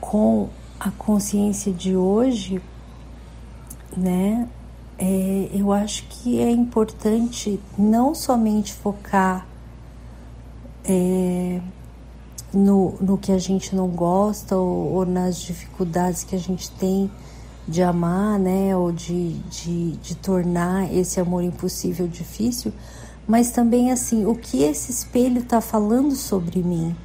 com 0.00 0.48
a 0.78 0.90
consciência 0.92 1.72
de 1.72 1.96
hoje, 1.96 2.62
né? 3.96 4.48
É, 4.98 5.50
eu 5.52 5.72
acho 5.72 6.04
que 6.08 6.40
é 6.40 6.50
importante 6.50 7.60
não 7.78 8.14
somente 8.14 8.72
focar 8.72 9.46
é, 10.84 11.60
no, 12.52 12.96
no 13.00 13.18
que 13.18 13.30
a 13.30 13.38
gente 13.38 13.76
não 13.76 13.88
gosta 13.88 14.56
ou, 14.56 14.92
ou, 14.94 15.06
nas 15.06 15.38
dificuldades 15.40 16.24
que 16.24 16.34
a 16.34 16.38
gente 16.38 16.70
tem 16.72 17.10
de 17.66 17.82
amar, 17.82 18.38
né? 18.38 18.74
Ou 18.76 18.90
de, 18.90 19.34
de, 19.50 19.92
de 19.98 20.16
tornar 20.16 20.92
esse 20.92 21.20
amor 21.20 21.44
impossível 21.44 22.08
difícil, 22.08 22.72
mas 23.26 23.50
também 23.50 23.92
assim, 23.92 24.24
o 24.24 24.34
que 24.34 24.62
esse 24.62 24.90
espelho 24.90 25.40
está 25.40 25.60
falando 25.60 26.16
sobre 26.16 26.62
mim. 26.62 26.96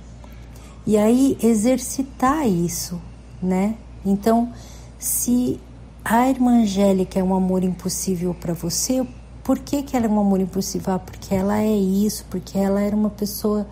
E 0.85 0.97
aí 0.97 1.37
exercitar 1.41 2.47
isso, 2.47 2.99
né? 3.41 3.75
Então, 4.05 4.51
se 4.97 5.59
a 6.05 6.29
irmã 6.29 6.61
Angélica 6.61 7.17
é 7.17 7.23
um 7.23 7.33
amor 7.33 7.63
impossível 7.63 8.33
para 8.33 8.53
você, 8.53 9.07
por 9.43 9.59
que, 9.59 9.83
que 9.83 9.95
ela 9.95 10.05
é 10.05 10.09
um 10.09 10.19
amor 10.19 10.41
impossível? 10.41 10.93
Ah, 10.93 10.99
porque 10.99 11.33
ela 11.33 11.61
é 11.61 11.75
isso, 11.75 12.25
porque 12.29 12.57
ela 12.57 12.81
era 12.81 12.95
uma 12.95 13.09
pessoa 13.09 13.65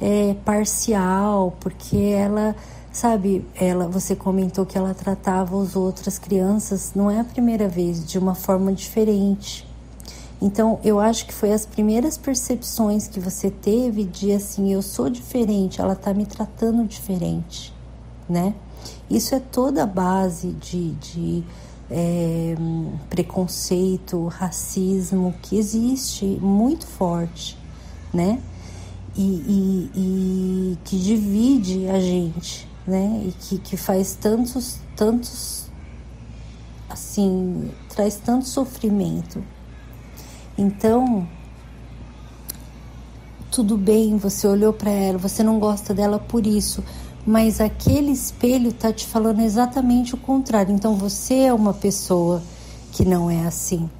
é, 0.00 0.34
parcial, 0.44 1.56
porque 1.60 1.96
ela, 1.96 2.56
sabe, 2.90 3.44
ela, 3.54 3.88
você 3.88 4.16
comentou 4.16 4.64
que 4.64 4.76
ela 4.76 4.94
tratava 4.94 5.60
as 5.62 5.76
outras 5.76 6.18
crianças, 6.18 6.92
não 6.94 7.10
é 7.10 7.20
a 7.20 7.24
primeira 7.24 7.68
vez, 7.68 8.06
de 8.06 8.18
uma 8.18 8.34
forma 8.34 8.72
diferente. 8.72 9.66
Então, 10.40 10.78
eu 10.84 11.00
acho 11.00 11.26
que 11.26 11.32
foi 11.32 11.52
as 11.52 11.64
primeiras 11.64 12.18
percepções 12.18 13.08
que 13.08 13.18
você 13.18 13.50
teve 13.50 14.04
de 14.04 14.32
assim, 14.32 14.72
eu 14.72 14.82
sou 14.82 15.08
diferente, 15.08 15.80
ela 15.80 15.94
tá 15.94 16.12
me 16.12 16.26
tratando 16.26 16.84
diferente, 16.84 17.72
né? 18.28 18.54
Isso 19.10 19.34
é 19.34 19.40
toda 19.40 19.82
a 19.82 19.86
base 19.86 20.48
de, 20.52 20.90
de 20.92 21.44
é, 21.90 22.54
preconceito, 23.08 24.26
racismo 24.26 25.34
que 25.42 25.56
existe 25.56 26.24
muito 26.24 26.86
forte, 26.86 27.56
né? 28.12 28.40
E, 29.16 29.22
e, 29.22 29.90
e, 29.94 30.78
que 30.84 30.98
divide 30.98 31.88
a 31.88 31.98
gente, 31.98 32.68
né? 32.86 33.22
E 33.26 33.32
que, 33.32 33.58
que 33.58 33.76
faz 33.76 34.14
tantos, 34.14 34.78
tantos, 34.94 35.66
assim, 36.88 37.70
traz 37.88 38.16
tanto 38.16 38.46
sofrimento. 38.46 39.42
Então, 40.58 41.26
tudo 43.50 43.76
bem, 43.78 44.18
você 44.18 44.46
olhou 44.46 44.72
para 44.72 44.90
ela, 44.90 45.16
você 45.16 45.42
não 45.42 45.58
gosta 45.58 45.94
dela 45.94 46.18
por 46.18 46.46
isso, 46.46 46.84
mas 47.26 47.60
aquele 47.60 48.12
espelho 48.12 48.68
está 48.68 48.92
te 48.92 49.04
falando 49.04 49.40
exatamente 49.40 50.14
o 50.14 50.18
contrário. 50.18 50.72
Então 50.72 50.94
você 50.94 51.40
é 51.40 51.52
uma 51.52 51.74
pessoa 51.74 52.40
que 52.92 53.04
não 53.04 53.28
é 53.28 53.44
assim. 53.44 53.90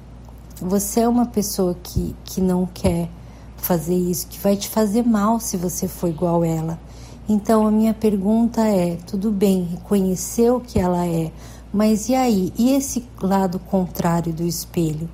Você 0.61 1.01
é 1.01 1.07
uma 1.07 1.25
pessoa 1.25 1.75
que, 1.83 2.15
que 2.23 2.39
não 2.39 2.65
quer 2.65 3.09
fazer 3.57 3.95
isso, 3.95 4.27
que 4.27 4.39
vai 4.39 4.55
te 4.55 4.69
fazer 4.69 5.03
mal 5.03 5.41
se 5.41 5.57
você 5.57 5.89
for 5.89 6.07
igual 6.07 6.41
ela. 6.41 6.79
Então 7.27 7.67
a 7.67 7.71
minha 7.71 7.93
pergunta 7.93 8.65
é: 8.65 8.95
tudo 9.05 9.29
bem, 9.29 9.63
reconheceu 9.63 10.61
que 10.61 10.79
ela 10.79 11.05
é, 11.05 11.29
mas 11.73 12.07
e 12.07 12.15
aí? 12.15 12.53
E 12.57 12.71
esse 12.71 13.05
lado 13.21 13.59
contrário 13.59 14.31
do 14.31 14.43
espelho? 14.43 15.09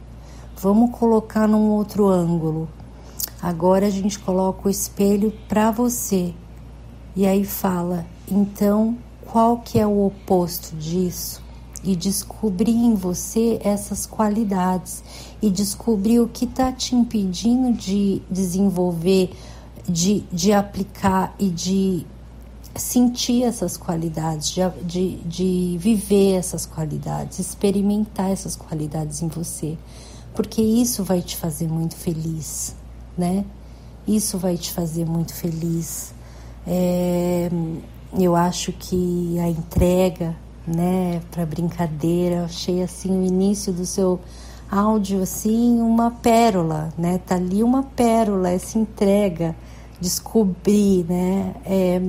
Vamos 0.62 0.92
colocar 0.98 1.48
num 1.48 1.72
outro 1.72 2.08
ângulo. 2.08 2.70
Agora 3.42 3.88
a 3.88 3.90
gente 3.90 4.20
coloca 4.20 4.68
o 4.68 4.72
espelho 4.72 5.34
para 5.50 5.72
você 5.72 6.34
e 7.16 7.26
aí 7.26 7.46
fala, 7.46 8.06
então 8.30 8.98
qual 9.26 9.58
que 9.58 9.80
é 9.80 9.88
o 9.88 10.06
oposto 10.06 10.76
disso? 10.76 11.42
E 11.84 11.96
descobrir 11.96 12.76
em 12.76 12.96
você 12.96 13.60
essas 13.64 14.06
qualidades 14.06 15.04
e 15.42 15.50
descobrir 15.50 16.20
o 16.20 16.28
que 16.28 16.46
está 16.46 16.72
te 16.72 16.96
impedindo 16.96 17.74
de 17.74 18.22
desenvolver, 18.30 19.32
de, 19.88 20.22
de 20.32 20.54
aplicar 20.54 21.36
e 21.38 21.50
de 21.50 22.06
sentir 22.76 23.44
essas 23.44 23.78
qualidades, 23.78 24.50
de, 24.50 24.62
de, 24.84 25.16
de 25.18 25.78
viver 25.80 26.36
essas 26.36 26.66
qualidades, 26.66 27.40
experimentar 27.40 28.32
essas 28.32 28.56
qualidades 28.56 29.22
em 29.22 29.28
você, 29.28 29.78
porque 30.34 30.62
isso 30.62 31.04
vai 31.04 31.22
te 31.22 31.36
fazer 31.36 31.68
muito 31.68 31.96
feliz, 31.96 32.76
né? 33.18 33.46
Isso 34.08 34.38
vai 34.38 34.58
te 34.58 34.72
fazer 34.72 35.06
muito 35.06 35.34
feliz. 35.34 36.14
É, 36.66 37.50
eu 38.18 38.36
acho 38.36 38.72
que 38.72 39.38
a 39.40 39.50
entrega, 39.50 40.36
né, 40.66 41.22
para 41.32 41.46
brincadeira, 41.46 42.46
achei 42.46 42.82
assim 42.82 43.12
o 43.12 43.26
início 43.26 43.74
do 43.74 43.86
seu 43.86 44.20
áudio 44.70 45.22
assim 45.22 45.80
uma 45.82 46.10
pérola, 46.10 46.90
né? 46.98 47.20
Tá 47.20 47.36
ali 47.36 47.62
uma 47.64 47.84
pérola, 47.84 48.50
essa 48.50 48.80
entrega, 48.80 49.56
descobrir, 50.00 51.06
né? 51.08 51.54
É, 51.66 52.02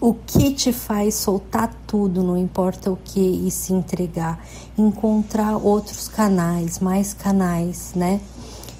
o 0.00 0.14
que 0.14 0.52
te 0.52 0.72
faz 0.72 1.14
soltar 1.14 1.72
tudo, 1.86 2.22
não 2.22 2.36
importa 2.36 2.90
o 2.90 2.96
que, 2.96 3.20
e 3.20 3.50
se 3.50 3.72
entregar, 3.72 4.44
encontrar 4.76 5.56
outros 5.56 6.08
canais, 6.08 6.80
mais 6.80 7.14
canais, 7.14 7.92
né? 7.94 8.20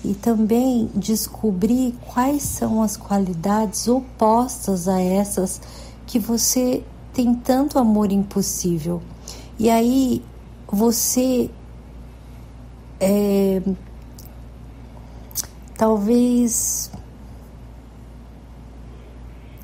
E 0.05 0.15
também 0.15 0.91
descobrir 0.95 1.95
quais 2.07 2.43
são 2.43 2.83
as 2.83 2.97
qualidades 2.97 3.87
opostas 3.87 4.89
a 4.89 5.01
essas 5.01 5.61
que 6.07 6.19
você 6.19 6.83
tem 7.13 7.35
tanto 7.35 7.79
amor 7.79 8.11
impossível. 8.11 9.01
E 9.59 9.71
aí 9.71 10.23
você 10.67 11.51
é, 12.99 13.63
talvez 15.77 16.91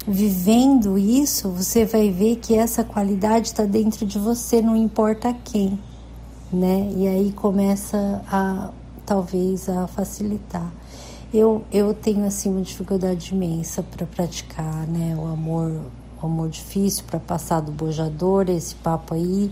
vivendo 0.07 0.99
isso, 0.99 1.51
você 1.51 1.84
vai 1.84 2.11
ver 2.11 2.36
que 2.36 2.55
essa 2.55 2.82
qualidade 2.82 3.49
está 3.49 3.64
dentro 3.64 4.07
de 4.07 4.18
você, 4.18 4.62
não 4.62 4.74
importa 4.74 5.34
quem, 5.45 5.78
né? 6.53 6.91
E 6.97 7.07
aí 7.07 7.32
começa 7.32 8.22
a 8.26 8.70
talvez 9.09 9.70
a 9.70 9.86
facilitar. 9.86 10.70
Eu, 11.32 11.64
eu 11.72 11.94
tenho 11.94 12.26
assim 12.26 12.50
uma 12.50 12.61
dificuldade 12.61 13.34
imensa 13.34 13.82
para 13.82 14.06
praticar, 14.06 14.86
né? 14.86 15.16
O 15.18 15.26
amor, 15.26 15.80
o 16.22 16.26
amor 16.26 16.50
difícil 16.50 17.04
para 17.06 17.18
passar 17.18 17.61
do 17.61 17.72
bojador, 17.72 18.50
esse 18.50 18.74
papo 18.74 19.14
aí. 19.14 19.50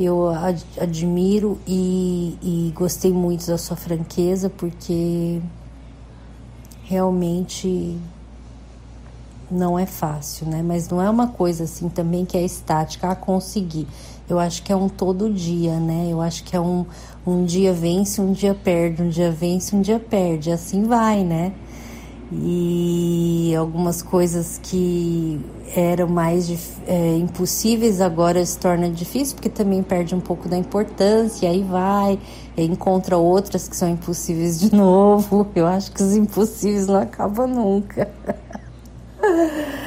Eu 0.00 0.30
ad, 0.30 0.64
admiro 0.80 1.60
e, 1.66 2.38
e 2.42 2.72
gostei 2.74 3.12
muito 3.12 3.46
da 3.46 3.58
sua 3.58 3.76
franqueza 3.76 4.48
porque 4.48 5.40
realmente 6.84 7.96
não 9.50 9.78
é 9.78 9.86
fácil, 9.86 10.48
né? 10.48 10.62
Mas 10.62 10.88
não 10.88 11.00
é 11.00 11.08
uma 11.08 11.28
coisa 11.28 11.64
assim 11.64 11.88
também 11.90 12.24
que 12.24 12.36
é 12.36 12.42
estática, 12.42 13.10
a 13.10 13.14
conseguir. 13.14 13.86
Eu 14.28 14.38
acho 14.38 14.62
que 14.62 14.72
é 14.72 14.76
um 14.76 14.88
todo 14.88 15.30
dia, 15.30 15.78
né? 15.78 16.08
Eu 16.10 16.20
acho 16.20 16.42
que 16.44 16.56
é 16.56 16.60
um, 16.60 16.86
um 17.26 17.44
dia 17.44 17.72
vence, 17.72 18.20
um 18.20 18.32
dia 18.32 18.54
perde, 18.54 19.02
um 19.02 19.08
dia 19.08 19.30
vence, 19.30 19.74
um 19.74 19.80
dia 19.80 19.98
perde. 19.98 20.50
Assim 20.50 20.84
vai, 20.84 21.24
né? 21.24 21.52
E 22.32 23.54
algumas 23.56 24.02
coisas 24.02 24.58
que 24.62 25.40
eram 25.76 26.08
mais 26.08 26.50
é, 26.86 27.16
impossíveis 27.16 28.00
agora 28.00 28.44
se 28.44 28.58
torna 28.58 28.90
difícil 28.90 29.36
porque 29.36 29.48
também 29.48 29.82
perde 29.82 30.14
um 30.14 30.20
pouco 30.20 30.48
da 30.48 30.56
importância, 30.56 31.48
aí 31.48 31.62
vai, 31.62 32.18
encontra 32.56 33.16
outras 33.16 33.68
que 33.68 33.76
são 33.76 33.88
impossíveis 33.88 34.58
de 34.58 34.74
novo. 34.74 35.46
Eu 35.54 35.66
acho 35.66 35.92
que 35.92 36.02
os 36.02 36.16
impossíveis 36.16 36.86
não 36.86 36.96
acabam 36.96 37.46
nunca. 37.46 38.10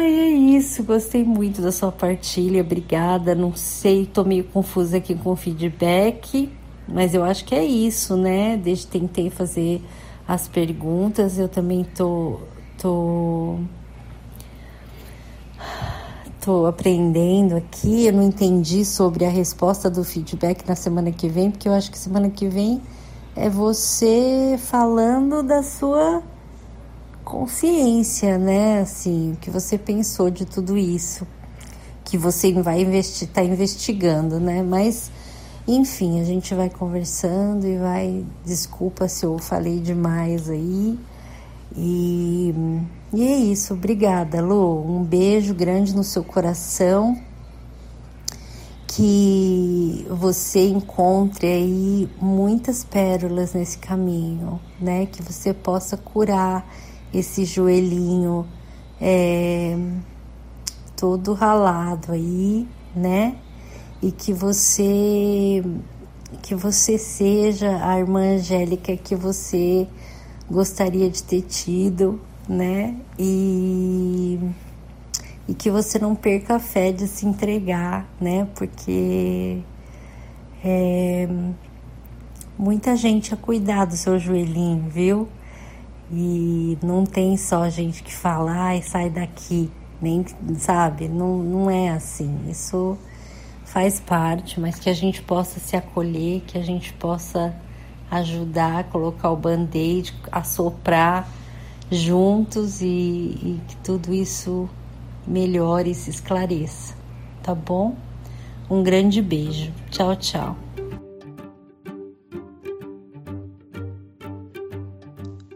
Ai, 0.00 0.18
é 0.18 0.28
isso. 0.30 0.82
Gostei 0.82 1.22
muito 1.22 1.60
da 1.60 1.70
sua 1.70 1.92
partilha. 1.92 2.62
Obrigada. 2.62 3.34
Não 3.34 3.54
sei, 3.54 4.06
tô 4.06 4.24
meio 4.24 4.44
confusa 4.44 4.96
aqui 4.96 5.14
com 5.14 5.32
o 5.32 5.36
feedback, 5.36 6.50
mas 6.88 7.12
eu 7.12 7.22
acho 7.22 7.44
que 7.44 7.54
é 7.54 7.62
isso, 7.62 8.16
né? 8.16 8.56
Desde 8.56 8.86
tentei 8.86 9.28
fazer 9.28 9.82
as 10.26 10.48
perguntas, 10.48 11.38
eu 11.38 11.48
também 11.48 11.84
tô 11.84 12.40
tô 12.78 13.58
tô 16.40 16.64
aprendendo 16.64 17.56
aqui. 17.56 18.06
Eu 18.06 18.14
não 18.14 18.22
entendi 18.22 18.86
sobre 18.86 19.26
a 19.26 19.28
resposta 19.28 19.90
do 19.90 20.02
feedback 20.02 20.66
na 20.66 20.74
semana 20.76 21.12
que 21.12 21.28
vem, 21.28 21.50
porque 21.50 21.68
eu 21.68 21.74
acho 21.74 21.90
que 21.90 21.98
semana 21.98 22.30
que 22.30 22.48
vem 22.48 22.80
é 23.36 23.50
você 23.50 24.56
falando 24.58 25.42
da 25.42 25.62
sua 25.62 26.22
consciência, 27.30 28.36
né? 28.36 28.80
Assim, 28.80 29.32
o 29.32 29.36
que 29.36 29.50
você 29.50 29.78
pensou 29.78 30.30
de 30.30 30.44
tudo 30.44 30.76
isso, 30.76 31.24
que 32.04 32.18
você 32.18 32.52
vai 32.54 32.82
investir, 32.82 33.28
tá 33.28 33.40
investigando, 33.40 34.40
né? 34.40 34.64
Mas, 34.64 35.12
enfim, 35.66 36.20
a 36.20 36.24
gente 36.24 36.52
vai 36.56 36.68
conversando 36.68 37.68
e 37.68 37.78
vai. 37.78 38.24
Desculpa 38.44 39.06
se 39.06 39.24
eu 39.24 39.38
falei 39.38 39.78
demais 39.78 40.50
aí. 40.50 40.98
E, 41.76 42.52
e 43.12 43.22
é 43.22 43.36
isso, 43.36 43.74
obrigada, 43.74 44.42
Lu. 44.42 44.84
Um 44.84 45.04
beijo 45.04 45.54
grande 45.54 45.94
no 45.94 46.02
seu 46.02 46.24
coração. 46.24 47.16
Que 48.88 50.04
você 50.10 50.66
encontre 50.66 51.46
aí 51.46 52.08
muitas 52.20 52.82
pérolas 52.82 53.54
nesse 53.54 53.78
caminho, 53.78 54.60
né? 54.80 55.06
Que 55.06 55.22
você 55.22 55.54
possa 55.54 55.96
curar 55.96 56.66
esse 57.12 57.44
joelhinho 57.44 58.46
é, 59.00 59.76
todo 60.96 61.32
ralado 61.32 62.12
aí, 62.12 62.68
né? 62.94 63.36
E 64.02 64.12
que 64.12 64.32
você 64.32 65.62
que 66.42 66.54
você 66.54 66.96
seja 66.96 67.84
a 67.84 67.98
irmã 67.98 68.36
Angélica 68.36 68.96
que 68.96 69.16
você 69.16 69.88
gostaria 70.48 71.10
de 71.10 71.22
ter 71.22 71.42
tido, 71.42 72.20
né? 72.48 72.96
E, 73.18 74.38
e 75.48 75.54
que 75.54 75.70
você 75.70 75.98
não 75.98 76.14
perca 76.14 76.56
a 76.56 76.60
fé 76.60 76.92
de 76.92 77.08
se 77.08 77.26
entregar, 77.26 78.08
né? 78.20 78.46
Porque 78.54 79.58
é, 80.64 81.28
muita 82.58 82.94
gente 82.96 83.34
a 83.34 83.36
cuidar 83.36 83.86
do 83.86 83.96
seu 83.96 84.18
joelhinho, 84.18 84.88
viu? 84.88 85.28
E 86.12 86.76
não 86.82 87.04
tem 87.04 87.36
só 87.36 87.68
gente 87.68 88.02
que 88.02 88.12
fala, 88.12 88.50
ai, 88.52 88.82
sai 88.82 89.08
daqui, 89.08 89.70
nem 90.00 90.24
sabe, 90.58 91.08
não, 91.08 91.38
não 91.38 91.70
é 91.70 91.90
assim. 91.90 92.40
Isso 92.48 92.98
faz 93.64 94.00
parte, 94.00 94.58
mas 94.58 94.78
que 94.78 94.90
a 94.90 94.92
gente 94.92 95.22
possa 95.22 95.60
se 95.60 95.76
acolher, 95.76 96.40
que 96.40 96.58
a 96.58 96.62
gente 96.62 96.92
possa 96.94 97.54
ajudar, 98.10 98.84
colocar 98.84 99.30
o 99.30 99.36
band-aid, 99.36 100.12
assoprar 100.32 101.28
juntos 101.90 102.80
e, 102.80 102.86
e 102.86 103.60
que 103.68 103.76
tudo 103.76 104.12
isso 104.12 104.68
melhore 105.26 105.90
e 105.90 105.94
se 105.94 106.10
esclareça, 106.10 106.94
tá 107.42 107.54
bom? 107.54 107.94
Um 108.68 108.82
grande 108.82 109.22
beijo. 109.22 109.72
Tchau, 109.90 110.16
tchau. 110.16 110.56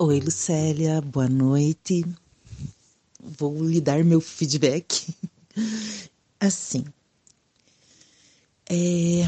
Oi, 0.07 0.21
Lucélia, 0.21 1.01
boa 1.01 1.31
noite. 1.31 2.05
Vou 3.19 3.65
lhe 3.65 3.81
dar 3.81 4.05
meu 4.05 4.21
feedback. 4.21 5.17
Assim, 6.39 6.85
é... 8.69 9.23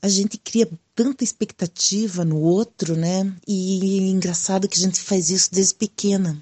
a 0.00 0.08
gente 0.08 0.38
cria 0.38 0.70
tanta 0.94 1.24
expectativa 1.24 2.24
no 2.24 2.38
outro, 2.38 2.96
né? 2.96 3.34
E 3.48 4.06
é 4.06 4.10
engraçado 4.10 4.68
que 4.68 4.78
a 4.78 4.80
gente 4.80 5.00
faz 5.00 5.28
isso 5.28 5.52
desde 5.52 5.74
pequena. 5.74 6.40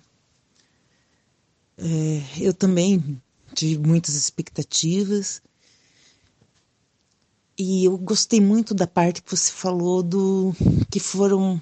É, 1.78 2.22
eu 2.38 2.52
também 2.52 3.18
tive 3.54 3.78
muitas 3.78 4.14
expectativas 4.14 5.40
e 7.59 7.84
eu 7.84 7.96
gostei 7.96 8.40
muito 8.40 8.74
da 8.74 8.86
parte 8.86 9.22
que 9.22 9.30
você 9.34 9.50
falou 9.50 10.02
do 10.02 10.54
que 10.90 11.00
foram 11.00 11.61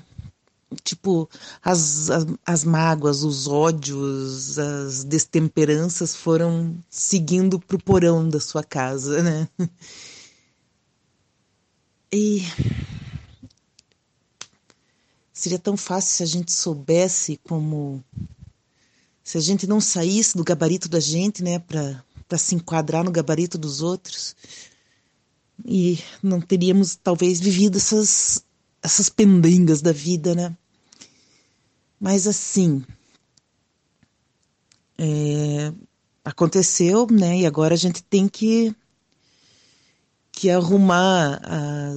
tipo 0.83 1.29
as, 1.63 2.11
as, 2.11 2.27
as, 2.45 2.65
mágoas, 2.65 3.23
os 3.23 3.47
ódios, 3.47 4.59
as 4.59 5.05
destemperanças 5.05 6.17
foram 6.17 6.77
seguindo 6.91 7.61
pro 7.61 7.79
porão 7.79 8.29
da 8.29 8.41
sua 8.41 8.65
casa, 8.65 9.23
né? 9.23 9.49
E 12.13 12.43
seria 15.33 15.59
tão 15.59 15.77
fácil 15.77 16.11
se 16.13 16.23
a 16.23 16.27
gente 16.27 16.53
soubesse 16.53 17.41
como 17.45 18.03
se 19.23 19.37
a 19.37 19.41
gente 19.41 19.67
não 19.67 19.81
saísse 19.81 20.37
do 20.37 20.45
gabarito 20.45 20.89
da 20.89 21.01
gente, 21.01 21.43
né, 21.43 21.59
para 21.59 22.39
se 22.39 22.55
enquadrar 22.55 23.03
no 23.03 23.11
gabarito 23.11 23.59
dos 23.59 23.81
outros 23.81 24.37
e 25.65 25.99
não 26.23 26.41
teríamos 26.41 26.97
talvez 26.97 27.41
vivido 27.41 27.77
essas 27.77 28.45
essas 28.83 29.09
pendengas 29.09 29.81
da 29.81 29.93
vida, 29.93 30.35
né? 30.35 30.55
Mas 31.99 32.27
assim, 32.27 32.85
é, 34.99 35.73
aconteceu, 36.23 37.07
né? 37.11 37.39
E 37.39 37.47
agora 37.47 37.75
a 37.75 37.79
gente 37.79 38.03
tem 38.03 38.29
que 38.29 38.75
que 40.31 40.51
arrumar 40.51 41.41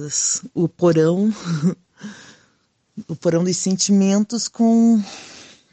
as, 0.04 0.42
o 0.54 0.68
porão, 0.68 1.32
o 3.08 3.16
porão 3.16 3.44
dos 3.44 3.56
sentimentos 3.56 4.48
com 4.48 5.02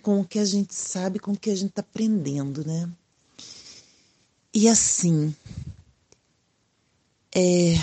com 0.02 0.20
o 0.20 0.26
que 0.26 0.38
a 0.38 0.46
gente 0.46 0.76
sabe, 0.76 1.18
com 1.18 1.32
o 1.32 1.38
que 1.38 1.50
a 1.50 1.56
gente 1.56 1.70
está 1.70 1.82
aprendendo, 1.82 2.64
né? 2.66 2.88
E 4.54 4.70
assim, 4.70 5.36
é, 7.36 7.76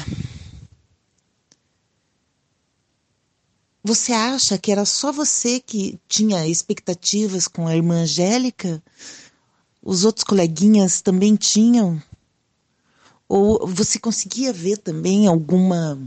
você 3.85 4.13
acha 4.13 4.57
que 4.57 4.73
era 4.73 4.87
só 4.87 5.13
você 5.13 5.61
que 5.61 5.99
tinha 6.09 6.47
expectativas 6.47 7.47
com 7.47 7.67
a 7.67 7.77
irmã 7.77 8.03
Angélica? 8.03 8.83
Os 9.83 10.05
outros 10.05 10.25
coleguinhas 10.25 11.03
também 11.03 11.37
tinham? 11.37 12.03
Ou 13.29 13.67
você 13.67 13.99
conseguia 13.99 14.53
ver 14.53 14.79
também 14.79 15.27
alguma. 15.27 15.99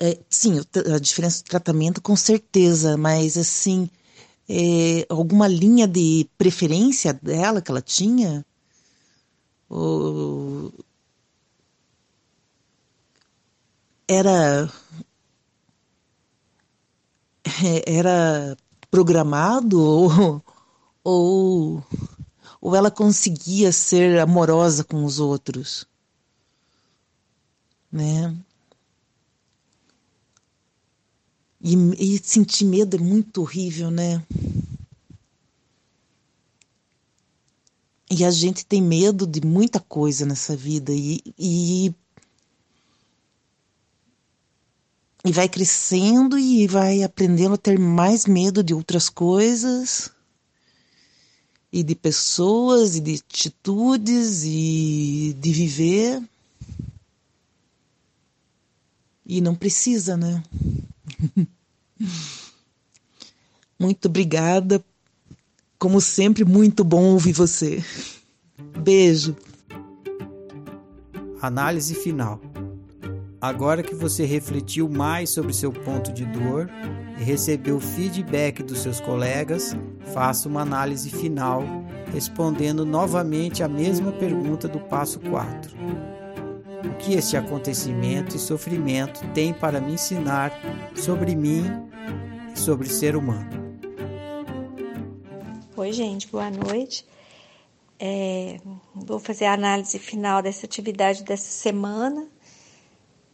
É, 0.00 0.18
sim, 0.30 0.60
a 0.94 0.98
diferença 0.98 1.38
de 1.38 1.44
tratamento, 1.44 2.00
com 2.00 2.14
certeza, 2.14 2.96
mas 2.96 3.36
assim, 3.36 3.90
é, 4.48 5.04
alguma 5.08 5.48
linha 5.48 5.86
de 5.88 6.26
preferência 6.38 7.12
dela 7.12 7.60
que 7.60 7.70
ela 7.70 7.82
tinha? 7.82 8.46
Ou 9.68 10.72
era 14.08 14.72
era 17.86 18.56
programado 18.90 19.78
ou, 19.80 20.44
ou 21.04 21.84
ou 22.60 22.74
ela 22.74 22.90
conseguia 22.90 23.70
ser 23.70 24.18
amorosa 24.18 24.82
com 24.82 25.04
os 25.04 25.20
outros, 25.20 25.86
né? 27.92 28.36
E, 31.60 31.74
e 32.14 32.18
sentir 32.18 32.64
medo 32.64 32.96
é 32.96 33.00
muito 33.00 33.42
horrível, 33.42 33.90
né? 33.90 34.24
E 38.10 38.24
a 38.24 38.30
gente 38.30 38.64
tem 38.64 38.80
medo 38.80 39.26
de 39.26 39.40
muita 39.46 39.78
coisa 39.80 40.24
nessa 40.24 40.56
vida 40.56 40.92
e, 40.92 41.20
e, 41.38 41.94
e 45.28 45.32
vai 45.32 45.46
crescendo 45.46 46.38
e 46.38 46.66
vai 46.66 47.02
aprendendo 47.02 47.52
a 47.52 47.58
ter 47.58 47.78
mais 47.78 48.24
medo 48.24 48.64
de 48.64 48.72
outras 48.72 49.10
coisas 49.10 50.10
e 51.70 51.82
de 51.82 51.94
pessoas 51.94 52.96
e 52.96 53.00
de 53.00 53.16
atitudes 53.16 54.42
e 54.42 55.36
de 55.38 55.52
viver. 55.52 56.22
E 59.26 59.42
não 59.42 59.54
precisa, 59.54 60.16
né? 60.16 60.42
muito 63.78 64.08
obrigada. 64.08 64.82
Como 65.78 66.00
sempre, 66.00 66.42
muito 66.42 66.82
bom 66.82 67.12
ouvir 67.12 67.34
você. 67.34 67.84
Beijo. 68.82 69.36
Análise 71.42 71.94
final. 71.94 72.40
Agora 73.40 73.84
que 73.84 73.94
você 73.94 74.24
refletiu 74.24 74.88
mais 74.88 75.30
sobre 75.30 75.52
seu 75.52 75.72
ponto 75.72 76.12
de 76.12 76.24
dor 76.24 76.68
e 77.16 77.22
recebeu 77.22 77.78
feedback 77.78 78.64
dos 78.64 78.80
seus 78.80 79.00
colegas, 79.00 79.76
faça 80.12 80.48
uma 80.48 80.62
análise 80.62 81.08
final, 81.08 81.62
respondendo 82.12 82.84
novamente 82.84 83.62
a 83.62 83.68
mesma 83.68 84.10
pergunta 84.10 84.66
do 84.66 84.80
passo 84.80 85.20
4. 85.20 85.72
O 86.84 86.96
que 86.98 87.14
este 87.14 87.36
acontecimento 87.36 88.34
e 88.34 88.40
sofrimento 88.40 89.20
tem 89.32 89.54
para 89.54 89.80
me 89.80 89.92
ensinar 89.92 90.52
sobre 90.96 91.36
mim 91.36 91.64
e 92.52 92.58
sobre 92.58 92.88
ser 92.88 93.14
humano? 93.14 93.48
Oi, 95.76 95.92
gente, 95.92 96.26
boa 96.26 96.50
noite. 96.50 97.06
É, 98.00 98.58
vou 98.92 99.20
fazer 99.20 99.44
a 99.44 99.52
análise 99.52 99.96
final 100.00 100.42
dessa 100.42 100.66
atividade 100.66 101.22
dessa 101.22 101.52
semana 101.52 102.26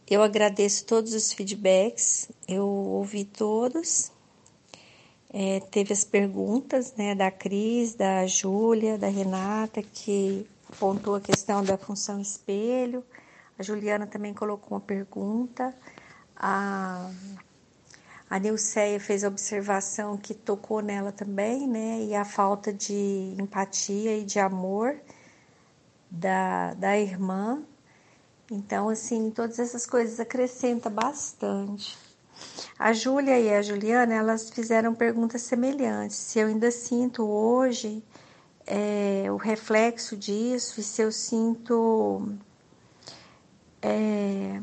eu 0.07 0.21
agradeço 0.21 0.85
todos 0.85 1.13
os 1.13 1.33
feedbacks, 1.33 2.29
eu 2.47 2.67
ouvi 2.67 3.25
todos. 3.25 4.11
É, 5.33 5.59
teve 5.59 5.93
as 5.93 6.03
perguntas 6.03 6.93
né, 6.95 7.15
da 7.15 7.31
Cris, 7.31 7.95
da 7.95 8.27
Júlia, 8.27 8.97
da 8.99 9.07
Renata, 9.07 9.81
que 9.81 10.47
apontou 10.71 11.15
a 11.15 11.21
questão 11.21 11.63
da 11.63 11.75
função 11.75 12.21
espelho. 12.21 13.03
A 13.57 13.63
Juliana 13.63 14.05
também 14.05 14.33
colocou 14.33 14.77
uma 14.77 14.81
pergunta. 14.81 15.75
A, 16.35 17.09
a 18.29 18.37
Nilceia 18.39 18.99
fez 18.99 19.23
a 19.23 19.27
observação 19.27 20.17
que 20.17 20.35
tocou 20.35 20.81
nela 20.81 21.11
também, 21.11 21.67
né? 21.67 22.03
E 22.03 22.13
a 22.13 22.23
falta 22.23 22.71
de 22.71 23.35
empatia 23.39 24.15
e 24.17 24.23
de 24.23 24.39
amor 24.39 24.95
da, 26.11 26.75
da 26.75 26.95
irmã 26.95 27.63
então, 28.49 28.89
assim, 28.89 29.31
todas 29.31 29.57
essas 29.59 29.85
coisas 29.85 30.19
acrescentam 30.19 30.91
bastante. 30.91 31.97
A 32.77 32.93
Júlia 32.93 33.39
e 33.39 33.53
a 33.53 33.61
Juliana, 33.61 34.13
elas 34.13 34.49
fizeram 34.49 34.93
perguntas 34.93 35.41
semelhantes. 35.41 36.17
Se 36.17 36.39
eu 36.39 36.47
ainda 36.47 36.69
sinto 36.69 37.23
hoje 37.27 38.03
é, 38.67 39.25
o 39.31 39.37
reflexo 39.37 40.17
disso 40.17 40.79
e 40.79 40.83
se 40.83 41.01
eu 41.01 41.11
sinto. 41.11 42.27
É, 43.81 44.61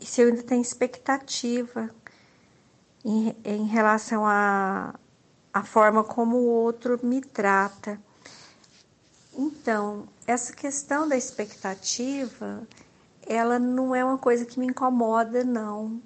se 0.00 0.20
eu 0.20 0.28
ainda 0.28 0.42
tenho 0.42 0.62
expectativa 0.62 1.90
em, 3.04 3.36
em 3.44 3.66
relação 3.66 4.26
à 4.26 4.94
a, 5.52 5.60
a 5.60 5.64
forma 5.64 6.02
como 6.04 6.36
o 6.36 6.46
outro 6.46 6.98
me 7.02 7.20
trata. 7.20 8.00
Então, 9.36 10.08
essa 10.26 10.52
questão 10.54 11.06
da 11.06 11.14
expectativa, 11.14 12.66
ela 13.26 13.58
não 13.58 13.94
é 13.94 14.02
uma 14.02 14.16
coisa 14.16 14.46
que 14.46 14.58
me 14.58 14.66
incomoda, 14.66 15.44
não. 15.44 16.00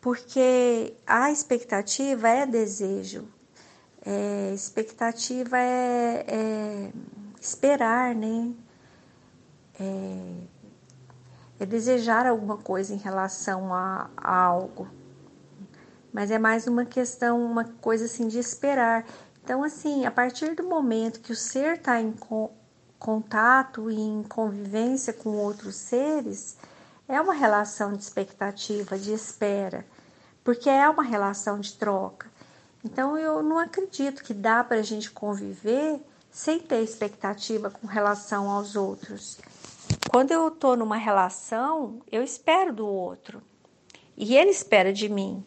Porque 0.00 0.94
a 1.06 1.30
expectativa 1.30 2.28
é 2.28 2.44
desejo. 2.46 3.28
É, 4.04 4.52
expectativa 4.52 5.58
é, 5.58 6.24
é, 6.26 6.92
esperar, 7.40 8.14
né? 8.16 8.52
É, 9.78 10.32
é, 11.60 11.66
desejar 11.66 12.26
alguma 12.26 12.56
coisa 12.56 12.92
em 12.92 12.96
relação 12.98 13.72
a, 13.72 14.10
a 14.16 14.34
algo. 14.34 14.88
Mas 16.12 16.30
é 16.30 16.38
mais 16.38 16.66
uma 16.66 16.84
questão, 16.84 17.44
uma 17.44 17.64
coisa 17.64 18.06
assim 18.06 18.26
de 18.26 18.38
esperar. 18.38 19.06
Então, 19.42 19.64
assim, 19.64 20.04
a 20.04 20.10
partir 20.10 20.54
do 20.54 20.64
momento 20.64 21.20
que 21.20 21.32
o 21.32 21.36
ser 21.36 21.76
está 21.76 22.00
em 22.00 22.14
contato 22.98 23.90
e 23.90 23.98
em 23.98 24.22
convivência 24.22 25.12
com 25.12 25.30
outros 25.30 25.76
seres, 25.76 26.56
é 27.08 27.20
uma 27.20 27.34
relação 27.34 27.92
de 27.92 28.02
expectativa, 28.02 28.98
de 28.98 29.12
espera, 29.12 29.84
porque 30.44 30.70
é 30.70 30.88
uma 30.88 31.02
relação 31.02 31.58
de 31.58 31.72
troca. 31.72 32.28
Então, 32.84 33.18
eu 33.18 33.42
não 33.42 33.58
acredito 33.58 34.22
que 34.22 34.32
dá 34.32 34.62
para 34.62 34.78
a 34.78 34.82
gente 34.82 35.10
conviver 35.10 36.00
sem 36.30 36.60
ter 36.60 36.82
expectativa 36.82 37.70
com 37.70 37.86
relação 37.86 38.48
aos 38.48 38.76
outros. 38.76 39.38
Quando 40.10 40.30
eu 40.30 40.48
estou 40.48 40.76
numa 40.76 40.96
relação, 40.96 42.00
eu 42.10 42.22
espero 42.22 42.72
do 42.72 42.86
outro 42.86 43.42
e 44.16 44.36
ele 44.36 44.50
espera 44.50 44.92
de 44.92 45.08
mim, 45.08 45.44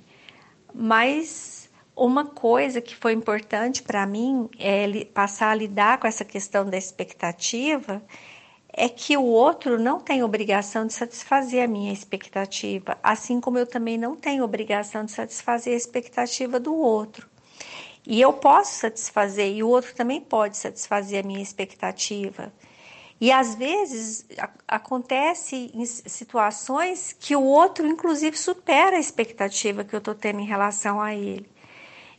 mas 0.73 1.62
uma 1.95 2.25
coisa 2.25 2.81
que 2.81 2.95
foi 2.95 3.13
importante 3.13 3.83
para 3.83 4.05
mim 4.05 4.49
é 4.57 5.05
passar 5.05 5.51
a 5.51 5.55
lidar 5.55 5.99
com 5.99 6.07
essa 6.07 6.25
questão 6.25 6.65
da 6.65 6.77
expectativa 6.77 8.01
é 8.75 8.89
que 8.89 9.15
o 9.15 9.23
outro 9.23 9.79
não 9.79 9.99
tem 9.99 10.23
obrigação 10.23 10.87
de 10.87 10.93
satisfazer 10.93 11.63
a 11.63 11.67
minha 11.67 11.93
expectativa, 11.93 12.97
assim 13.03 13.39
como 13.39 13.59
eu 13.59 13.67
também 13.67 13.99
não 13.99 14.15
tenho 14.15 14.43
obrigação 14.43 15.05
de 15.05 15.11
satisfazer 15.11 15.73
a 15.73 15.77
expectativa 15.77 16.59
do 16.59 16.73
outro. 16.73 17.29
E 18.05 18.19
eu 18.19 18.33
posso 18.33 18.79
satisfazer 18.79 19.53
e 19.53 19.61
o 19.61 19.69
outro 19.69 19.93
também 19.93 20.19
pode 20.19 20.57
satisfazer 20.57 21.23
a 21.23 21.27
minha 21.27 21.41
expectativa. 21.41 22.51
E 23.21 23.31
às 23.31 23.53
vezes 23.53 24.25
a, 24.39 24.49
acontece 24.67 25.71
em 25.73 25.85
situações 25.85 27.15
que 27.17 27.35
o 27.35 27.43
outro, 27.43 27.85
inclusive, 27.85 28.35
supera 28.35 28.97
a 28.97 28.99
expectativa 28.99 29.83
que 29.83 29.95
eu 29.95 29.99
estou 29.99 30.15
tendo 30.15 30.39
em 30.39 30.45
relação 30.45 30.99
a 30.99 31.13
ele 31.15 31.52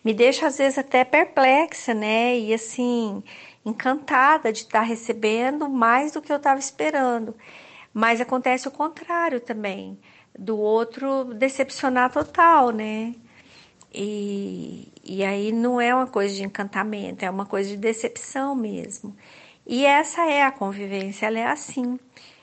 me 0.05 0.13
deixa 0.13 0.47
às 0.47 0.59
vezes 0.59 0.79
até 0.79 1.05
perplexa, 1.05 1.95
né? 1.95 2.39
E 2.39 2.53
assim, 2.53 3.23
encantada 3.65 4.53
de 4.53 4.61
estar 4.61 4.83
recebendo 4.83 5.69
mais 5.69 6.13
do 6.13 6.21
que 6.21 6.31
eu 6.33 6.37
estava 6.37 6.61
esperando. 6.61 7.35
Mas 7.93 8.21
acontece 8.21 8.69
o 8.69 8.71
contrário 8.71 9.41
também, 9.41 9.99
do 10.39 10.59
outro 10.59 11.25
decepcionar 11.35 12.13
total, 12.13 12.71
né? 12.71 13.15
E, 13.93 14.93
e 15.05 15.25
aí 15.25 15.53
não 15.53 15.81
é 15.81 15.95
uma 15.95 16.07
coisa 16.09 16.35
de 16.35 16.43
encantamento, 16.43 17.25
é 17.25 17.31
uma 17.31 17.47
coisa 17.47 17.71
de 17.71 17.77
decepção 17.77 18.55
mesmo. 18.55 19.17
E 19.67 19.87
essa 19.87 20.27
é 20.27 20.43
a 20.43 20.51
convivência, 20.51 21.27
ela 21.27 21.39
é 21.39 21.47
assim. 21.47 21.99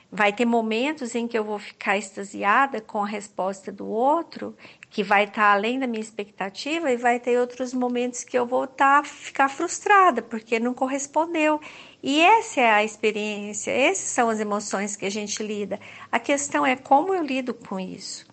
Vai 0.09 0.33
ter 0.33 0.45
momentos 0.45 1.13
em 1.15 1.27
que 1.27 1.37
eu 1.37 1.43
vou 1.43 1.59
ficar 1.59 1.97
extasiada 1.97 2.81
com 2.81 3.03
a 3.03 3.07
resposta 3.07 3.71
do 3.71 3.87
outro, 3.87 4.55
que 4.91 5.03
vai 5.03 5.23
estar 5.23 5.41
tá 5.41 5.53
além 5.53 5.79
da 5.79 5.87
minha 5.87 6.01
expectativa, 6.01 6.91
e 6.91 6.97
vai 6.97 7.17
ter 7.17 7.39
outros 7.39 7.73
momentos 7.73 8.25
que 8.25 8.37
eu 8.37 8.45
vou 8.45 8.67
tá, 8.67 9.01
ficar 9.03 9.47
frustrada 9.47 10.21
porque 10.21 10.59
não 10.59 10.73
correspondeu. 10.73 11.61
E 12.03 12.19
essa 12.19 12.59
é 12.59 12.69
a 12.69 12.83
experiência, 12.83 13.71
essas 13.71 14.09
são 14.09 14.29
as 14.29 14.41
emoções 14.41 14.97
que 14.97 15.05
a 15.05 15.09
gente 15.09 15.41
lida. 15.41 15.79
A 16.11 16.19
questão 16.19 16.65
é 16.65 16.75
como 16.75 17.13
eu 17.13 17.23
lido 17.23 17.53
com 17.53 17.79
isso. 17.79 18.27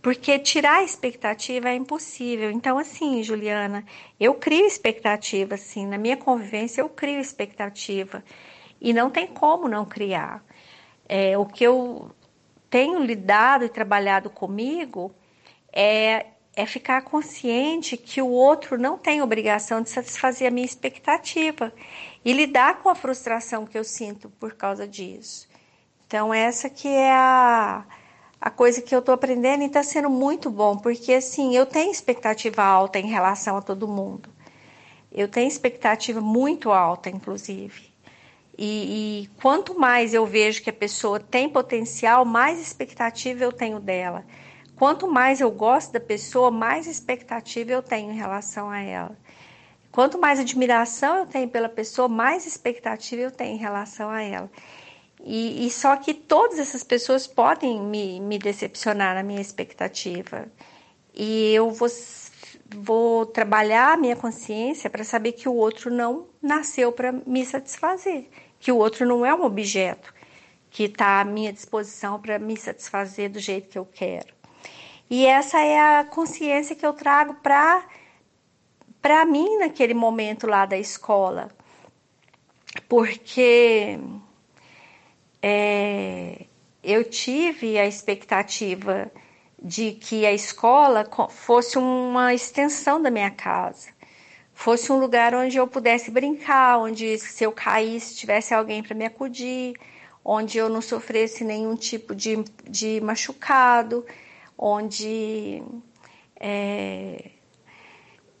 Porque 0.00 0.38
tirar 0.38 0.76
a 0.76 0.84
expectativa 0.84 1.68
é 1.68 1.74
impossível. 1.74 2.52
Então, 2.52 2.78
assim, 2.78 3.22
Juliana, 3.24 3.84
eu 4.20 4.34
crio 4.34 4.66
expectativa, 4.66 5.56
assim, 5.56 5.86
na 5.86 5.98
minha 5.98 6.16
convivência 6.16 6.82
eu 6.82 6.88
crio 6.88 7.18
expectativa. 7.18 8.22
E 8.80 8.92
não 8.92 9.10
tem 9.10 9.26
como 9.26 9.68
não 9.68 9.84
criar. 9.84 10.44
É, 11.08 11.36
o 11.36 11.44
que 11.46 11.64
eu 11.64 12.12
tenho 12.70 13.02
lidado 13.02 13.64
e 13.64 13.68
trabalhado 13.68 14.30
comigo 14.30 15.12
é, 15.74 16.26
é 16.54 16.66
ficar 16.66 17.02
consciente 17.02 17.96
que 17.96 18.22
o 18.22 18.28
outro 18.28 18.78
não 18.78 18.96
tem 18.96 19.20
obrigação 19.20 19.82
de 19.82 19.90
satisfazer 19.90 20.48
a 20.48 20.50
minha 20.50 20.64
expectativa 20.64 21.72
e 22.24 22.32
lidar 22.32 22.82
com 22.82 22.88
a 22.88 22.94
frustração 22.94 23.66
que 23.66 23.76
eu 23.76 23.84
sinto 23.84 24.30
por 24.30 24.54
causa 24.54 24.86
disso. 24.86 25.48
Então, 26.06 26.32
essa 26.32 26.70
que 26.70 26.88
é 26.88 27.10
a 27.10 27.84
a 28.44 28.50
coisa 28.50 28.82
que 28.82 28.94
eu 28.94 28.98
estou 28.98 29.14
aprendendo 29.14 29.62
e 29.62 29.66
está 29.68 29.82
sendo 29.82 30.10
muito 30.10 30.50
bom, 30.50 30.76
porque 30.76 31.14
assim, 31.14 31.56
eu 31.56 31.64
tenho 31.64 31.90
expectativa 31.90 32.62
alta 32.62 32.98
em 32.98 33.06
relação 33.06 33.56
a 33.56 33.62
todo 33.62 33.88
mundo. 33.88 34.28
Eu 35.10 35.28
tenho 35.28 35.48
expectativa 35.48 36.20
muito 36.20 36.70
alta, 36.70 37.08
inclusive. 37.08 37.90
E, 38.58 39.22
e, 39.22 39.30
quanto 39.40 39.74
mais 39.74 40.12
eu 40.12 40.26
vejo 40.26 40.62
que 40.62 40.68
a 40.68 40.74
pessoa 40.74 41.18
tem 41.18 41.48
potencial, 41.48 42.26
mais 42.26 42.60
expectativa 42.60 43.42
eu 43.42 43.50
tenho 43.50 43.80
dela. 43.80 44.26
Quanto 44.76 45.06
mais 45.06 45.40
eu 45.40 45.50
gosto 45.50 45.92
da 45.92 46.00
pessoa, 46.00 46.50
mais 46.50 46.86
expectativa 46.86 47.70
eu 47.70 47.82
tenho 47.82 48.10
em 48.10 48.16
relação 48.16 48.68
a 48.70 48.80
ela. 48.80 49.16
Quanto 49.92 50.18
mais 50.18 50.40
admiração 50.40 51.18
eu 51.18 51.26
tenho 51.26 51.48
pela 51.48 51.68
pessoa, 51.68 52.08
mais 52.08 52.46
expectativa 52.46 53.22
eu 53.22 53.30
tenho 53.30 53.54
em 53.54 53.58
relação 53.58 54.10
a 54.10 54.20
ela. 54.20 54.50
E, 55.22 55.66
e, 55.66 55.70
só 55.70 55.96
que 55.96 56.12
todas 56.12 56.58
essas 56.58 56.82
pessoas 56.82 57.26
podem 57.26 57.80
me, 57.80 58.20
me 58.20 58.38
decepcionar 58.38 59.14
na 59.14 59.22
minha 59.22 59.40
expectativa. 59.40 60.48
E 61.14 61.54
eu 61.54 61.70
vou, 61.70 61.88
vou 62.76 63.24
trabalhar 63.24 63.92
a 63.92 63.96
minha 63.96 64.16
consciência 64.16 64.90
para 64.90 65.04
saber 65.04 65.32
que 65.32 65.48
o 65.48 65.54
outro 65.54 65.90
não 65.90 66.26
nasceu 66.42 66.90
para 66.92 67.12
me 67.12 67.46
satisfazer, 67.46 68.28
que 68.58 68.72
o 68.72 68.76
outro 68.76 69.06
não 69.06 69.24
é 69.24 69.32
um 69.32 69.44
objeto 69.44 70.12
que 70.68 70.82
está 70.84 71.20
à 71.20 71.24
minha 71.24 71.52
disposição 71.52 72.20
para 72.20 72.38
me 72.38 72.56
satisfazer 72.56 73.30
do 73.30 73.38
jeito 73.38 73.68
que 73.68 73.78
eu 73.78 73.86
quero. 73.86 74.33
E 75.16 75.26
essa 75.26 75.60
é 75.60 75.78
a 75.78 76.02
consciência 76.02 76.74
que 76.74 76.84
eu 76.84 76.92
trago 76.92 77.34
para 77.34 77.84
para 79.00 79.24
mim 79.24 79.58
naquele 79.58 79.94
momento 79.94 80.44
lá 80.44 80.66
da 80.66 80.76
escola, 80.76 81.50
porque 82.88 83.96
é, 85.40 86.46
eu 86.82 87.04
tive 87.04 87.78
a 87.78 87.86
expectativa 87.86 89.08
de 89.62 89.92
que 89.92 90.26
a 90.26 90.32
escola 90.32 91.08
fosse 91.30 91.78
uma 91.78 92.34
extensão 92.34 93.00
da 93.00 93.08
minha 93.08 93.30
casa, 93.30 93.90
fosse 94.52 94.90
um 94.90 94.98
lugar 94.98 95.32
onde 95.32 95.56
eu 95.58 95.68
pudesse 95.68 96.10
brincar, 96.10 96.80
onde 96.80 97.18
se 97.20 97.44
eu 97.44 97.52
caísse 97.52 98.16
tivesse 98.16 98.52
alguém 98.52 98.82
para 98.82 98.96
me 98.96 99.04
acudir, 99.04 99.74
onde 100.24 100.58
eu 100.58 100.68
não 100.68 100.82
sofresse 100.82 101.44
nenhum 101.44 101.76
tipo 101.76 102.16
de, 102.16 102.42
de 102.68 103.00
machucado, 103.00 104.04
onde 104.56 105.62
é, 106.38 107.30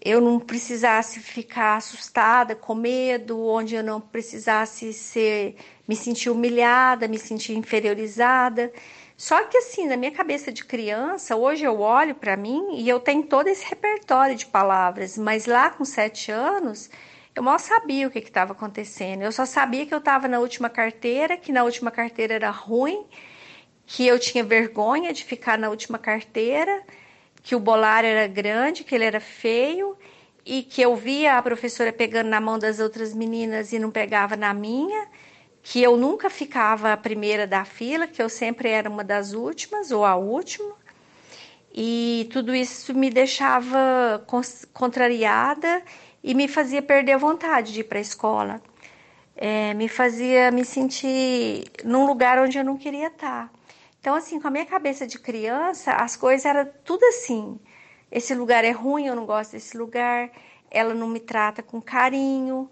eu 0.04 0.20
não 0.20 0.38
precisasse 0.38 1.18
ficar 1.20 1.76
assustada, 1.76 2.54
com 2.54 2.74
medo, 2.74 3.40
onde 3.46 3.74
eu 3.74 3.82
não 3.82 4.00
precisasse 4.00 4.92
ser, 4.92 5.56
me 5.88 5.96
sentir 5.96 6.28
humilhada, 6.28 7.08
me 7.08 7.18
sentir 7.18 7.56
inferiorizada. 7.56 8.70
Só 9.16 9.44
que 9.44 9.56
assim, 9.56 9.86
na 9.86 9.96
minha 9.96 10.10
cabeça 10.10 10.52
de 10.52 10.64
criança, 10.64 11.36
hoje 11.36 11.64
eu 11.64 11.80
olho 11.80 12.14
para 12.14 12.36
mim 12.36 12.76
e 12.76 12.88
eu 12.88 13.00
tenho 13.00 13.22
todo 13.22 13.46
esse 13.46 13.64
repertório 13.64 14.36
de 14.36 14.44
palavras, 14.44 15.16
mas 15.16 15.46
lá 15.46 15.70
com 15.70 15.84
sete 15.84 16.30
anos, 16.30 16.90
eu 17.34 17.42
mal 17.42 17.58
sabia 17.58 18.06
o 18.06 18.10
que 18.10 18.18
estava 18.18 18.52
acontecendo. 18.52 19.22
Eu 19.22 19.32
só 19.32 19.46
sabia 19.46 19.86
que 19.86 19.94
eu 19.94 19.98
estava 19.98 20.28
na 20.28 20.38
última 20.38 20.68
carteira, 20.68 21.36
que 21.36 21.52
na 21.52 21.64
última 21.64 21.90
carteira 21.90 22.34
era 22.34 22.50
ruim, 22.50 23.06
que 23.86 24.06
eu 24.06 24.18
tinha 24.18 24.42
vergonha 24.44 25.12
de 25.12 25.24
ficar 25.24 25.58
na 25.58 25.68
última 25.68 25.98
carteira 25.98 26.82
que 27.44 27.54
o 27.54 27.60
bolar 27.60 28.04
era 28.04 28.26
grande, 28.26 28.82
que 28.82 28.94
ele 28.94 29.04
era 29.04 29.20
feio 29.20 29.96
e 30.46 30.62
que 30.62 30.80
eu 30.80 30.96
via 30.96 31.36
a 31.36 31.42
professora 31.42 31.92
pegando 31.92 32.28
na 32.28 32.40
mão 32.40 32.58
das 32.58 32.80
outras 32.80 33.14
meninas 33.14 33.72
e 33.72 33.78
não 33.78 33.90
pegava 33.90 34.34
na 34.34 34.52
minha, 34.54 35.06
que 35.62 35.82
eu 35.82 35.96
nunca 35.96 36.30
ficava 36.30 36.92
a 36.92 36.96
primeira 36.96 37.46
da 37.46 37.64
fila, 37.64 38.06
que 38.06 38.20
eu 38.20 38.30
sempre 38.30 38.70
era 38.70 38.88
uma 38.88 39.04
das 39.04 39.34
últimas 39.34 39.90
ou 39.90 40.04
a 40.06 40.16
última. 40.16 40.74
E 41.72 42.28
tudo 42.32 42.54
isso 42.54 42.94
me 42.94 43.10
deixava 43.10 44.24
contrariada 44.72 45.82
e 46.22 46.34
me 46.34 46.48
fazia 46.48 46.80
perder 46.80 47.12
a 47.12 47.18
vontade 47.18 47.74
de 47.74 47.80
ir 47.80 47.84
para 47.84 47.98
a 47.98 48.00
escola. 48.02 48.62
É, 49.36 49.74
me 49.74 49.88
fazia 49.88 50.50
me 50.50 50.64
sentir 50.64 51.70
num 51.84 52.06
lugar 52.06 52.38
onde 52.38 52.56
eu 52.56 52.64
não 52.64 52.78
queria 52.78 53.08
estar. 53.08 53.50
Então, 54.04 54.16
assim, 54.16 54.38
com 54.38 54.48
a 54.48 54.50
minha 54.50 54.66
cabeça 54.66 55.06
de 55.06 55.18
criança, 55.18 55.92
as 55.92 56.14
coisas 56.14 56.44
eram 56.44 56.70
tudo 56.84 57.02
assim. 57.06 57.58
Esse 58.12 58.34
lugar 58.34 58.62
é 58.62 58.70
ruim, 58.70 59.06
eu 59.06 59.16
não 59.16 59.24
gosto 59.24 59.52
desse 59.52 59.78
lugar. 59.78 60.30
Ela 60.70 60.92
não 60.92 61.08
me 61.08 61.18
trata 61.18 61.62
com 61.62 61.80
carinho, 61.80 62.70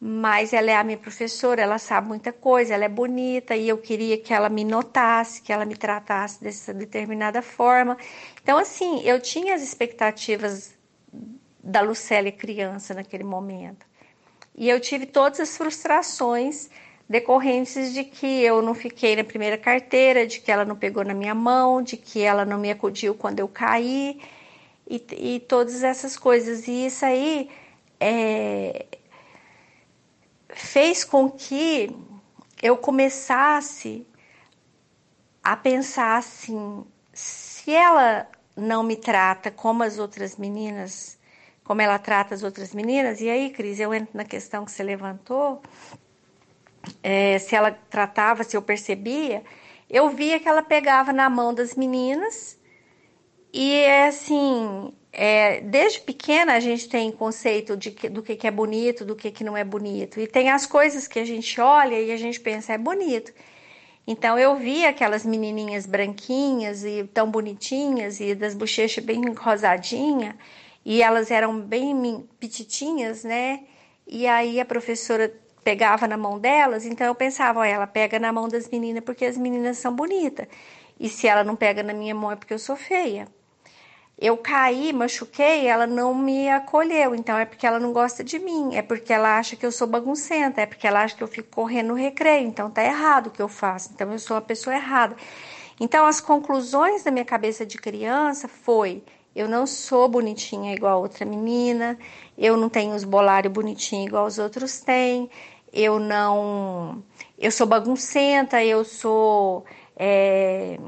mas 0.00 0.52
ela 0.52 0.72
é 0.72 0.74
a 0.74 0.82
minha 0.82 0.98
professora, 0.98 1.62
ela 1.62 1.78
sabe 1.78 2.08
muita 2.08 2.32
coisa, 2.32 2.74
ela 2.74 2.84
é 2.84 2.88
bonita 2.88 3.54
e 3.54 3.68
eu 3.68 3.78
queria 3.78 4.18
que 4.18 4.34
ela 4.34 4.48
me 4.48 4.64
notasse, 4.64 5.40
que 5.40 5.52
ela 5.52 5.64
me 5.64 5.76
tratasse 5.76 6.42
dessa 6.42 6.74
determinada 6.74 7.42
forma. 7.42 7.96
Então, 8.42 8.58
assim, 8.58 9.02
eu 9.04 9.20
tinha 9.20 9.54
as 9.54 9.62
expectativas 9.62 10.74
da 11.62 11.80
Lucélia 11.80 12.32
criança 12.32 12.92
naquele 12.92 13.22
momento. 13.22 13.86
E 14.56 14.68
eu 14.68 14.80
tive 14.80 15.06
todas 15.06 15.38
as 15.38 15.56
frustrações 15.56 16.68
decorrentes 17.12 17.92
de 17.92 18.04
que 18.04 18.42
eu 18.42 18.62
não 18.62 18.74
fiquei 18.74 19.14
na 19.14 19.22
primeira 19.22 19.58
carteira, 19.58 20.26
de 20.26 20.40
que 20.40 20.50
ela 20.50 20.64
não 20.64 20.74
pegou 20.74 21.04
na 21.04 21.12
minha 21.12 21.34
mão, 21.34 21.82
de 21.82 21.94
que 21.94 22.22
ela 22.22 22.42
não 22.46 22.58
me 22.58 22.70
acudiu 22.70 23.14
quando 23.14 23.38
eu 23.38 23.46
caí 23.46 24.18
e, 24.88 25.04
e 25.12 25.40
todas 25.40 25.82
essas 25.82 26.16
coisas. 26.16 26.66
E 26.66 26.86
isso 26.86 27.04
aí 27.04 27.50
é, 28.00 28.86
fez 30.48 31.04
com 31.04 31.30
que 31.30 31.94
eu 32.62 32.78
começasse 32.78 34.06
a 35.44 35.54
pensar 35.54 36.16
assim: 36.16 36.82
se 37.12 37.74
ela 37.74 38.26
não 38.56 38.82
me 38.82 38.96
trata 38.96 39.50
como 39.50 39.82
as 39.82 39.98
outras 39.98 40.38
meninas, 40.38 41.18
como 41.62 41.82
ela 41.82 41.98
trata 41.98 42.34
as 42.34 42.42
outras 42.42 42.72
meninas, 42.72 43.20
e 43.20 43.28
aí, 43.28 43.50
Cris, 43.50 43.78
eu 43.78 43.92
entro 43.92 44.16
na 44.16 44.24
questão 44.24 44.64
que 44.64 44.72
você 44.72 44.82
levantou 44.82 45.60
é, 47.02 47.38
se 47.38 47.54
ela 47.54 47.70
tratava, 47.70 48.44
se 48.44 48.56
eu 48.56 48.62
percebia, 48.62 49.42
eu 49.88 50.08
via 50.10 50.40
que 50.40 50.48
ela 50.48 50.62
pegava 50.62 51.12
na 51.12 51.28
mão 51.28 51.52
das 51.52 51.74
meninas 51.74 52.58
e 53.52 53.74
é 53.74 54.06
assim, 54.06 54.92
é, 55.12 55.60
desde 55.60 56.00
pequena 56.00 56.54
a 56.54 56.60
gente 56.60 56.88
tem 56.88 57.12
conceito 57.12 57.76
de 57.76 57.90
que, 57.90 58.08
do 58.08 58.22
que, 58.22 58.34
que 58.34 58.46
é 58.46 58.50
bonito, 58.50 59.04
do 59.04 59.14
que, 59.14 59.30
que 59.30 59.44
não 59.44 59.56
é 59.56 59.62
bonito. 59.62 60.18
E 60.18 60.26
tem 60.26 60.50
as 60.50 60.64
coisas 60.64 61.06
que 61.06 61.18
a 61.18 61.24
gente 61.24 61.60
olha 61.60 62.00
e 62.00 62.10
a 62.10 62.16
gente 62.16 62.40
pensa, 62.40 62.72
é 62.72 62.78
bonito. 62.78 63.32
Então 64.06 64.38
eu 64.38 64.56
via 64.56 64.88
aquelas 64.88 65.24
menininhas 65.24 65.86
branquinhas 65.86 66.84
e 66.84 67.04
tão 67.12 67.30
bonitinhas 67.30 68.20
e 68.20 68.34
das 68.34 68.54
bochechas 68.54 69.04
bem 69.04 69.22
rosadinha 69.34 70.36
e 70.84 71.02
elas 71.02 71.30
eram 71.30 71.60
bem 71.60 72.26
petitinhas, 72.40 73.22
né? 73.22 73.60
E 74.06 74.26
aí 74.26 74.58
a 74.58 74.64
professora 74.64 75.32
pegava 75.62 76.06
na 76.08 76.16
mão 76.16 76.38
delas, 76.38 76.84
então 76.84 77.06
eu 77.06 77.14
pensava, 77.14 77.60
ó, 77.60 77.64
ela 77.64 77.86
pega 77.86 78.18
na 78.18 78.32
mão 78.32 78.48
das 78.48 78.68
meninas 78.68 79.02
porque 79.04 79.24
as 79.24 79.36
meninas 79.36 79.78
são 79.78 79.94
bonitas. 79.94 80.46
E 80.98 81.08
se 81.08 81.26
ela 81.26 81.44
não 81.44 81.56
pega 81.56 81.82
na 81.82 81.92
minha 81.92 82.14
mão 82.14 82.30
é 82.30 82.36
porque 82.36 82.54
eu 82.54 82.58
sou 82.58 82.76
feia. 82.76 83.26
Eu 84.18 84.36
caí, 84.36 84.92
machuquei, 84.92 85.66
ela 85.66 85.86
não 85.86 86.14
me 86.14 86.48
acolheu, 86.48 87.14
então 87.14 87.36
é 87.36 87.44
porque 87.44 87.66
ela 87.66 87.80
não 87.80 87.92
gosta 87.92 88.22
de 88.22 88.38
mim, 88.38 88.74
é 88.74 88.80
porque 88.82 89.12
ela 89.12 89.36
acha 89.36 89.56
que 89.56 89.66
eu 89.66 89.72
sou 89.72 89.86
baguncenta, 89.86 90.60
é 90.60 90.66
porque 90.66 90.86
ela 90.86 91.02
acha 91.02 91.16
que 91.16 91.24
eu 91.24 91.28
fico 91.28 91.48
correndo 91.50 91.88
no 91.88 91.94
recreio, 91.94 92.46
então 92.46 92.70
tá 92.70 92.84
errado 92.84 93.28
o 93.28 93.30
que 93.30 93.42
eu 93.42 93.48
faço, 93.48 93.90
então 93.92 94.12
eu 94.12 94.18
sou 94.20 94.36
a 94.36 94.40
pessoa 94.40 94.76
errada. 94.76 95.16
Então 95.80 96.06
as 96.06 96.20
conclusões 96.20 97.02
da 97.02 97.10
minha 97.10 97.24
cabeça 97.24 97.66
de 97.66 97.78
criança 97.78 98.46
foi: 98.46 99.02
Eu 99.34 99.48
não 99.48 99.66
sou 99.66 100.08
bonitinha 100.08 100.72
igual 100.72 100.98
a 100.98 101.00
outra 101.00 101.24
menina, 101.24 101.98
eu 102.38 102.56
não 102.56 102.68
tenho 102.68 102.94
os 102.94 103.02
bolários 103.02 103.52
bonitinhos 103.52 104.06
igual 104.06 104.26
os 104.26 104.38
outros 104.38 104.78
têm, 104.78 105.28
eu 105.72 105.98
não. 105.98 107.02
Eu 107.38 107.50
sou 107.50 107.66
baguncenta, 107.66 108.62
eu 108.62 108.84
sou 108.84 109.64
é, 109.96 110.78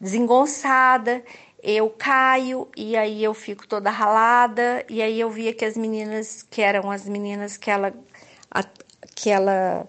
desengonçada, 0.00 1.24
eu 1.62 1.90
caio 1.90 2.68
e 2.76 2.96
aí 2.96 3.24
eu 3.24 3.34
fico 3.34 3.66
toda 3.66 3.90
ralada, 3.90 4.84
e 4.88 5.02
aí 5.02 5.18
eu 5.18 5.30
via 5.30 5.54
que 5.54 5.64
as 5.64 5.76
meninas, 5.76 6.42
que 6.42 6.62
eram 6.62 6.90
as 6.90 7.08
meninas 7.08 7.56
que 7.56 7.70
ela. 7.70 7.92
A, 8.50 8.64
que 9.14 9.30
ela 9.30 9.88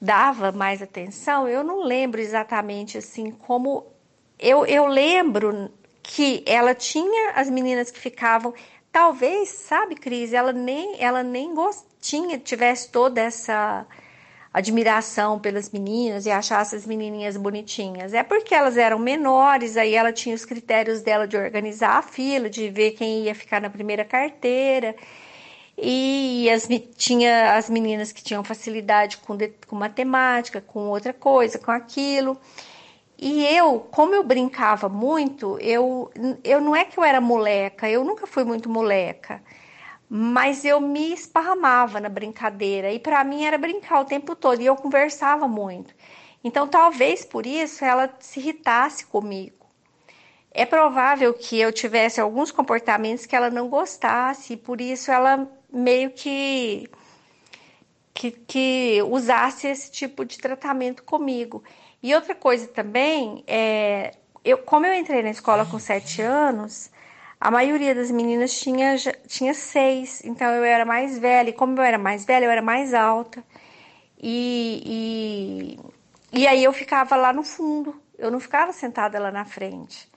dava 0.00 0.52
mais 0.52 0.82
atenção, 0.82 1.48
eu 1.48 1.64
não 1.64 1.82
lembro 1.82 2.20
exatamente 2.20 2.98
assim 2.98 3.30
como. 3.30 3.86
Eu, 4.38 4.66
eu 4.66 4.86
lembro 4.86 5.70
que 6.02 6.44
ela 6.46 6.74
tinha 6.74 7.32
as 7.32 7.48
meninas 7.48 7.90
que 7.90 7.98
ficavam. 7.98 8.52
Talvez, 8.92 9.48
sabe, 9.48 9.96
Cris, 9.96 10.32
ela 10.32 10.52
nem, 10.52 11.02
ela 11.02 11.22
nem 11.22 11.52
tinha, 12.04 12.38
tivesse 12.38 12.90
toda 12.90 13.20
essa 13.20 13.86
admiração 14.52 15.40
pelas 15.40 15.70
meninas 15.70 16.26
e 16.26 16.30
achasse 16.30 16.76
as 16.76 16.86
menininhas 16.86 17.36
bonitinhas. 17.36 18.12
É 18.12 18.22
porque 18.22 18.54
elas 18.54 18.76
eram 18.76 18.98
menores, 18.98 19.76
aí 19.76 19.94
ela 19.94 20.12
tinha 20.12 20.34
os 20.34 20.44
critérios 20.44 21.00
dela 21.00 21.26
de 21.26 21.36
organizar 21.36 21.96
a 21.96 22.02
fila, 22.02 22.48
de 22.48 22.68
ver 22.68 22.92
quem 22.92 23.24
ia 23.24 23.34
ficar 23.34 23.60
na 23.60 23.70
primeira 23.70 24.04
carteira. 24.04 24.94
E 25.76 26.48
as, 26.50 26.68
tinha 26.96 27.56
as 27.56 27.68
meninas 27.68 28.12
que 28.12 28.22
tinham 28.22 28.44
facilidade 28.44 29.16
com, 29.16 29.36
com 29.66 29.74
matemática, 29.74 30.60
com 30.60 30.88
outra 30.88 31.12
coisa, 31.12 31.58
com 31.58 31.72
aquilo. 31.72 32.38
E 33.18 33.44
eu, 33.46 33.80
como 33.90 34.14
eu 34.14 34.22
brincava 34.22 34.88
muito, 34.88 35.58
eu, 35.58 36.10
eu 36.44 36.60
não 36.60 36.76
é 36.76 36.84
que 36.84 36.98
eu 36.98 37.04
era 37.04 37.20
moleca, 37.20 37.88
eu 37.88 38.04
nunca 38.04 38.26
fui 38.26 38.44
muito 38.44 38.68
moleca, 38.68 39.42
mas 40.16 40.64
eu 40.64 40.80
me 40.80 41.12
esparramava 41.12 41.98
na 41.98 42.08
brincadeira 42.08 42.92
e 42.92 43.00
para 43.00 43.24
mim 43.24 43.44
era 43.44 43.58
brincar 43.58 43.98
o 43.98 44.04
tempo 44.04 44.36
todo 44.36 44.62
e 44.62 44.66
eu 44.66 44.76
conversava 44.76 45.48
muito. 45.48 45.92
Então, 46.44 46.68
talvez 46.68 47.24
por 47.24 47.44
isso 47.44 47.84
ela 47.84 48.08
se 48.20 48.38
irritasse 48.38 49.06
comigo. 49.06 49.66
É 50.52 50.64
provável 50.64 51.34
que 51.34 51.58
eu 51.58 51.72
tivesse 51.72 52.20
alguns 52.20 52.52
comportamentos 52.52 53.26
que 53.26 53.34
ela 53.34 53.50
não 53.50 53.68
gostasse 53.68 54.52
e 54.52 54.56
por 54.56 54.80
isso 54.80 55.10
ela 55.10 55.50
meio 55.68 56.12
que, 56.12 56.88
que, 58.14 58.30
que 58.30 59.02
usasse 59.10 59.66
esse 59.66 59.90
tipo 59.90 60.24
de 60.24 60.38
tratamento 60.38 61.02
comigo. 61.02 61.64
E 62.00 62.14
outra 62.14 62.36
coisa 62.36 62.68
também, 62.68 63.42
é, 63.48 64.14
eu, 64.44 64.58
como 64.58 64.86
eu 64.86 64.94
entrei 64.94 65.24
na 65.24 65.30
escola 65.30 65.66
com 65.66 65.80
sete 65.80 66.22
anos, 66.22 66.88
a 67.44 67.50
maioria 67.50 67.94
das 67.94 68.10
meninas 68.10 68.58
tinha, 68.58 68.96
tinha 69.28 69.52
seis, 69.52 70.24
então 70.24 70.50
eu 70.50 70.64
era 70.64 70.82
mais 70.86 71.18
velha. 71.18 71.50
E 71.50 71.52
como 71.52 71.78
eu 71.78 71.82
era 71.82 71.98
mais 71.98 72.24
velha, 72.24 72.46
eu 72.46 72.50
era 72.50 72.62
mais 72.62 72.94
alta. 72.94 73.44
E, 74.18 75.76
e, 76.32 76.40
e 76.40 76.46
aí 76.46 76.64
eu 76.64 76.72
ficava 76.72 77.14
lá 77.16 77.34
no 77.34 77.42
fundo, 77.42 78.00
eu 78.16 78.30
não 78.30 78.40
ficava 78.40 78.72
sentada 78.72 79.18
lá 79.18 79.30
na 79.30 79.44
frente. 79.44 80.10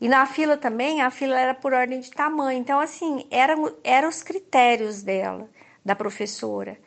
E 0.00 0.08
na 0.08 0.24
fila 0.24 0.56
também, 0.56 1.02
a 1.02 1.10
fila 1.10 1.40
era 1.40 1.52
por 1.52 1.72
ordem 1.72 1.98
de 1.98 2.12
tamanho. 2.12 2.60
Então, 2.60 2.78
assim, 2.78 3.26
eram, 3.28 3.74
eram 3.82 4.08
os 4.08 4.22
critérios 4.22 5.02
dela, 5.02 5.50
da 5.84 5.96
professora. 5.96 6.78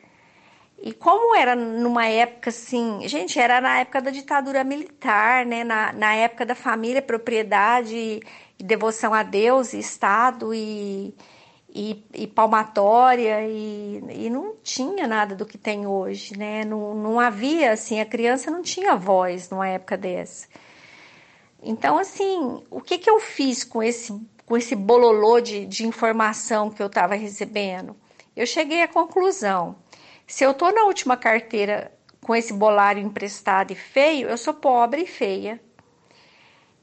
E 0.82 0.94
como 0.94 1.36
era 1.36 1.54
numa 1.54 2.06
época 2.06 2.48
assim, 2.48 3.06
gente, 3.06 3.38
era 3.38 3.60
na 3.60 3.80
época 3.80 4.00
da 4.00 4.10
ditadura 4.10 4.64
militar, 4.64 5.44
né? 5.44 5.62
Na, 5.62 5.92
na 5.92 6.14
época 6.14 6.46
da 6.46 6.54
família, 6.54 7.02
propriedade 7.02 8.20
devoção 8.64 9.12
a 9.12 9.22
Deus, 9.22 9.72
e 9.72 9.78
Estado 9.78 10.54
e, 10.54 11.14
e, 11.68 12.04
e 12.14 12.26
palmatória, 12.26 13.46
e, 13.46 14.02
e 14.10 14.30
não 14.30 14.56
tinha 14.62 15.06
nada 15.06 15.34
do 15.34 15.46
que 15.46 15.58
tem 15.58 15.86
hoje, 15.86 16.36
né? 16.36 16.64
Não, 16.64 16.94
não 16.94 17.20
havia, 17.20 17.72
assim, 17.72 18.00
a 18.00 18.06
criança 18.06 18.50
não 18.50 18.62
tinha 18.62 18.94
voz 18.94 19.50
numa 19.50 19.68
época 19.68 19.96
dessa. 19.96 20.48
Então, 21.62 21.96
assim, 21.96 22.62
o 22.70 22.80
que, 22.80 22.98
que 22.98 23.08
eu 23.08 23.20
fiz 23.20 23.62
com 23.62 23.82
esse, 23.82 24.12
com 24.44 24.56
esse 24.56 24.74
bololô 24.74 25.40
de, 25.40 25.64
de 25.64 25.86
informação 25.86 26.70
que 26.70 26.82
eu 26.82 26.88
estava 26.88 27.14
recebendo? 27.14 27.96
Eu 28.34 28.46
cheguei 28.46 28.82
à 28.82 28.88
conclusão: 28.88 29.76
se 30.26 30.44
eu 30.44 30.50
estou 30.50 30.72
na 30.74 30.84
última 30.84 31.16
carteira 31.16 31.92
com 32.22 32.34
esse 32.34 32.52
bolário 32.52 33.02
emprestado 33.02 33.72
e 33.72 33.76
feio, 33.76 34.28
eu 34.28 34.38
sou 34.38 34.54
pobre 34.54 35.02
e 35.02 35.06
feia. 35.06 35.60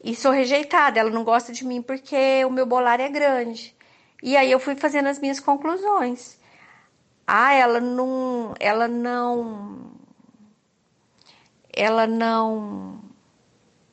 E 0.04 0.16
sou 0.16 0.32
rejeitada, 0.32 1.00
ela 1.00 1.10
não 1.10 1.24
gosta 1.24 1.52
de 1.52 1.66
mim 1.66 1.82
porque 1.82 2.44
o 2.46 2.50
meu 2.50 2.66
bolário 2.66 3.04
é 3.04 3.10
grande. 3.10 3.76
E 4.22 4.36
aí 4.36 4.52
eu 4.52 4.60
fui 4.60 4.76
fazendo 4.76 5.08
as 5.08 5.20
minhas 5.20 5.40
conclusões. 5.40 6.40
Ah, 7.28 7.54
ela 7.54 7.80
não, 7.80 8.54
ela 8.60 8.88
não, 8.88 9.92
ela 11.72 12.08
não 12.08 13.02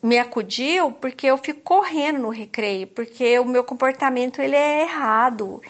me 0.03 0.19
acudiu 0.19 0.93
porque 0.93 1.27
eu 1.27 1.37
fico 1.37 1.61
correndo 1.61 2.21
no 2.21 2.31
recreio, 2.31 2.87
porque 2.87 3.39
o 3.39 3.45
meu 3.45 3.65
comportamento 3.65 4.41
ele 4.41 4.57
é 4.57 4.83
errado. 4.83 5.61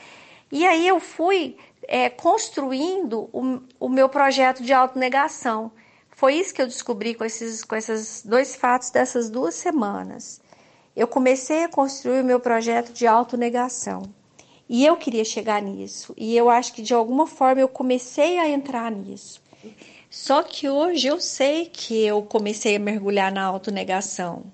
E 0.53 0.67
aí 0.67 0.87
eu 0.87 1.01
fui 1.01 1.57
é, 1.89 2.09
construindo 2.09 3.29
o, 3.33 3.61
o 3.81 3.89
meu 3.89 4.09
projeto 4.09 4.63
de 4.63 4.73
autonegação. 4.73 5.73
Foi 6.17 6.35
isso 6.35 6.55
que 6.55 6.63
eu 6.63 6.67
descobri 6.67 7.15
com 7.15 7.27
esses, 7.27 7.63
com 7.63 7.77
esses 7.77 8.23
dois 8.25 8.57
fatos 8.57 8.89
dessas 8.89 9.29
duas 9.29 9.55
semanas. 9.55 10.41
Eu 10.97 11.07
comecei 11.07 11.65
a 11.65 11.69
construir 11.69 12.23
o 12.23 12.25
meu 12.25 12.41
projeto 12.41 12.91
de 12.91 13.07
autonegação. 13.07 14.03
E 14.67 14.83
eu 14.87 14.97
queria 14.97 15.27
chegar 15.27 15.61
nisso. 15.61 16.15
E 16.17 16.35
eu 16.35 16.49
acho 16.49 16.73
que 16.73 16.81
de 16.81 16.95
alguma 16.95 17.27
forma 17.27 17.61
eu 17.61 17.69
comecei 17.69 18.39
a 18.39 18.49
entrar 18.49 18.91
nisso. 18.91 19.43
Só 20.09 20.43
que 20.43 20.71
hoje 20.71 21.07
eu 21.07 21.21
sei 21.21 21.67
que 21.67 22.07
eu 22.07 22.23
comecei 22.23 22.77
a 22.77 22.79
mergulhar 22.81 23.31
na 23.31 23.45
autonegação. 23.45 24.51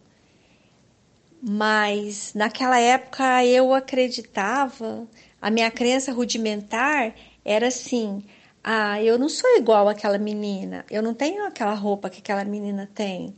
Mas 1.41 2.35
naquela 2.35 2.81
época 2.81 3.45
eu 3.47 3.73
acreditava, 3.73 5.07
a 5.41 5.49
minha 5.49 5.71
crença 5.71 6.13
rudimentar 6.13 7.15
era 7.45 7.69
assim: 7.69 8.21
ah, 8.65 9.03
eu 9.03 9.19
não 9.19 9.29
sou 9.29 9.57
igual 9.57 9.89
àquela 9.89 10.19
menina, 10.19 10.85
eu 10.91 11.03
não 11.03 11.15
tenho 11.15 11.45
aquela 11.45 11.75
roupa 11.75 12.09
que 12.09 12.21
aquela 12.21 12.45
menina 12.45 12.89
tem. 12.95 13.35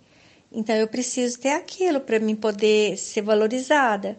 Então 0.52 0.76
eu 0.76 0.86
preciso 0.86 1.40
ter 1.40 1.50
aquilo 1.50 2.00
para 2.00 2.20
mim 2.20 2.36
poder 2.36 2.96
ser 2.96 3.22
valorizada. 3.22 4.18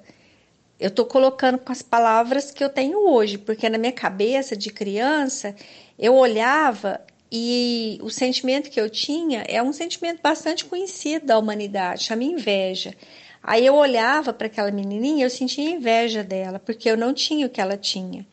Eu 0.79 0.89
estou 0.89 1.05
colocando 1.05 1.57
com 1.57 1.71
as 1.71 1.81
palavras 1.81 2.51
que 2.51 2.63
eu 2.63 2.69
tenho 2.69 3.07
hoje, 3.07 3.37
porque 3.37 3.69
na 3.69 3.77
minha 3.77 3.93
cabeça 3.93 4.57
de 4.57 4.69
criança 4.71 5.55
eu 5.97 6.15
olhava 6.15 6.99
e 7.31 7.99
o 8.01 8.09
sentimento 8.09 8.69
que 8.69 8.79
eu 8.79 8.89
tinha 8.89 9.43
é 9.47 9.61
um 9.61 9.71
sentimento 9.71 10.21
bastante 10.21 10.65
conhecido 10.65 11.25
da 11.25 11.37
humanidade, 11.37 12.03
chama 12.03 12.23
inveja. 12.23 12.93
Aí 13.41 13.65
eu 13.65 13.75
olhava 13.75 14.33
para 14.33 14.47
aquela 14.47 14.71
menininha 14.71 15.25
eu 15.25 15.29
sentia 15.29 15.69
inveja 15.69 16.23
dela, 16.23 16.59
porque 16.59 16.89
eu 16.89 16.97
não 16.97 17.13
tinha 17.13 17.45
o 17.45 17.49
que 17.49 17.61
ela 17.61 17.77
tinha. 17.77 18.25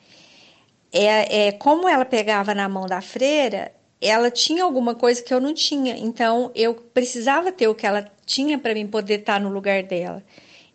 É, 0.93 1.47
é, 1.49 1.53
como 1.53 1.89
ela 1.89 2.05
pegava 2.05 2.55
na 2.55 2.69
mão 2.69 2.87
da 2.87 3.01
freira, 3.01 3.73
ela 4.01 4.31
tinha 4.31 4.63
alguma 4.65 4.95
coisa 4.95 5.23
que 5.23 5.33
eu 5.33 5.41
não 5.41 5.55
tinha, 5.55 5.97
então 5.97 6.51
eu 6.55 6.75
precisava 6.75 7.51
ter 7.51 7.69
o 7.69 7.75
que 7.75 7.87
ela 7.87 8.11
tinha 8.27 8.59
para 8.59 8.75
mim 8.75 8.87
poder 8.87 9.21
estar 9.21 9.41
no 9.41 9.49
lugar 9.49 9.83
dela. 9.83 10.23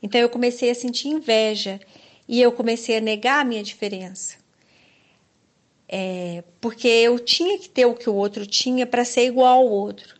Então 0.01 0.19
eu 0.19 0.29
comecei 0.29 0.71
a 0.71 0.75
sentir 0.75 1.09
inveja 1.09 1.79
e 2.27 2.41
eu 2.41 2.51
comecei 2.51 2.97
a 2.97 3.01
negar 3.01 3.41
a 3.41 3.43
minha 3.43 3.63
diferença 3.63 4.37
é, 5.87 6.43
porque 6.59 6.87
eu 6.87 7.17
tinha 7.17 7.57
que 7.57 7.69
ter 7.69 7.85
o 7.85 7.95
que 7.95 8.09
o 8.09 8.15
outro 8.15 8.45
tinha 8.45 8.85
para 8.85 9.05
ser 9.05 9.25
igual 9.25 9.59
ao 9.59 9.67
outro. 9.67 10.17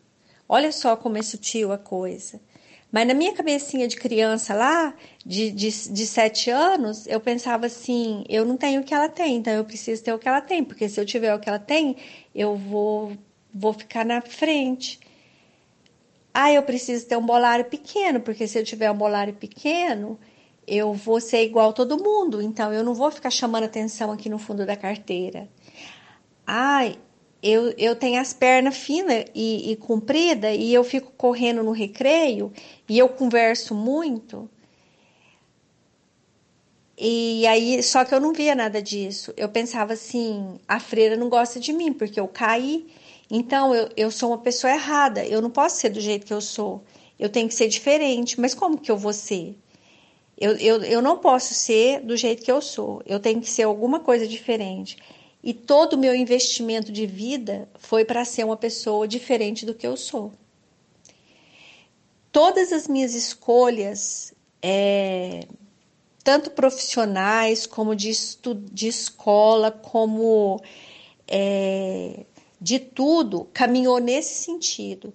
Olha 0.47 0.71
só 0.71 0.95
como 0.95 1.17
é 1.17 1.21
sutil 1.21 1.73
a 1.73 1.77
coisa. 1.77 2.39
Mas 2.97 3.07
na 3.07 3.13
minha 3.13 3.31
cabecinha 3.31 3.87
de 3.87 3.95
criança 3.95 4.55
lá, 4.55 4.91
de, 5.23 5.51
de, 5.51 5.69
de 5.69 6.07
sete 6.07 6.49
anos, 6.49 7.05
eu 7.05 7.19
pensava 7.19 7.67
assim: 7.67 8.23
eu 8.27 8.43
não 8.43 8.57
tenho 8.57 8.81
o 8.81 8.83
que 8.83 8.91
ela 8.91 9.07
tem, 9.07 9.35
então 9.35 9.53
eu 9.53 9.63
preciso 9.63 10.03
ter 10.03 10.11
o 10.13 10.17
que 10.17 10.27
ela 10.27 10.41
tem, 10.41 10.63
porque 10.63 10.89
se 10.89 10.99
eu 10.99 11.05
tiver 11.05 11.31
o 11.35 11.39
que 11.39 11.47
ela 11.47 11.59
tem, 11.59 11.95
eu 12.33 12.55
vou, 12.55 13.15
vou 13.53 13.71
ficar 13.71 14.03
na 14.03 14.19
frente. 14.19 14.99
Ah, 16.33 16.51
eu 16.51 16.63
preciso 16.63 17.05
ter 17.05 17.15
um 17.15 17.23
bolário 17.23 17.65
pequeno, 17.65 18.19
porque 18.19 18.47
se 18.47 18.57
eu 18.57 18.63
tiver 18.63 18.89
um 18.89 18.97
bolário 18.97 19.35
pequeno, 19.35 20.19
eu 20.65 20.91
vou 20.91 21.21
ser 21.21 21.43
igual 21.43 21.73
todo 21.73 22.03
mundo, 22.03 22.41
então 22.41 22.73
eu 22.73 22.83
não 22.83 22.95
vou 22.95 23.11
ficar 23.11 23.29
chamando 23.29 23.65
atenção 23.65 24.11
aqui 24.11 24.27
no 24.27 24.39
fundo 24.39 24.65
da 24.65 24.75
carteira 24.75 25.47
ai, 26.47 26.97
eu, 27.41 27.73
eu 27.77 27.95
tenho 27.95 28.19
as 28.19 28.33
pernas 28.33 28.77
finas 28.77 29.25
e, 29.33 29.71
e 29.71 29.75
compridas 29.75 30.55
e 30.57 30.73
eu 30.73 30.83
fico 30.83 31.11
correndo 31.17 31.63
no 31.63 31.71
recreio 31.71 32.51
e 32.89 32.97
eu 32.97 33.09
converso 33.09 33.75
muito. 33.75 34.49
E 36.97 37.45
aí, 37.45 37.81
só 37.83 38.03
que 38.03 38.13
eu 38.13 38.19
não 38.19 38.33
via 38.33 38.55
nada 38.55 38.81
disso. 38.81 39.31
Eu 39.37 39.49
pensava 39.49 39.93
assim: 39.93 40.59
a 40.67 40.79
freira 40.79 41.15
não 41.15 41.29
gosta 41.29 41.59
de 41.59 41.71
mim 41.71 41.93
porque 41.93 42.19
eu 42.19 42.27
caí. 42.27 42.87
Então, 43.29 43.75
eu, 43.75 43.89
eu 43.95 44.09
sou 44.09 44.29
uma 44.29 44.39
pessoa 44.39 44.73
errada. 44.73 45.23
Eu 45.25 45.41
não 45.41 45.51
posso 45.51 45.77
ser 45.77 45.89
do 45.89 46.01
jeito 46.01 46.25
que 46.25 46.33
eu 46.33 46.41
sou. 46.41 46.83
Eu 47.19 47.29
tenho 47.29 47.47
que 47.47 47.53
ser 47.53 47.67
diferente. 47.67 48.39
Mas 48.39 48.55
como 48.55 48.79
que 48.79 48.89
eu 48.89 48.97
vou 48.97 49.13
ser? 49.13 49.55
Eu, 50.39 50.55
eu, 50.57 50.83
eu 50.83 51.01
não 51.01 51.17
posso 51.17 51.55
ser 51.55 51.99
do 52.01 52.15
jeito 52.15 52.43
que 52.43 52.51
eu 52.51 52.61
sou, 52.61 53.01
eu 53.07 53.19
tenho 53.19 53.41
que 53.41 53.49
ser 53.49 53.63
alguma 53.63 53.99
coisa 53.99 54.27
diferente. 54.27 54.95
E 55.47 55.53
todo 55.53 55.93
o 55.93 55.97
meu 55.97 56.13
investimento 56.13 56.91
de 56.91 57.05
vida 57.05 57.69
foi 57.79 58.03
para 58.03 58.25
ser 58.25 58.43
uma 58.43 58.57
pessoa 58.57 59.07
diferente 59.07 59.65
do 59.65 59.73
que 59.73 59.87
eu 59.87 59.95
sou. 59.95 60.33
Todas 62.33 62.73
as 62.73 62.85
minhas 62.85 63.15
escolhas, 63.15 64.33
é, 64.61 65.47
tanto 66.21 66.51
profissionais 66.51 67.65
como 67.65 67.95
de, 67.95 68.11
de 68.73 68.89
escola, 68.89 69.71
como 69.71 70.61
é, 71.25 72.25
de 72.59 72.77
tudo, 72.77 73.47
caminhou 73.53 73.99
nesse 73.99 74.43
sentido. 74.43 75.13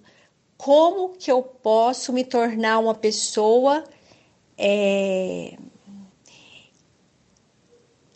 Como 0.57 1.09
que 1.09 1.31
eu 1.31 1.43
posso 1.43 2.11
me 2.11 2.23
tornar 2.23 2.79
uma 2.79 2.95
pessoa 2.95 3.83
é, 4.57 5.55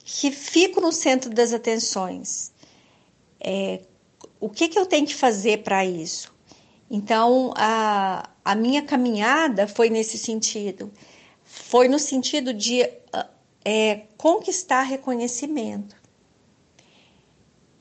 que 0.09 0.31
fico 0.31 0.79
no 0.79 0.93
centro 0.93 1.29
das 1.29 1.51
atenções. 1.51 2.53
É, 3.41 3.81
o 4.39 4.49
que, 4.49 4.69
que 4.69 4.79
eu 4.79 4.85
tenho 4.85 5.05
que 5.05 5.13
fazer 5.13 5.63
para 5.63 5.85
isso? 5.85 6.33
Então, 6.89 7.53
a, 7.57 8.29
a 8.43 8.55
minha 8.55 8.81
caminhada 8.81 9.67
foi 9.67 9.89
nesse 9.89 10.17
sentido. 10.17 10.89
Foi 11.43 11.89
no 11.89 11.99
sentido 11.99 12.53
de 12.53 12.89
é, 13.65 14.03
conquistar 14.17 14.83
reconhecimento. 14.83 15.97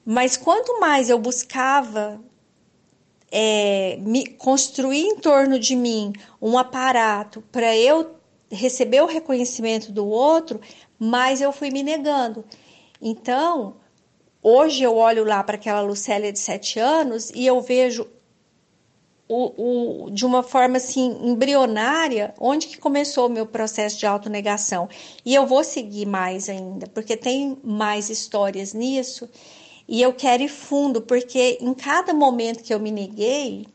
Mas 0.04 0.36
quanto 0.36 0.80
mais 0.80 1.08
eu 1.08 1.20
buscava 1.20 2.20
é, 3.30 3.98
me 4.00 4.26
construir 4.26 5.02
em 5.02 5.16
torno 5.16 5.60
de 5.60 5.76
mim 5.76 6.12
um 6.42 6.58
aparato 6.58 7.40
para 7.52 7.76
eu 7.76 8.16
receber 8.50 9.00
o 9.02 9.06
reconhecimento 9.06 9.90
do 9.90 10.06
outro, 10.06 10.60
mais 10.98 11.40
eu 11.40 11.52
fui 11.52 11.70
me 11.70 11.82
negando. 11.82 12.44
Então, 13.00 13.76
hoje 14.42 14.82
eu 14.82 14.96
olho 14.96 15.24
lá 15.24 15.42
para 15.42 15.56
aquela 15.56 15.80
Lucélia 15.80 16.32
de 16.32 16.38
sete 16.38 16.78
anos 16.78 17.30
e 17.30 17.46
eu 17.46 17.60
vejo 17.60 18.06
o, 19.28 20.04
o, 20.06 20.10
de 20.10 20.24
uma 20.24 20.42
forma 20.42 20.76
assim 20.76 21.18
embrionária 21.22 22.32
onde 22.40 22.68
que 22.68 22.78
começou 22.78 23.26
o 23.26 23.30
meu 23.30 23.46
processo 23.46 23.98
de 23.98 24.06
autonegação. 24.06 24.88
E 25.24 25.34
eu 25.34 25.46
vou 25.46 25.64
seguir 25.64 26.06
mais 26.06 26.48
ainda, 26.48 26.86
porque 26.88 27.16
tem 27.16 27.58
mais 27.62 28.08
histórias 28.08 28.72
nisso. 28.72 29.28
E 29.88 30.02
eu 30.02 30.12
quero 30.12 30.42
ir 30.42 30.48
fundo, 30.48 31.00
porque 31.00 31.58
em 31.60 31.74
cada 31.74 32.12
momento 32.12 32.62
que 32.62 32.74
eu 32.74 32.80
me 32.80 32.90
neguei, 32.90 33.66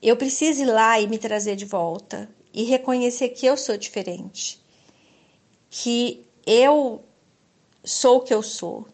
eu 0.00 0.16
preciso 0.16 0.62
ir 0.62 0.66
lá 0.66 1.00
e 1.00 1.06
me 1.06 1.18
trazer 1.18 1.56
de 1.56 1.64
volta 1.64 2.28
e 2.52 2.64
reconhecer 2.64 3.30
que 3.30 3.46
eu 3.46 3.56
sou 3.56 3.76
diferente, 3.76 4.60
que 5.70 6.24
eu 6.46 7.02
sou 7.84 8.18
o 8.18 8.20
que 8.20 8.32
eu 8.32 8.42
sou, 8.42 8.86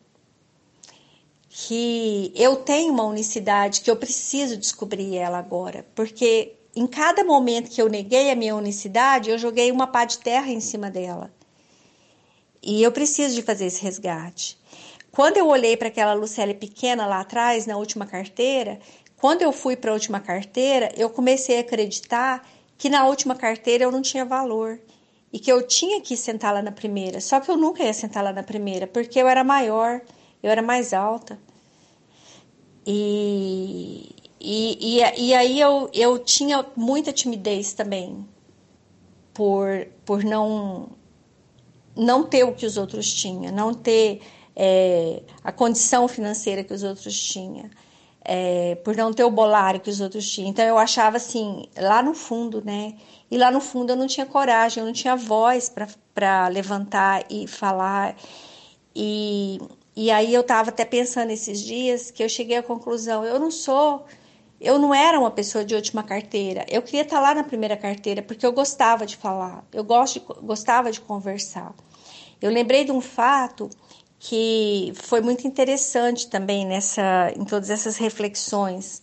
que 1.49 2.33
eu 2.37 2.57
tenho 2.57 2.93
uma 2.93 3.05
unicidade 3.05 3.81
que 3.81 3.91
eu 3.91 3.97
preciso 3.97 4.57
descobrir 4.57 5.17
ela 5.17 5.39
agora, 5.39 5.87
porque 5.95 6.55
em 6.77 6.87
cada 6.87 7.25
momento 7.25 7.71
que 7.71 7.83
eu 7.83 7.89
neguei 7.89 8.31
a 8.31 8.37
minha 8.37 8.55
unicidade, 8.55 9.31
eu 9.31 9.39
joguei 9.39 9.73
uma 9.73 9.87
pá 9.87 10.05
de 10.05 10.19
terra 10.19 10.51
em 10.51 10.61
cima 10.61 10.91
dela. 10.91 11.33
E 12.63 12.83
eu 12.83 12.93
preciso 12.93 13.35
de 13.35 13.43
fazer 13.43 13.67
esse 13.67 13.83
resgate. 13.83 14.59
Quando 15.11 15.39
eu 15.39 15.49
olhei 15.49 15.77
para 15.77 15.89
aquela 15.89 16.13
Lucélia 16.13 16.55
pequena 16.55 17.07
lá 17.07 17.21
atrás, 17.21 17.67
na 17.67 17.77
última 17.77 18.07
carteira, 18.07 18.79
quando 19.17 19.43
eu 19.43 19.53
fui 19.53 19.75
para 19.75 19.91
a 19.91 19.95
última 19.95 20.21
carteira, 20.21 20.93
eu 20.97 21.11
comecei 21.11 21.57
a 21.57 21.61
acreditar 21.61 22.49
que 22.77 22.89
na 22.89 23.07
última 23.07 23.35
carteira 23.35 23.83
eu 23.83 23.91
não 23.91 24.01
tinha 24.01 24.25
valor 24.25 24.79
e 25.33 25.39
que 25.39 25.51
eu 25.53 25.67
tinha 25.67 26.01
que 26.01 26.17
sentar 26.17 26.55
lá 26.55 26.63
na 26.63 26.73
primeira. 26.73 27.21
Só 27.21 27.41
que 27.41 27.51
eu 27.51 27.57
nunca 27.57 27.83
ia 27.83 27.93
sentar 27.93 28.25
lá 28.25 28.33
na 28.33 28.43
primeira, 28.43 28.87
porque 28.87 29.21
eu 29.21 29.29
era 29.29 29.45
maior, 29.45 30.01
eu 30.43 30.51
era 30.51 30.63
mais 30.63 30.93
alta. 30.93 31.39
E, 32.87 34.15
e, 34.41 34.99
e, 34.99 35.27
e 35.29 35.35
aí 35.35 35.61
eu, 35.61 35.91
eu 35.93 36.19
tinha 36.19 36.65
muita 36.75 37.13
timidez 37.13 37.73
também, 37.75 38.27
por, 39.35 39.87
por 40.05 40.25
não, 40.25 40.89
não 41.95 42.25
ter 42.25 42.45
o 42.45 42.55
que 42.55 42.65
os 42.65 42.77
outros 42.77 43.13
tinham, 43.13 43.53
não 43.53 43.75
ter 43.75 44.23
é, 44.57 45.23
a 45.45 45.53
condição 45.53 46.09
financeira 46.09 46.65
que 46.65 46.73
os 46.73 46.83
outros 46.83 47.17
tinham, 47.21 47.69
é, 48.31 48.75
por 48.85 48.95
não 48.95 49.11
ter 49.11 49.25
o 49.25 49.31
bolário 49.31 49.81
que 49.81 49.89
os 49.89 50.03
outros 50.03 50.31
tinham. 50.31 50.51
Então 50.51 50.63
eu 50.63 50.77
achava 50.77 51.17
assim, 51.17 51.67
lá 51.79 52.03
no 52.03 52.13
fundo, 52.13 52.63
né? 52.63 52.95
E 53.31 53.39
lá 53.39 53.51
no 53.51 53.59
fundo 53.59 53.91
eu 53.91 53.97
não 53.97 54.07
tinha 54.07 54.27
coragem, 54.27 54.83
eu 54.83 54.87
não 54.87 54.93
tinha 54.93 55.17
voz 55.17 55.73
para 56.15 56.49
levantar 56.49 57.25
e 57.31 57.47
falar. 57.47 58.15
E, 58.95 59.59
e 59.97 60.11
aí 60.11 60.35
eu 60.35 60.43
estava 60.43 60.69
até 60.69 60.85
pensando 60.85 61.31
esses 61.31 61.59
dias 61.61 62.11
que 62.11 62.23
eu 62.23 62.29
cheguei 62.29 62.59
à 62.59 62.63
conclusão: 62.63 63.25
eu 63.25 63.39
não 63.39 63.51
sou. 63.51 64.05
Eu 64.61 64.79
não 64.79 64.93
era 64.93 65.19
uma 65.19 65.31
pessoa 65.31 65.65
de 65.65 65.75
última 65.75 66.03
carteira. 66.03 66.67
Eu 66.69 66.83
queria 66.83 67.03
estar 67.03 67.21
lá 67.21 67.35
na 67.35 67.45
primeira 67.45 67.77
carteira 67.77 68.21
porque 68.23 68.45
eu 68.45 68.53
gostava 68.53 69.07
de 69.07 69.17
falar, 69.17 69.65
eu 69.73 69.85
gosto 69.85 70.21
de, 70.21 70.27
gostava 70.43 70.91
de 70.91 71.01
conversar. 71.01 71.73
Eu 72.43 72.51
lembrei 72.51 72.85
de 72.85 72.93
um 72.93 73.01
fato 73.01 73.71
que 74.19 74.93
foi 74.95 75.21
muito 75.21 75.47
interessante 75.47 76.29
também 76.29 76.67
nessa, 76.67 77.33
em 77.37 77.45
todas 77.45 77.71
essas 77.71 77.97
reflexões. 77.97 79.03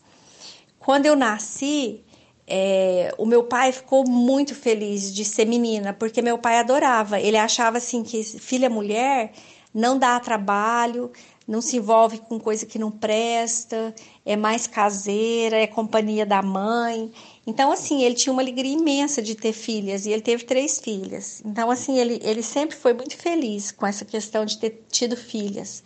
Quando 0.80 1.06
eu 1.06 1.16
nasci, 1.16 2.04
é, 2.48 3.14
o 3.18 3.26
meu 3.26 3.44
pai 3.44 3.72
ficou 3.72 4.08
muito 4.08 4.54
feliz 4.54 5.14
de 5.14 5.26
ser 5.26 5.46
menina, 5.46 5.94
porque 5.94 6.22
meu 6.22 6.38
pai 6.38 6.60
adorava. 6.60 7.20
Ele 7.20 7.38
achava 7.38 7.78
assim 7.78 8.04
que 8.04 8.24
filha 8.24 8.70
mulher 8.70 9.32
não 9.74 9.98
dá 9.98 10.20
trabalho, 10.20 11.12
não 11.48 11.62
se 11.62 11.78
envolve 11.78 12.20
com 12.20 12.40
coisa 12.40 12.66
que 12.66 12.80
não 12.80 12.90
presta, 12.90 13.94
é 14.26 14.36
mais 14.36 14.68
caseira, 14.68 15.58
é 15.58 15.68
companhia 15.68 16.26
da 16.26 16.42
mãe. 16.42 17.12
Então, 17.48 17.72
assim, 17.72 18.04
ele 18.04 18.16
tinha 18.16 18.34
uma 18.34 18.42
alegria 18.42 18.74
imensa 18.74 19.22
de 19.22 19.36
ter 19.36 19.54
filhas 19.54 20.06
e 20.06 20.12
ele 20.12 20.22
teve 20.22 20.44
três 20.46 20.80
filhas. 20.80 21.44
Então, 21.46 21.70
assim, 21.70 21.98
ele, 22.00 22.20
ele 22.24 22.42
sempre 22.42 22.76
foi 22.76 22.94
muito 22.94 23.16
feliz 23.16 23.72
com 23.72 23.86
essa 23.86 24.04
questão 24.04 24.46
de 24.46 24.58
ter 24.58 24.84
tido 24.90 25.16
filhas. 25.16 25.84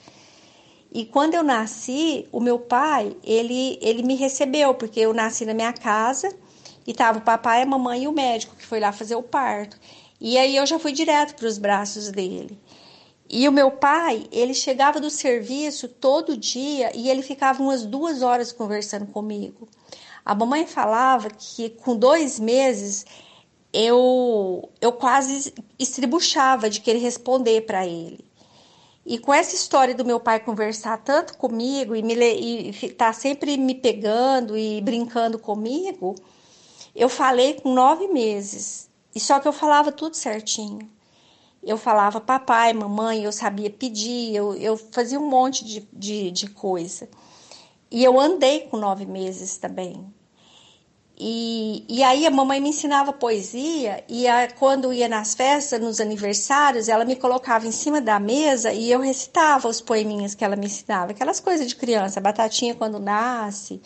E 0.92 1.06
quando 1.06 1.36
eu 1.36 1.44
nasci, 1.44 2.28
o 2.32 2.40
meu 2.40 2.60
pai, 2.60 3.16
ele, 3.24 3.78
ele 3.82 4.04
me 4.04 4.16
recebeu, 4.16 4.74
porque 4.74 5.02
eu 5.02 5.14
nasci 5.14 5.46
na 5.46 5.54
minha 5.54 5.74
casa 5.74 6.34
e 6.88 6.94
tava 6.94 7.20
o 7.20 7.22
papai, 7.22 7.62
a 7.62 7.66
mamãe 7.66 8.04
e 8.04 8.08
o 8.08 8.12
médico 8.12 8.56
que 8.56 8.66
foi 8.66 8.80
lá 8.80 8.92
fazer 8.92 9.16
o 9.16 9.22
parto. 9.22 9.78
E 10.20 10.38
aí 10.38 10.56
eu 10.56 10.66
já 10.66 10.80
fui 10.80 10.92
direto 10.92 11.36
para 11.36 11.48
os 11.48 11.58
braços 11.58 12.10
dele. 12.10 12.58
E 13.30 13.48
o 13.48 13.52
meu 13.52 13.70
pai, 13.70 14.28
ele 14.32 14.56
chegava 14.56 15.00
do 15.00 15.10
serviço 15.10 15.88
todo 15.88 16.36
dia 16.36 16.92
e 16.96 17.10
ele 17.10 17.22
ficava 17.22 17.62
umas 17.62 17.86
duas 17.86 18.24
horas 18.24 18.52
conversando 18.52 19.06
comigo. 19.06 19.68
A 20.26 20.36
mamãe 20.36 20.66
falava 20.68 21.30
que 21.30 21.70
com 21.70 21.96
dois 21.96 22.40
meses 22.40 23.06
eu, 23.74 24.70
eu 24.82 24.92
quase 24.92 25.54
estribuchava 25.78 26.70
de 26.70 26.82
querer 26.82 27.00
responder 27.00 27.62
para 27.62 27.86
ele. 27.86 28.30
E 29.06 29.18
com 29.18 29.34
essa 29.34 29.56
história 29.56 29.96
do 29.96 30.06
meu 30.06 30.20
pai 30.20 30.40
conversar 30.40 30.98
tanto 30.98 31.38
comigo 31.38 31.96
e, 31.96 32.04
me, 32.04 32.14
e 32.16 32.90
tá 32.92 33.12
sempre 33.12 33.58
me 33.58 33.74
pegando 33.74 34.58
e 34.58 34.82
brincando 34.82 35.40
comigo, 35.40 36.16
eu 36.96 37.10
falei 37.10 37.56
com 37.56 37.74
nove 37.74 38.08
meses. 38.08 38.90
E 39.16 39.20
só 39.20 39.40
que 39.40 39.48
eu 39.48 39.54
falava 39.54 39.92
tudo 39.92 40.16
certinho. 40.16 40.88
Eu 41.64 41.78
falava 41.78 42.22
papai, 42.22 42.72
mamãe, 42.72 43.24
eu 43.24 43.32
sabia 43.32 43.70
pedir, 43.70 44.36
eu, 44.36 44.54
eu 44.56 44.78
fazia 44.78 45.20
um 45.20 45.28
monte 45.28 45.66
de, 45.66 45.88
de, 45.92 46.32
de 46.32 46.50
coisa. 46.50 47.10
E 47.92 48.04
eu 48.04 48.20
andei 48.20 48.62
com 48.62 48.78
nove 48.78 49.06
meses 49.06 49.58
também. 49.58 50.06
E, 51.22 51.84
e 51.90 52.02
aí 52.02 52.26
a 52.26 52.32
mamãe 52.32 52.62
me 52.62 52.70
ensinava 52.70 53.12
poesia, 53.12 54.06
e 54.08 54.26
a, 54.26 54.50
quando 54.54 54.94
ia 54.94 55.10
nas 55.10 55.36
festas, 55.36 55.82
nos 55.82 56.00
aniversários, 56.00 56.88
ela 56.88 57.04
me 57.04 57.18
colocava 57.18 57.68
em 57.68 57.74
cima 57.74 58.00
da 58.00 58.18
mesa 58.22 58.72
e 58.72 58.90
eu 58.90 59.02
recitava 59.02 59.68
os 59.68 59.82
poeminhas 59.82 60.34
que 60.34 60.46
ela 60.46 60.56
me 60.56 60.68
ensinava, 60.68 61.12
aquelas 61.12 61.42
coisas 61.42 61.68
de 61.68 61.76
criança, 61.76 62.22
batatinha 62.22 62.74
quando 62.74 63.00
nasce, 63.00 63.82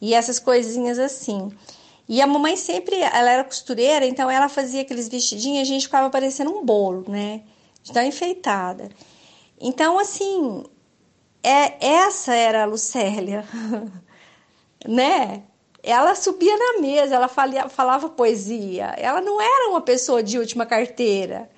e 0.00 0.12
essas 0.12 0.40
coisinhas 0.40 0.98
assim. 0.98 1.52
E 2.08 2.20
a 2.20 2.26
mamãe 2.26 2.56
sempre, 2.56 2.96
ela 2.96 3.30
era 3.30 3.44
costureira, 3.44 4.04
então 4.04 4.28
ela 4.28 4.48
fazia 4.48 4.82
aqueles 4.82 5.08
vestidinhos, 5.08 5.60
a 5.60 5.64
gente 5.64 5.84
ficava 5.84 6.10
parecendo 6.10 6.50
um 6.50 6.64
bolo, 6.64 7.04
né? 7.08 7.42
De 7.80 7.92
tão 7.92 8.02
enfeitada. 8.02 8.90
Então, 9.60 10.00
assim, 10.00 10.64
é, 11.42 11.84
essa 11.84 12.34
era 12.34 12.62
a 12.62 12.66
Lucélia, 12.66 13.44
né? 14.86 15.42
Ela 15.82 16.14
subia 16.14 16.56
na 16.56 16.80
mesa, 16.80 17.16
ela 17.16 17.26
falia, 17.26 17.68
falava 17.68 18.08
poesia. 18.08 18.94
Ela 18.96 19.20
não 19.20 19.40
era 19.40 19.70
uma 19.70 19.80
pessoa 19.80 20.22
de 20.22 20.38
última 20.38 20.64
carteira. 20.64 21.50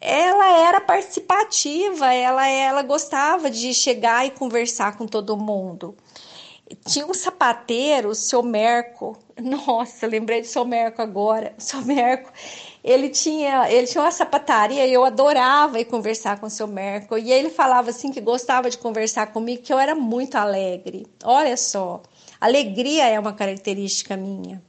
Ela 0.00 0.58
era 0.66 0.80
participativa, 0.80 2.12
ela, 2.12 2.46
ela 2.46 2.82
gostava 2.82 3.50
de 3.50 3.74
chegar 3.74 4.26
e 4.26 4.30
conversar 4.30 4.96
com 4.96 5.06
todo 5.06 5.36
mundo. 5.36 5.94
Tinha 6.86 7.06
um 7.06 7.14
sapateiro, 7.14 8.10
o 8.10 8.14
seu 8.14 8.42
Merco. 8.42 9.16
Nossa, 9.40 10.06
lembrei 10.06 10.40
do 10.40 10.46
seu 10.46 10.64
Merco 10.64 11.02
agora. 11.02 11.54
O 11.58 11.60
seu 11.60 11.82
Merco, 11.82 12.32
ele 12.84 13.08
tinha, 13.08 13.70
ele 13.72 13.86
tinha 13.86 14.04
uma 14.04 14.10
sapataria 14.10 14.86
e 14.86 14.92
eu 14.92 15.04
adorava 15.06 15.80
ir 15.80 15.86
conversar 15.86 16.38
com 16.38 16.46
o 16.46 16.50
seu 16.50 16.66
Merkel. 16.66 17.16
E 17.16 17.32
ele 17.32 17.48
falava 17.48 17.88
assim 17.88 18.12
que 18.12 18.20
gostava 18.20 18.68
de 18.68 18.76
conversar 18.76 19.28
comigo, 19.28 19.62
que 19.62 19.72
eu 19.72 19.78
era 19.78 19.94
muito 19.94 20.34
alegre. 20.34 21.06
Olha 21.24 21.56
só, 21.56 22.02
alegria 22.38 23.08
é 23.08 23.18
uma 23.18 23.32
característica 23.32 24.18
minha. 24.18 24.62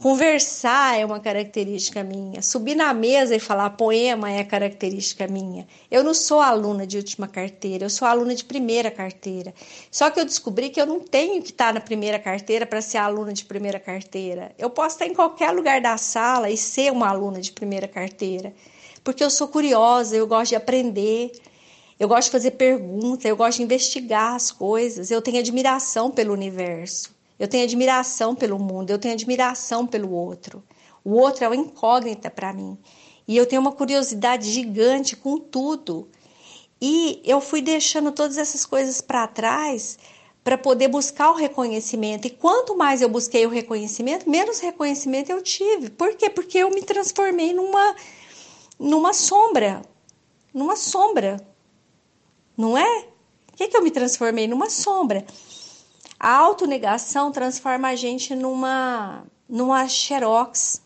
Conversar 0.00 0.98
é 0.98 1.04
uma 1.04 1.20
característica 1.20 2.02
minha. 2.02 2.40
Subir 2.40 2.74
na 2.74 2.94
mesa 2.94 3.36
e 3.36 3.38
falar 3.38 3.68
poema 3.68 4.30
é 4.30 4.42
característica 4.42 5.28
minha. 5.28 5.68
Eu 5.90 6.02
não 6.02 6.14
sou 6.14 6.40
aluna 6.40 6.86
de 6.86 6.96
última 6.96 7.28
carteira, 7.28 7.84
eu 7.84 7.90
sou 7.90 8.08
aluna 8.08 8.34
de 8.34 8.42
primeira 8.42 8.90
carteira. 8.90 9.52
Só 9.90 10.08
que 10.08 10.18
eu 10.18 10.24
descobri 10.24 10.70
que 10.70 10.80
eu 10.80 10.86
não 10.86 11.00
tenho 11.00 11.42
que 11.42 11.50
estar 11.50 11.74
na 11.74 11.80
primeira 11.80 12.18
carteira 12.18 12.64
para 12.64 12.80
ser 12.80 12.96
aluna 12.96 13.34
de 13.34 13.44
primeira 13.44 13.78
carteira. 13.78 14.52
Eu 14.58 14.70
posso 14.70 14.94
estar 14.94 15.06
em 15.06 15.12
qualquer 15.12 15.50
lugar 15.50 15.82
da 15.82 15.98
sala 15.98 16.48
e 16.48 16.56
ser 16.56 16.90
uma 16.90 17.10
aluna 17.10 17.38
de 17.38 17.52
primeira 17.52 17.86
carteira. 17.86 18.54
Porque 19.04 19.22
eu 19.22 19.28
sou 19.28 19.48
curiosa, 19.48 20.16
eu 20.16 20.26
gosto 20.26 20.48
de 20.48 20.56
aprender. 20.56 21.30
Eu 21.98 22.08
gosto 22.08 22.28
de 22.28 22.32
fazer 22.32 22.52
perguntas, 22.52 23.26
eu 23.26 23.36
gosto 23.36 23.58
de 23.58 23.64
investigar 23.64 24.34
as 24.34 24.50
coisas, 24.50 25.10
eu 25.10 25.20
tenho 25.20 25.40
admiração 25.40 26.10
pelo 26.10 26.32
universo. 26.32 27.19
Eu 27.40 27.48
tenho 27.48 27.64
admiração 27.64 28.34
pelo 28.34 28.58
mundo, 28.58 28.90
eu 28.90 28.98
tenho 28.98 29.14
admiração 29.14 29.86
pelo 29.86 30.12
outro. 30.12 30.62
O 31.02 31.12
outro 31.12 31.42
é 31.42 31.48
uma 31.48 31.56
incógnita 31.56 32.30
para 32.30 32.52
mim. 32.52 32.76
E 33.26 33.34
eu 33.34 33.46
tenho 33.46 33.62
uma 33.62 33.72
curiosidade 33.72 34.50
gigante 34.50 35.16
com 35.16 35.38
tudo. 35.38 36.06
E 36.78 37.22
eu 37.24 37.40
fui 37.40 37.62
deixando 37.62 38.12
todas 38.12 38.36
essas 38.36 38.66
coisas 38.66 39.00
para 39.00 39.26
trás 39.26 39.98
para 40.44 40.58
poder 40.58 40.88
buscar 40.88 41.30
o 41.30 41.34
reconhecimento. 41.34 42.26
E 42.26 42.30
quanto 42.30 42.76
mais 42.76 43.00
eu 43.00 43.08
busquei 43.08 43.46
o 43.46 43.50
reconhecimento, 43.50 44.28
menos 44.28 44.60
reconhecimento 44.60 45.30
eu 45.30 45.42
tive. 45.42 45.88
Por 45.88 46.14
quê? 46.16 46.28
Porque 46.28 46.58
eu 46.58 46.68
me 46.68 46.82
transformei 46.82 47.54
numa 47.54 47.96
numa 48.78 49.14
sombra. 49.14 49.80
Numa 50.52 50.76
sombra. 50.76 51.38
Não 52.54 52.76
é? 52.76 53.06
O 53.50 53.56
que, 53.56 53.68
que 53.68 53.76
eu 53.76 53.82
me 53.82 53.90
transformei? 53.90 54.46
Numa 54.46 54.68
sombra. 54.68 55.24
A 56.22 56.36
autonegação 56.36 57.32
transforma 57.32 57.88
a 57.88 57.96
gente 57.96 58.34
numa, 58.34 59.24
numa 59.48 59.88
xerox, 59.88 60.82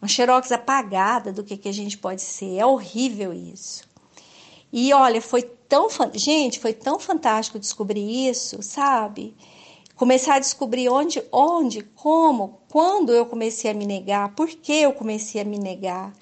uma 0.00 0.06
xerox 0.06 0.52
apagada 0.52 1.32
do 1.32 1.42
que, 1.42 1.56
que 1.56 1.68
a 1.68 1.72
gente 1.72 1.98
pode 1.98 2.22
ser. 2.22 2.56
É 2.56 2.64
horrível 2.64 3.32
isso. 3.32 3.82
E 4.72 4.92
olha, 4.92 5.20
foi 5.20 5.42
tão. 5.42 5.88
Gente, 6.14 6.60
foi 6.60 6.72
tão 6.72 7.00
fantástico 7.00 7.58
descobrir 7.58 8.28
isso, 8.28 8.62
sabe? 8.62 9.36
Começar 9.96 10.36
a 10.36 10.38
descobrir 10.38 10.88
onde, 10.88 11.20
onde, 11.32 11.82
como, 11.82 12.60
quando 12.68 13.12
eu 13.12 13.26
comecei 13.26 13.72
a 13.72 13.74
me 13.74 13.84
negar, 13.84 14.36
por 14.36 14.48
que 14.48 14.72
eu 14.72 14.92
comecei 14.92 15.40
a 15.40 15.44
me 15.44 15.58
negar. 15.58 16.12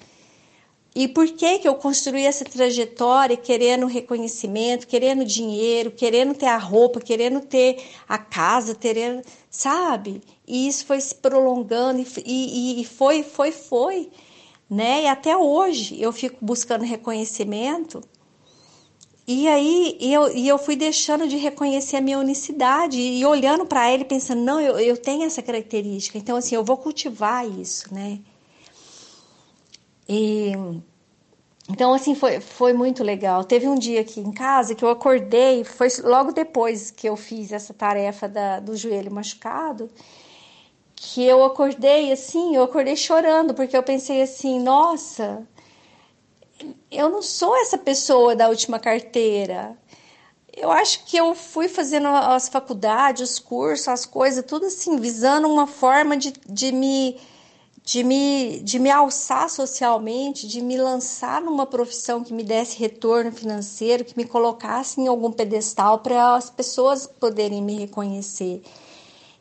E 0.93 1.07
por 1.07 1.25
que 1.25 1.59
que 1.59 1.67
eu 1.67 1.75
construí 1.75 2.25
essa 2.25 2.43
trajetória 2.43 3.37
querendo 3.37 3.85
reconhecimento, 3.85 4.85
querendo 4.85 5.23
dinheiro, 5.23 5.89
querendo 5.89 6.33
ter 6.33 6.47
a 6.47 6.57
roupa, 6.57 6.99
querendo 6.99 7.39
ter 7.39 7.81
a 8.07 8.17
casa, 8.17 8.75
querendo, 8.75 9.21
sabe? 9.49 10.21
E 10.45 10.67
isso 10.67 10.85
foi 10.85 10.99
se 10.99 11.15
prolongando 11.15 12.01
e, 12.01 12.05
e, 12.25 12.81
e 12.81 12.85
foi, 12.85 13.23
foi, 13.23 13.53
foi, 13.53 14.09
né? 14.69 15.03
E 15.03 15.07
até 15.07 15.35
hoje 15.35 16.01
eu 16.01 16.11
fico 16.11 16.37
buscando 16.41 16.83
reconhecimento. 16.83 18.03
E 19.25 19.47
aí 19.47 19.97
eu, 20.01 20.35
e 20.35 20.45
eu 20.45 20.57
fui 20.57 20.75
deixando 20.75 21.25
de 21.25 21.37
reconhecer 21.37 21.95
a 21.95 22.01
minha 22.01 22.19
unicidade 22.19 22.99
e 22.99 23.25
olhando 23.25 23.65
para 23.65 23.89
ele 23.89 24.03
pensando, 24.03 24.41
não, 24.41 24.59
eu, 24.59 24.77
eu 24.77 24.97
tenho 24.97 25.23
essa 25.23 25.41
característica, 25.41 26.17
então 26.17 26.35
assim, 26.35 26.55
eu 26.55 26.65
vou 26.65 26.75
cultivar 26.75 27.47
isso, 27.49 27.93
né? 27.93 28.19
E, 30.07 30.51
então, 31.69 31.93
assim, 31.93 32.15
foi, 32.15 32.39
foi 32.39 32.73
muito 32.73 33.03
legal. 33.03 33.43
Teve 33.43 33.67
um 33.67 33.75
dia 33.75 34.01
aqui 34.01 34.19
em 34.19 34.31
casa 34.31 34.75
que 34.75 34.83
eu 34.83 34.89
acordei, 34.89 35.63
foi 35.63 35.87
logo 36.03 36.31
depois 36.31 36.91
que 36.91 37.07
eu 37.07 37.15
fiz 37.15 37.51
essa 37.51 37.73
tarefa 37.73 38.27
da, 38.27 38.59
do 38.59 38.75
joelho 38.75 39.11
machucado, 39.11 39.89
que 40.95 41.23
eu 41.23 41.43
acordei 41.43 42.11
assim, 42.11 42.55
eu 42.55 42.63
acordei 42.63 42.95
chorando, 42.95 43.53
porque 43.53 43.75
eu 43.75 43.83
pensei 43.83 44.21
assim, 44.21 44.59
nossa, 44.59 45.47
eu 46.91 47.09
não 47.09 47.21
sou 47.21 47.55
essa 47.57 47.77
pessoa 47.77 48.35
da 48.35 48.49
última 48.49 48.79
carteira. 48.79 49.77
Eu 50.53 50.69
acho 50.69 51.05
que 51.05 51.15
eu 51.15 51.33
fui 51.33 51.69
fazendo 51.69 52.07
as 52.09 52.49
faculdades, 52.49 53.31
os 53.31 53.39
cursos, 53.39 53.87
as 53.87 54.05
coisas, 54.05 54.43
tudo 54.45 54.65
assim, 54.65 54.97
visando 54.97 55.47
uma 55.47 55.65
forma 55.65 56.17
de, 56.17 56.33
de 56.45 56.71
me 56.71 57.17
de 57.83 58.03
me, 58.03 58.59
de 58.59 58.77
me 58.77 58.91
alçar 58.91 59.49
socialmente, 59.49 60.47
de 60.47 60.61
me 60.61 60.77
lançar 60.77 61.41
numa 61.41 61.65
profissão 61.65 62.23
que 62.23 62.33
me 62.33 62.43
desse 62.43 62.77
retorno 62.77 63.31
financeiro, 63.31 64.05
que 64.05 64.15
me 64.15 64.25
colocasse 64.25 65.01
em 65.01 65.07
algum 65.07 65.31
pedestal 65.31 65.99
para 65.99 66.35
as 66.35 66.49
pessoas 66.49 67.07
poderem 67.07 67.61
me 67.61 67.79
reconhecer 67.79 68.61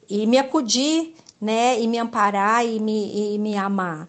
e 0.08 0.26
me 0.26 0.38
acudir, 0.38 1.14
né, 1.40 1.80
e 1.80 1.86
me 1.86 1.98
amparar 1.98 2.66
e 2.66 2.80
me, 2.80 3.34
e 3.34 3.38
me 3.38 3.56
amar. 3.56 4.08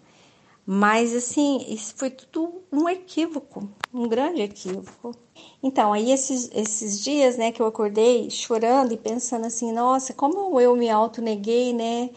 Mas 0.66 1.14
assim, 1.14 1.64
isso 1.68 1.94
foi 1.96 2.10
tudo 2.10 2.62
um 2.70 2.88
equívoco, 2.88 3.68
um 3.92 4.08
grande 4.08 4.42
equívoco. 4.42 5.14
Então, 5.62 5.92
aí 5.92 6.10
esses, 6.10 6.50
esses 6.52 7.00
dias, 7.00 7.36
né, 7.36 7.52
que 7.52 7.62
eu 7.62 7.66
acordei 7.66 8.30
chorando 8.30 8.92
e 8.92 8.96
pensando 8.96 9.46
assim, 9.46 9.72
nossa, 9.72 10.12
como 10.12 10.60
eu 10.60 10.76
me 10.76 10.90
autoneguei, 10.90 11.72
né? 11.72 12.10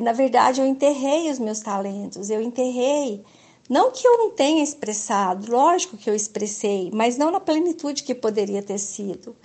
Na 0.00 0.12
verdade, 0.12 0.60
eu 0.60 0.66
enterrei 0.66 1.30
os 1.30 1.38
meus 1.38 1.60
talentos, 1.60 2.30
eu 2.30 2.42
enterrei. 2.42 3.24
Não 3.68 3.92
que 3.92 4.06
eu 4.06 4.18
não 4.18 4.30
tenha 4.30 4.62
expressado, 4.62 5.50
lógico 5.50 5.96
que 5.96 6.08
eu 6.08 6.14
expressei, 6.14 6.90
mas 6.92 7.18
não 7.18 7.30
na 7.30 7.38
plenitude 7.38 8.02
que 8.02 8.14
poderia 8.14 8.62
ter 8.62 8.78
sido, 8.78 9.36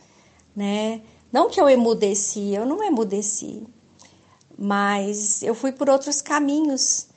né? 0.55 1.01
Não 1.31 1.49
que 1.49 1.59
eu 1.59 1.69
emudeci, 1.69 2.53
eu 2.53 2.65
não 2.65 2.83
emudeci, 2.83 3.63
mas 4.57 5.43
eu 5.43 5.53
fui 5.53 5.71
por 5.71 5.89
outros 5.89 6.21
caminhos. 6.21 7.07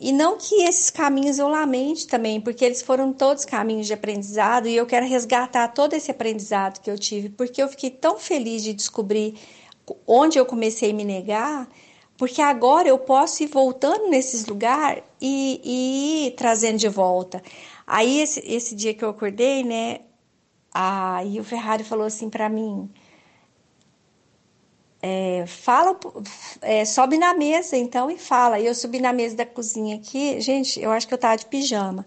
E 0.00 0.10
não 0.10 0.36
que 0.36 0.64
esses 0.64 0.90
caminhos 0.90 1.38
eu 1.38 1.46
lamente 1.46 2.08
também, 2.08 2.40
porque 2.40 2.64
eles 2.64 2.82
foram 2.82 3.12
todos 3.12 3.44
caminhos 3.44 3.86
de 3.86 3.92
aprendizado 3.92 4.66
e 4.66 4.74
eu 4.74 4.84
quero 4.84 5.06
resgatar 5.06 5.68
todo 5.68 5.94
esse 5.94 6.10
aprendizado 6.10 6.80
que 6.80 6.90
eu 6.90 6.98
tive, 6.98 7.28
porque 7.28 7.62
eu 7.62 7.68
fiquei 7.68 7.90
tão 7.90 8.18
feliz 8.18 8.64
de 8.64 8.72
descobrir 8.72 9.38
onde 10.06 10.38
eu 10.38 10.44
comecei 10.44 10.90
a 10.90 10.94
me 10.94 11.04
negar 11.04 11.68
porque 12.22 12.40
agora 12.40 12.86
eu 12.86 12.96
posso 13.00 13.42
ir 13.42 13.48
voltando 13.48 14.08
nesses 14.08 14.46
lugares 14.46 15.02
e, 15.20 15.60
e 15.64 16.26
ir 16.28 16.30
trazendo 16.36 16.78
de 16.78 16.88
volta. 16.88 17.42
Aí 17.84 18.20
esse, 18.20 18.38
esse 18.46 18.76
dia 18.76 18.94
que 18.94 19.04
eu 19.04 19.08
acordei, 19.08 19.64
né? 19.64 20.02
Aí 20.72 21.40
o 21.40 21.42
Ferrari 21.42 21.82
falou 21.82 22.06
assim 22.06 22.30
para 22.30 22.48
mim, 22.48 22.88
é, 25.02 25.44
fala, 25.48 25.98
é, 26.60 26.84
sobe 26.84 27.18
na 27.18 27.34
mesa 27.34 27.76
então 27.76 28.08
e 28.08 28.16
fala. 28.16 28.60
E 28.60 28.66
eu 28.66 28.74
subi 28.76 29.00
na 29.00 29.12
mesa 29.12 29.34
da 29.34 29.44
cozinha 29.44 29.96
aqui, 29.96 30.40
gente, 30.40 30.80
eu 30.80 30.92
acho 30.92 31.08
que 31.08 31.14
eu 31.14 31.18
tava 31.18 31.38
de 31.38 31.46
pijama. 31.46 32.06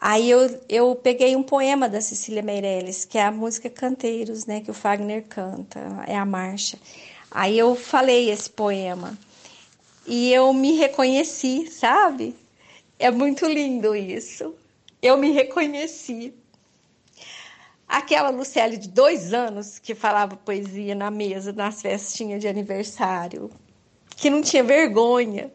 Aí 0.00 0.28
eu, 0.28 0.60
eu 0.68 0.96
peguei 0.96 1.36
um 1.36 1.44
poema 1.44 1.88
da 1.88 2.00
Cecília 2.00 2.42
Meirelles, 2.42 3.04
que 3.04 3.18
é 3.18 3.22
a 3.22 3.30
música 3.30 3.70
Canteiros, 3.70 4.46
né, 4.46 4.62
que 4.62 4.70
o 4.72 4.74
Fagner 4.74 5.22
canta, 5.28 5.78
é 6.08 6.16
a 6.16 6.24
marcha. 6.24 6.76
Aí 7.30 7.56
eu 7.56 7.76
falei 7.76 8.30
esse 8.30 8.50
poema 8.50 9.16
e 10.06 10.32
eu 10.32 10.52
me 10.52 10.72
reconheci, 10.72 11.70
sabe? 11.70 12.36
É 12.98 13.10
muito 13.10 13.46
lindo 13.46 13.96
isso. 13.96 14.54
Eu 15.00 15.16
me 15.16 15.30
reconheci. 15.30 16.34
Aquela 17.86 18.30
Lucélia 18.30 18.78
de 18.78 18.88
dois 18.88 19.32
anos 19.32 19.78
que 19.78 19.94
falava 19.94 20.36
poesia 20.36 20.94
na 20.94 21.10
mesa, 21.10 21.52
nas 21.52 21.80
festinhas 21.80 22.40
de 22.40 22.48
aniversário, 22.48 23.50
que 24.16 24.30
não 24.30 24.42
tinha 24.42 24.64
vergonha, 24.64 25.52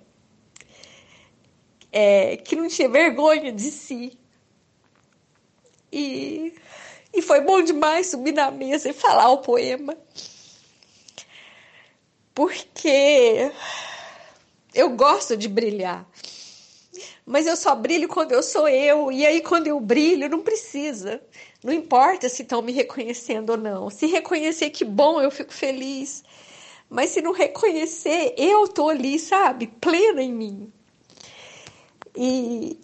é, 1.92 2.38
que 2.38 2.56
não 2.56 2.68
tinha 2.68 2.88
vergonha 2.88 3.52
de 3.52 3.72
si. 3.72 4.18
E, 5.92 6.54
e 7.14 7.22
foi 7.22 7.42
bom 7.42 7.64
demais 7.64 8.08
subir 8.08 8.34
na 8.34 8.52
mesa 8.52 8.90
e 8.90 8.94
falar 8.94 9.30
o 9.32 9.40
poema. 9.40 9.98
Porque 12.34 13.52
eu 14.74 14.90
gosto 14.92 15.36
de 15.36 15.48
brilhar. 15.48 16.08
Mas 17.26 17.46
eu 17.46 17.56
só 17.56 17.76
brilho 17.76 18.08
quando 18.08 18.32
eu 18.32 18.42
sou 18.42 18.68
eu. 18.68 19.12
E 19.12 19.26
aí, 19.26 19.42
quando 19.42 19.68
eu 19.68 19.80
brilho, 19.80 20.30
não 20.30 20.42
precisa. 20.42 21.22
Não 21.64 21.72
importa 21.72 22.28
se 22.28 22.42
estão 22.42 22.62
me 22.62 22.72
reconhecendo 22.72 23.52
ou 23.52 23.58
não. 23.58 23.90
Se 23.90 24.08
reconhecer, 24.08 24.70
que 24.72 24.84
bom, 24.84 25.22
eu 25.22 25.30
fico 25.30 25.54
feliz. 25.54 26.24
Mas 26.90 27.12
se 27.12 27.22
não 27.22 27.32
reconhecer, 27.32 28.34
eu 28.38 28.68
tô 28.68 28.90
ali, 28.90 29.20
sabe? 29.20 29.68
Plena 29.68 30.24
em 30.24 30.34
mim. 30.34 30.74
E, 32.16 32.80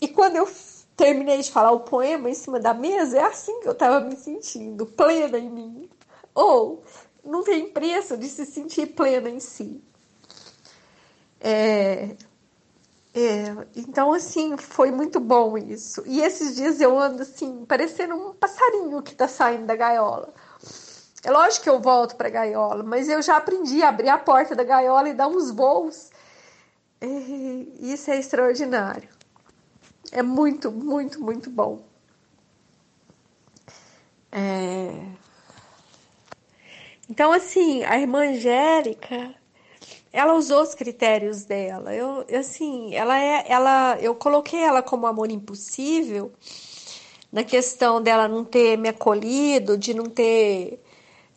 e 0.00 0.08
quando 0.08 0.36
eu 0.36 0.48
terminei 0.96 1.38
de 1.42 1.50
falar 1.50 1.72
o 1.72 1.80
poema 1.80 2.30
em 2.30 2.34
cima 2.34 2.58
da 2.58 2.72
mesa, 2.72 3.18
é 3.18 3.22
assim 3.22 3.60
que 3.60 3.68
eu 3.68 3.74
tava 3.74 4.00
me 4.00 4.16
sentindo, 4.16 4.86
plena 4.86 5.38
em 5.38 5.50
mim. 5.50 5.90
Ou 6.34 6.82
não 7.22 7.44
tem 7.44 7.68
preço 7.68 8.16
de 8.16 8.28
se 8.28 8.46
sentir 8.46 8.86
plena 8.94 9.28
em 9.28 9.40
si. 9.40 9.82
É, 11.40 12.16
É, 13.14 13.66
então, 13.76 14.12
assim, 14.12 14.56
foi 14.56 14.90
muito 14.90 15.18
bom 15.18 15.58
isso. 15.58 16.02
E 16.06 16.20
esses 16.20 16.54
dias 16.56 16.80
eu 16.80 16.98
ando, 16.98 17.22
assim, 17.22 17.64
parecendo 17.66 18.14
um 18.14 18.34
passarinho 18.34 19.02
que 19.02 19.14
tá 19.14 19.26
saindo 19.26 19.66
da 19.66 19.74
gaiola. 19.76 20.32
É 21.24 21.30
lógico 21.30 21.64
que 21.64 21.70
eu 21.70 21.80
volto 21.80 22.16
pra 22.16 22.28
gaiola, 22.28 22.82
mas 22.84 23.08
eu 23.08 23.20
já 23.22 23.36
aprendi 23.36 23.82
a 23.82 23.88
abrir 23.88 24.08
a 24.08 24.18
porta 24.18 24.54
da 24.54 24.62
gaiola 24.64 25.08
e 25.08 25.14
dar 25.14 25.26
uns 25.28 25.50
voos. 25.50 26.10
E 27.02 27.92
isso 27.92 28.10
é 28.10 28.18
extraordinário. 28.18 29.08
É 30.12 30.22
muito, 30.22 30.70
muito, 30.70 31.20
muito 31.20 31.50
bom. 31.50 31.82
É... 34.30 34.92
Então, 37.10 37.32
assim, 37.32 37.84
a 37.84 37.98
irmã 37.98 38.28
Angélica, 38.30 39.34
ela 40.12 40.34
usou 40.34 40.62
os 40.62 40.74
critérios 40.74 41.44
dela. 41.44 41.94
Eu, 41.94 42.24
assim, 42.38 42.94
ela 42.94 43.18
é, 43.18 43.44
ela, 43.48 43.98
eu 44.00 44.14
coloquei 44.14 44.60
ela 44.60 44.82
como 44.82 45.06
amor 45.06 45.30
impossível 45.30 46.32
na 47.32 47.44
questão 47.44 48.02
dela 48.02 48.26
não 48.28 48.44
ter 48.44 48.78
me 48.78 48.88
acolhido, 48.88 49.76
de 49.76 49.92
não 49.94 50.06
ter, 50.06 50.82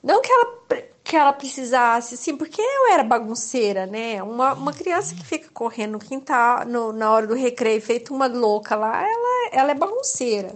não 0.03 0.22
que 0.22 0.31
ela 0.31 0.61
que 1.03 1.15
ela 1.15 1.34
precisasse, 1.34 2.15
sim, 2.15 2.38
porque 2.38 2.61
eu 2.61 2.93
era 2.93 3.03
bagunceira, 3.03 3.85
né? 3.85 4.22
Uma, 4.23 4.53
uma 4.53 4.72
criança 4.72 5.14
que 5.15 5.26
fica 5.26 5.49
correndo 5.52 5.93
no 5.93 5.99
quintal, 5.99 6.65
no, 6.65 6.93
na 6.93 7.11
hora 7.11 7.27
do 7.27 7.34
recreio, 7.34 7.81
feito 7.81 8.14
uma 8.14 8.27
louca 8.27 8.76
lá, 8.76 9.03
ela, 9.03 9.49
ela 9.52 9.72
é 9.72 9.76
bagunceira. 9.76 10.53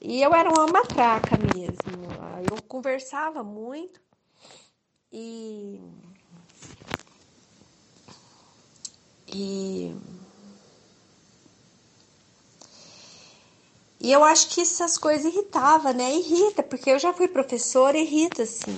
E 0.00 0.22
eu 0.22 0.34
era 0.34 0.50
uma 0.50 0.66
matraca 0.66 1.36
mesmo. 1.54 1.78
Eu 2.50 2.62
conversava 2.62 3.42
muito 3.42 4.00
e. 5.12 5.80
E. 9.32 9.94
E 14.00 14.12
eu 14.12 14.22
acho 14.22 14.48
que 14.50 14.60
essas 14.60 14.96
coisas 14.96 15.24
irritavam, 15.24 15.92
né? 15.92 16.14
Irrita, 16.14 16.62
porque 16.62 16.90
eu 16.90 16.98
já 16.98 17.12
fui 17.12 17.26
professora, 17.28 17.98
irrita, 17.98 18.42
assim. 18.44 18.76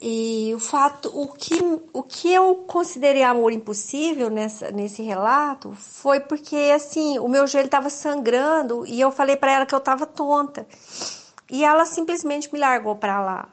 E 0.00 0.52
o 0.54 0.60
fato, 0.60 1.10
o 1.12 1.26
que, 1.32 1.58
o 1.92 2.02
que 2.04 2.32
eu 2.32 2.54
considerei 2.68 3.24
amor 3.24 3.50
impossível 3.52 4.30
nessa, 4.30 4.70
nesse 4.70 5.02
relato 5.02 5.72
foi 5.72 6.20
porque, 6.20 6.72
assim, 6.72 7.18
o 7.18 7.26
meu 7.26 7.48
joelho 7.48 7.66
estava 7.66 7.90
sangrando 7.90 8.86
e 8.86 9.00
eu 9.00 9.10
falei 9.10 9.36
para 9.36 9.52
ela 9.52 9.66
que 9.66 9.74
eu 9.74 9.80
estava 9.80 10.06
tonta. 10.06 10.64
E 11.50 11.64
ela 11.64 11.84
simplesmente 11.84 12.52
me 12.52 12.60
largou 12.60 12.94
para 12.94 13.20
lá. 13.20 13.48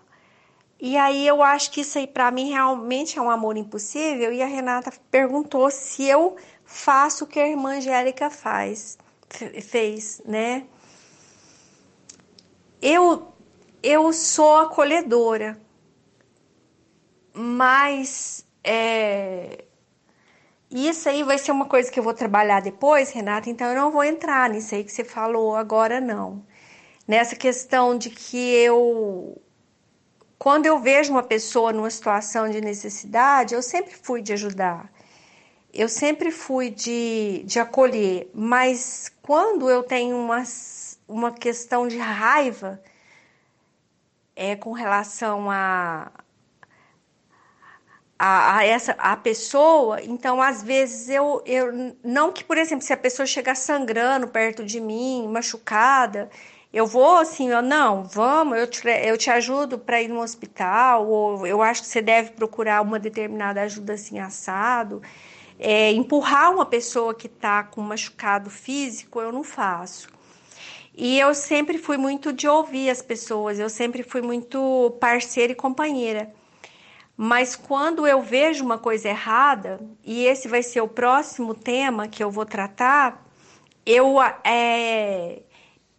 E 0.80 0.98
aí 0.98 1.26
eu 1.28 1.42
acho 1.42 1.72
que 1.72 1.82
isso 1.82 1.98
aí 1.98 2.08
para 2.08 2.30
mim 2.32 2.50
realmente 2.50 3.18
é 3.18 3.22
um 3.22 3.30
amor 3.30 3.58
impossível. 3.58 4.32
E 4.34 4.42
a 4.42 4.46
Renata 4.46 4.92
perguntou 5.10 5.70
se 5.72 6.04
eu 6.04 6.36
faço 6.64 7.24
o 7.26 7.28
que 7.28 7.40
a 7.40 7.48
irmã 7.48 7.78
Angélica 7.78 8.30
faz, 8.30 8.98
fez, 9.62 10.22
né? 10.26 10.66
Eu, 12.82 13.34
eu 13.82 14.12
sou 14.14 14.58
acolhedora 14.58 15.60
mas 17.36 18.46
é, 18.64 19.66
isso 20.72 21.10
aí 21.10 21.22
vai 21.24 21.38
ser 21.38 21.52
uma 21.52 21.66
coisa 21.66 21.92
que 21.92 22.00
eu 22.00 22.04
vou 22.04 22.14
trabalhar 22.14 22.62
depois, 22.62 23.12
Renata, 23.12 23.50
então 23.50 23.68
eu 23.68 23.76
não 23.76 23.92
vou 23.92 24.04
entrar 24.04 24.50
nisso 24.50 24.74
aí 24.74 24.84
que 24.84 24.92
você 24.92 25.04
falou 25.04 25.56
agora, 25.56 26.00
não. 26.00 26.46
Nessa 27.08 27.36
questão 27.36 27.98
de 27.98 28.10
que 28.10 28.38
eu. 28.38 29.40
Quando 30.38 30.66
eu 30.66 30.80
vejo 30.80 31.12
uma 31.12 31.24
pessoa 31.24 31.72
numa 31.72 31.90
situação 31.90 32.50
de 32.50 32.60
necessidade, 32.62 33.56
eu 33.56 33.62
sempre 33.62 33.94
fui 33.94 34.22
de 34.22 34.34
ajudar. 34.34 34.92
Eu 35.74 35.90
sempre 35.90 36.32
fui 36.32 36.70
de, 36.70 37.44
de 37.46 37.60
acolher. 37.60 38.30
Mas 38.34 39.12
quando 39.22 39.70
eu 39.70 39.84
tenho 39.84 40.18
uma, 40.18 40.44
uma 41.08 41.32
questão 41.32 41.88
de 41.88 41.98
raiva 41.98 42.82
é, 44.36 44.56
com 44.56 44.74
relação 44.74 45.50
a, 45.50 46.12
a, 48.20 48.58
a, 48.58 48.66
essa 48.66 48.92
a 48.94 49.16
pessoa, 49.16 50.02
então 50.02 50.42
às 50.42 50.62
vezes 50.62 51.10
eu, 51.10 51.42
eu 51.46 51.96
não 52.04 52.32
que, 52.32 52.44
por 52.44 52.58
exemplo, 52.58 52.86
se 52.86 52.94
a 52.94 52.98
pessoa 52.98 53.26
chegar 53.26 53.56
sangrando 53.56 54.28
perto 54.28 54.64
de 54.64 54.80
mim, 54.82 55.28
machucada, 55.28 56.30
eu 56.76 56.86
vou 56.86 57.20
assim, 57.20 57.48
eu, 57.48 57.62
não, 57.62 58.04
vamos, 58.04 58.58
eu 58.58 58.68
te, 58.68 58.86
eu 58.86 59.18
te 59.18 59.30
ajudo 59.30 59.80
para 59.80 60.02
ir 60.02 60.10
no 60.10 60.20
hospital, 60.20 61.08
ou 61.08 61.48
eu 61.48 61.62
acho 61.62 61.84
que 61.84 61.88
você 61.88 62.02
deve 62.02 62.32
procurar 62.32 62.82
uma 62.82 63.00
determinada 63.00 63.62
ajuda 63.62 63.94
assim 63.94 64.20
assado. 64.20 65.02
É, 65.58 65.94
empurrar 65.94 66.52
uma 66.52 66.66
pessoa 66.66 67.16
que 67.16 67.28
está 67.28 67.64
com 67.64 67.80
machucado 67.80 68.50
físico, 68.50 69.22
eu 69.22 69.32
não 69.32 69.42
faço. 69.42 70.10
E 70.94 71.18
eu 71.18 71.34
sempre 71.34 71.78
fui 71.78 71.96
muito 71.96 72.34
de 72.34 72.46
ouvir 72.46 72.90
as 72.90 73.02
pessoas, 73.02 73.58
eu 73.58 73.70
sempre 73.70 74.04
fui 74.04 74.22
muito 74.22 74.98
parceira 75.00 75.54
e 75.54 75.56
companheira. 75.56 76.34
Mas 77.16 77.56
quando 77.56 78.06
eu 78.06 78.22
vejo 78.22 78.66
uma 78.66 78.78
coisa 78.78 79.08
errada, 79.08 79.80
e 80.04 80.26
esse 80.26 80.50
vai 80.50 80.62
ser 80.62 80.82
o 80.82 80.90
próximo 80.90 81.56
tema 81.56 82.10
que 82.10 82.22
eu 82.22 82.30
vou 82.30 82.46
tratar, 82.46 83.26
eu, 83.86 84.18
é, 84.44 85.44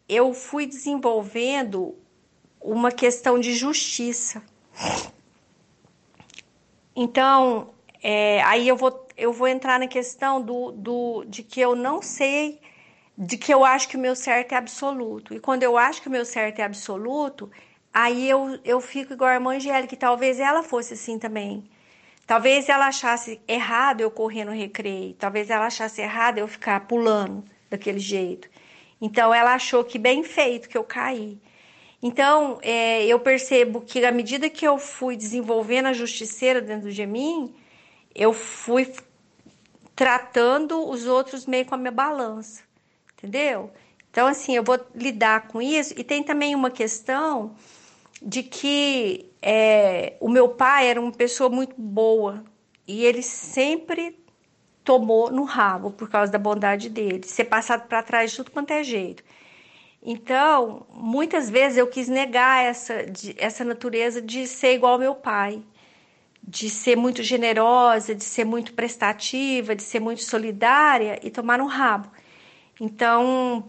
eu 0.08 0.32
fui 0.32 0.66
desenvolvendo 0.66 1.94
uma 2.60 2.90
questão 2.90 3.38
de 3.38 3.54
justiça. 3.54 4.42
Então, 6.94 7.70
é, 8.02 8.42
aí 8.42 8.66
eu 8.66 8.76
vou, 8.76 9.06
eu 9.16 9.32
vou 9.32 9.48
entrar 9.48 9.78
na 9.78 9.86
questão 9.86 10.40
do, 10.40 10.72
do, 10.72 11.24
de 11.24 11.42
que 11.42 11.60
eu 11.60 11.76
não 11.76 12.00
sei, 12.00 12.60
de 13.16 13.36
que 13.36 13.52
eu 13.52 13.64
acho 13.64 13.88
que 13.88 13.96
o 13.96 14.00
meu 14.00 14.16
certo 14.16 14.52
é 14.52 14.56
absoluto. 14.56 15.34
E 15.34 15.40
quando 15.40 15.62
eu 15.62 15.76
acho 15.76 16.02
que 16.02 16.08
o 16.08 16.10
meu 16.10 16.24
certo 16.24 16.60
é 16.60 16.64
absoluto, 16.64 17.50
Aí 17.98 18.28
eu, 18.28 18.60
eu 18.62 18.78
fico 18.78 19.14
igual 19.14 19.30
a 19.30 19.34
irmã 19.36 19.56
Angélica, 19.56 19.88
que 19.88 19.96
talvez 19.96 20.38
ela 20.38 20.62
fosse 20.62 20.92
assim 20.92 21.18
também. 21.18 21.64
Talvez 22.26 22.68
ela 22.68 22.88
achasse 22.88 23.40
errado 23.48 24.02
eu 24.02 24.10
correr 24.10 24.44
no 24.44 24.52
recreio, 24.52 25.14
talvez 25.14 25.48
ela 25.48 25.64
achasse 25.64 26.02
errado 26.02 26.36
eu 26.36 26.46
ficar 26.46 26.80
pulando 26.80 27.42
daquele 27.70 27.98
jeito. 27.98 28.50
Então 29.00 29.32
ela 29.32 29.54
achou 29.54 29.84
que 29.84 29.98
bem 29.98 30.22
feito 30.22 30.68
que 30.68 30.76
eu 30.76 30.84
caí. 30.84 31.38
Então 32.02 32.58
é, 32.62 33.04
eu 33.06 33.18
percebo 33.20 33.80
que 33.80 34.04
à 34.04 34.12
medida 34.12 34.48
que 34.48 34.66
eu 34.66 34.78
fui 34.78 35.16
desenvolvendo 35.16 35.86
a 35.86 35.92
justiceira 35.92 36.60
dentro 36.60 36.92
de 36.92 37.06
mim, 37.06 37.54
eu 38.14 38.32
fui 38.32 38.92
tratando 39.94 40.88
os 40.88 41.06
outros 41.06 41.46
meio 41.46 41.64
com 41.64 41.74
a 41.74 41.78
minha 41.78 41.90
balança, 41.90 42.62
entendeu? 43.14 43.70
Então 44.10 44.26
assim 44.26 44.54
eu 44.54 44.62
vou 44.62 44.78
lidar 44.94 45.48
com 45.48 45.60
isso 45.60 45.94
e 45.96 46.04
tem 46.04 46.22
também 46.22 46.54
uma 46.54 46.70
questão 46.70 47.54
de 48.22 48.42
que 48.42 49.30
é, 49.42 50.16
o 50.20 50.28
meu 50.28 50.48
pai 50.48 50.88
era 50.88 51.00
uma 51.00 51.12
pessoa 51.12 51.50
muito 51.50 51.74
boa 51.78 52.44
e 52.86 53.04
ele 53.04 53.22
sempre 53.22 54.18
tomou 54.86 55.32
no 55.32 55.42
rabo 55.42 55.90
por 55.90 56.08
causa 56.08 56.30
da 56.30 56.38
bondade 56.38 56.88
dele, 56.88 57.26
ser 57.26 57.44
passado 57.46 57.88
para 57.88 58.04
trás 58.04 58.30
de 58.30 58.36
tudo 58.38 58.52
quanto 58.52 58.70
é 58.70 58.84
jeito. 58.84 59.22
Então, 60.00 60.86
muitas 60.94 61.50
vezes 61.50 61.76
eu 61.76 61.88
quis 61.88 62.08
negar 62.08 62.64
essa, 62.64 63.04
de, 63.04 63.34
essa 63.36 63.64
natureza 63.64 64.22
de 64.22 64.46
ser 64.46 64.74
igual 64.74 64.92
ao 64.92 64.98
meu 65.00 65.16
pai, 65.16 65.60
de 66.40 66.70
ser 66.70 66.96
muito 66.96 67.24
generosa, 67.24 68.14
de 68.14 68.22
ser 68.22 68.44
muito 68.44 68.72
prestativa, 68.74 69.74
de 69.74 69.82
ser 69.82 69.98
muito 69.98 70.22
solidária 70.22 71.18
e 71.20 71.28
tomar 71.28 71.58
no 71.58 71.66
rabo. 71.66 72.08
Então, 72.80 73.68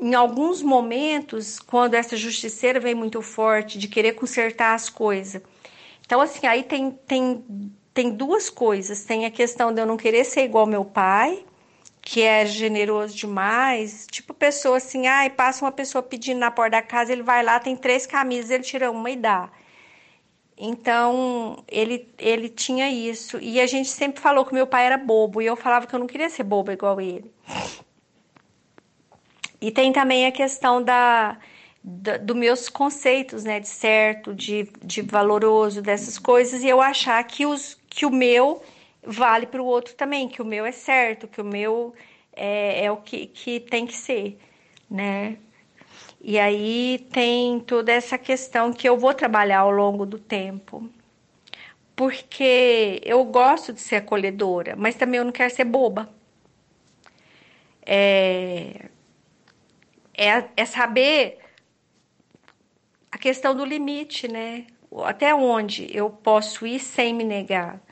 em 0.00 0.14
alguns 0.14 0.62
momentos, 0.62 1.58
quando 1.58 1.92
essa 1.92 2.16
justiceira 2.16 2.80
vem 2.80 2.94
muito 2.94 3.20
forte 3.20 3.78
de 3.78 3.88
querer 3.88 4.12
consertar 4.12 4.74
as 4.74 4.88
coisas. 4.88 5.42
Então, 6.06 6.22
assim, 6.22 6.46
aí 6.46 6.62
tem, 6.62 6.90
tem, 6.90 7.44
tem 7.96 8.10
duas 8.10 8.50
coisas. 8.50 9.04
Tem 9.04 9.24
a 9.24 9.30
questão 9.30 9.72
de 9.72 9.80
eu 9.80 9.86
não 9.86 9.96
querer 9.96 10.24
ser 10.24 10.44
igual 10.44 10.66
meu 10.66 10.84
pai, 10.84 11.42
que 12.02 12.20
é 12.20 12.44
generoso 12.44 13.16
demais. 13.16 14.06
Tipo, 14.10 14.34
pessoa 14.34 14.76
assim, 14.76 15.06
ai, 15.06 15.30
passa 15.30 15.64
uma 15.64 15.72
pessoa 15.72 16.02
pedindo 16.02 16.38
na 16.38 16.50
porta 16.50 16.72
da 16.72 16.82
casa, 16.82 17.10
ele 17.10 17.22
vai 17.22 17.42
lá, 17.42 17.58
tem 17.58 17.74
três 17.74 18.06
camisas, 18.06 18.50
ele 18.50 18.62
tira 18.62 18.90
uma 18.90 19.10
e 19.10 19.16
dá. 19.16 19.50
Então, 20.58 21.64
ele, 21.66 22.12
ele 22.18 22.50
tinha 22.50 22.90
isso. 22.90 23.38
E 23.40 23.58
a 23.60 23.66
gente 23.66 23.88
sempre 23.88 24.20
falou 24.20 24.44
que 24.44 24.52
meu 24.52 24.66
pai 24.66 24.84
era 24.84 24.98
bobo, 24.98 25.40
e 25.40 25.46
eu 25.46 25.56
falava 25.56 25.86
que 25.86 25.94
eu 25.94 25.98
não 25.98 26.06
queria 26.06 26.28
ser 26.28 26.42
boba 26.42 26.74
igual 26.74 27.00
ele. 27.00 27.32
E 29.58 29.70
tem 29.70 29.90
também 29.90 30.26
a 30.26 30.32
questão 30.32 30.82
da, 30.82 31.38
da 31.82 32.18
dos 32.18 32.36
meus 32.36 32.68
conceitos, 32.68 33.42
né, 33.44 33.58
de 33.58 33.68
certo, 33.68 34.34
de, 34.34 34.68
de 34.84 35.00
valoroso, 35.00 35.80
dessas 35.80 36.18
coisas, 36.18 36.62
e 36.62 36.68
eu 36.68 36.80
achar 36.82 37.22
que, 37.24 37.46
os, 37.46 37.78
que 37.96 38.04
o 38.04 38.10
meu 38.10 38.62
vale 39.02 39.46
para 39.46 39.62
o 39.62 39.64
outro 39.64 39.94
também, 39.94 40.28
que 40.28 40.42
o 40.42 40.44
meu 40.44 40.66
é 40.66 40.72
certo, 40.72 41.26
que 41.26 41.40
o 41.40 41.44
meu 41.44 41.94
é, 42.34 42.84
é 42.84 42.92
o 42.92 42.98
que, 42.98 43.26
que 43.26 43.58
tem 43.58 43.86
que 43.86 43.94
ser, 43.94 44.38
né? 44.90 45.38
E 46.20 46.38
aí 46.38 47.06
tem 47.10 47.58
toda 47.60 47.90
essa 47.90 48.18
questão 48.18 48.70
que 48.70 48.86
eu 48.86 48.98
vou 48.98 49.14
trabalhar 49.14 49.60
ao 49.60 49.70
longo 49.70 50.04
do 50.04 50.18
tempo. 50.18 50.90
Porque 51.94 53.00
eu 53.02 53.24
gosto 53.24 53.72
de 53.72 53.80
ser 53.80 53.96
acolhedora, 53.96 54.76
mas 54.76 54.96
também 54.96 55.16
eu 55.18 55.24
não 55.24 55.32
quero 55.32 55.54
ser 55.54 55.64
boba, 55.64 56.10
é, 57.86 58.90
é, 60.12 60.44
é 60.54 60.64
saber 60.66 61.38
a 63.10 63.16
questão 63.16 63.54
do 63.54 63.64
limite, 63.64 64.28
né? 64.28 64.66
Até 65.04 65.34
onde 65.34 65.88
eu 65.96 66.10
posso 66.10 66.66
ir 66.66 66.78
sem 66.78 67.14
me 67.14 67.24
negar. 67.24 67.85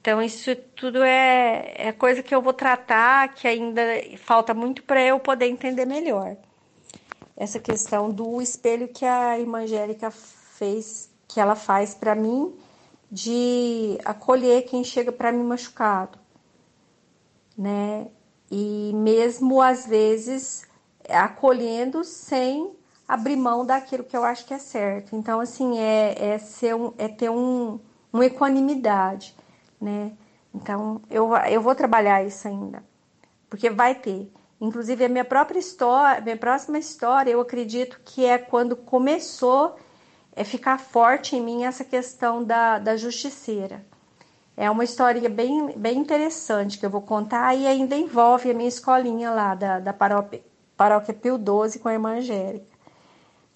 Então, 0.00 0.22
isso 0.22 0.54
tudo 0.76 1.02
é, 1.02 1.74
é 1.76 1.92
coisa 1.92 2.22
que 2.22 2.34
eu 2.34 2.40
vou 2.40 2.52
tratar, 2.52 3.34
que 3.34 3.46
ainda 3.46 3.82
falta 4.18 4.54
muito 4.54 4.82
para 4.82 5.02
eu 5.02 5.18
poder 5.18 5.46
entender 5.46 5.84
melhor. 5.84 6.36
Essa 7.36 7.58
questão 7.58 8.10
do 8.10 8.40
espelho 8.40 8.88
que 8.88 9.04
a 9.04 9.38
irmã 9.38 9.62
Angélica 9.62 10.10
fez, 10.10 11.10
que 11.26 11.40
ela 11.40 11.54
faz 11.54 11.94
para 11.94 12.14
mim, 12.14 12.54
de 13.10 13.98
acolher 14.04 14.62
quem 14.62 14.84
chega 14.84 15.10
para 15.10 15.32
mim 15.32 15.42
machucado, 15.44 16.18
né? 17.56 18.06
E 18.50 18.92
mesmo 18.94 19.60
às 19.60 19.86
vezes 19.86 20.66
acolhendo 21.08 22.04
sem 22.04 22.72
abrir 23.06 23.36
mão 23.36 23.64
daquilo 23.64 24.04
que 24.04 24.16
eu 24.16 24.24
acho 24.24 24.44
que 24.44 24.52
é 24.52 24.58
certo. 24.58 25.16
Então, 25.16 25.40
assim, 25.40 25.78
é, 25.78 26.14
é, 26.18 26.38
ser 26.38 26.74
um, 26.74 26.92
é 26.98 27.08
ter 27.08 27.30
um, 27.30 27.80
uma 28.12 28.26
equanimidade 28.26 29.34
né? 29.80 30.12
Então, 30.54 31.00
eu, 31.10 31.34
eu 31.36 31.60
vou 31.60 31.74
trabalhar 31.74 32.24
isso 32.24 32.48
ainda, 32.48 32.82
porque 33.48 33.70
vai 33.70 33.94
ter. 33.94 34.32
Inclusive, 34.60 35.04
a 35.04 35.08
minha 35.08 35.24
própria 35.24 35.58
história, 35.58 36.20
minha 36.20 36.36
próxima 36.36 36.78
história, 36.78 37.30
eu 37.30 37.40
acredito 37.40 38.00
que 38.04 38.24
é 38.24 38.38
quando 38.38 38.74
começou 38.74 39.76
a 40.36 40.44
ficar 40.44 40.78
forte 40.78 41.36
em 41.36 41.40
mim 41.40 41.64
essa 41.64 41.84
questão 41.84 42.42
da, 42.42 42.78
da 42.78 42.96
justiceira. 42.96 43.84
É 44.56 44.68
uma 44.68 44.82
história 44.82 45.28
bem, 45.28 45.72
bem 45.76 45.98
interessante 45.98 46.78
que 46.78 46.84
eu 46.84 46.90
vou 46.90 47.02
contar 47.02 47.54
e 47.54 47.66
ainda 47.66 47.94
envolve 47.94 48.50
a 48.50 48.54
minha 48.54 48.68
escolinha 48.68 49.30
lá 49.30 49.54
da, 49.54 49.78
da 49.78 49.92
paróquia, 49.92 50.42
paróquia 50.76 51.14
Pio 51.14 51.36
XII 51.36 51.78
com 51.78 51.88
a 51.88 51.92
irmã 51.92 52.16
Angélica. 52.16 52.66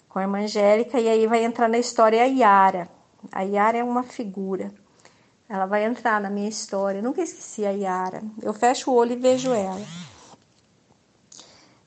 Com 0.07 0.19
a 0.19 0.21
irmã 0.21 0.39
Angélica, 0.39 0.99
e 0.99 1.09
aí 1.09 1.27
vai 1.27 1.43
entrar 1.43 1.67
na 1.67 1.77
história 1.77 2.21
a 2.21 2.25
Yara. 2.25 2.87
A 3.31 3.41
Yara 3.41 3.79
é 3.79 3.83
uma 3.83 4.03
figura. 4.03 4.71
Ela 5.53 5.67
vai 5.67 5.85
entrar 5.85 6.19
na 6.19 6.31
minha 6.31 6.49
história. 6.49 6.97
Eu 6.97 7.03
nunca 7.03 7.21
esqueci 7.21 7.63
a 7.63 7.69
Yara. 7.69 8.23
Eu 8.41 8.55
fecho 8.55 8.89
o 8.89 8.95
olho 8.95 9.11
e 9.11 9.15
vejo 9.15 9.53
ela. 9.53 9.85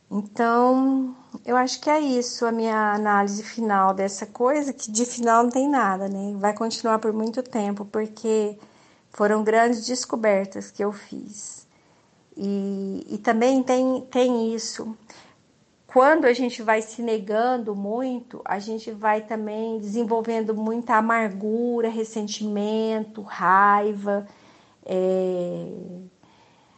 Então, 0.08 1.16
eu 1.44 1.56
acho 1.56 1.80
que 1.80 1.90
é 1.90 1.98
isso 1.98 2.46
a 2.46 2.52
minha 2.52 2.92
análise 2.94 3.42
final 3.42 3.92
dessa 3.92 4.24
coisa, 4.24 4.72
que 4.72 4.88
de 4.88 5.04
final 5.04 5.42
não 5.42 5.50
tem 5.50 5.68
nada, 5.68 6.08
né? 6.08 6.36
Vai 6.36 6.54
continuar 6.54 7.00
por 7.00 7.12
muito 7.12 7.42
tempo, 7.42 7.84
porque 7.84 8.56
foram 9.10 9.42
grandes 9.42 9.84
descobertas 9.84 10.70
que 10.70 10.84
eu 10.84 10.92
fiz. 10.92 11.66
E, 12.36 13.04
e 13.10 13.18
também 13.18 13.64
tem, 13.64 14.00
tem 14.02 14.54
isso 14.54 14.96
quando 15.96 16.26
a 16.26 16.32
gente 16.34 16.62
vai 16.62 16.82
se 16.82 17.00
negando 17.00 17.74
muito, 17.74 18.42
a 18.44 18.58
gente 18.58 18.90
vai 18.90 19.22
também 19.22 19.78
desenvolvendo 19.78 20.54
muita 20.54 20.96
amargura, 20.96 21.88
ressentimento, 21.88 23.22
raiva. 23.22 24.26
É... 24.84 25.70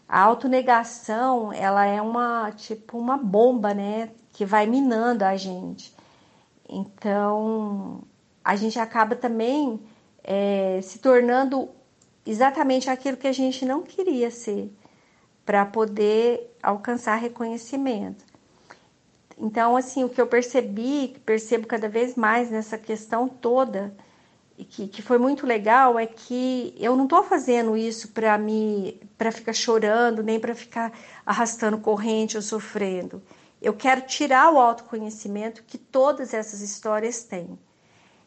A 0.09 0.21
autonegação, 0.21 1.53
ela 1.53 1.85
é 1.85 2.01
uma 2.01 2.53
tipo 2.53 2.97
uma 2.97 3.17
bomba, 3.17 3.75
né, 3.75 4.11
que 4.33 4.45
vai 4.45 4.67
minando 4.67 5.25
a 5.25 5.35
gente. 5.37 5.93
Então, 6.69 8.05
a 8.45 8.55
gente 8.55 8.79
acaba 8.79 9.17
também 9.17 9.81
é, 10.23 10.79
se 10.81 11.01
tornando 11.01 11.69
exatamente 12.25 12.89
aquilo 12.89 13.17
que 13.17 13.27
a 13.27 13.33
gente 13.33 13.67
não 13.67 13.83
queria 13.83 14.31
ser, 14.31 14.73
para 15.45 15.67
poder 15.67 16.57
alcançar 16.63 17.17
reconhecimento. 17.17 18.28
Então, 19.41 19.77
assim, 19.77 20.05
o 20.05 20.09
que 20.09 20.21
eu 20.21 20.27
percebi, 20.27 21.17
percebo 21.25 21.67
cada 21.67 21.89
vez 21.89 22.17
mais 22.17 22.51
nessa 22.51 22.77
questão 22.77 23.29
toda, 23.29 23.95
e 24.59 24.65
que, 24.65 24.89
que 24.89 25.01
foi 25.01 25.19
muito 25.19 25.47
legal, 25.47 25.99
é 25.99 26.07
que 26.07 26.75
eu 26.77 26.97
não 26.97 27.05
estou 27.05 27.23
fazendo 27.23 27.77
isso 27.77 28.09
para 28.09 28.37
me 28.37 29.01
para 29.17 29.31
ficar 29.31 29.53
chorando, 29.53 30.23
nem 30.23 30.41
para 30.41 30.55
ficar 30.55 30.93
arrastando 31.25 31.79
corrente 31.79 32.37
ou 32.37 32.43
sofrendo. 32.43 33.23
Eu 33.63 33.75
quero 33.75 34.03
tirar 34.03 34.53
o 34.53 34.59
autoconhecimento 34.59 35.63
que 35.65 35.79
todas 35.79 36.35
essas 36.35 36.61
histórias 36.61 37.23
têm. 37.23 37.59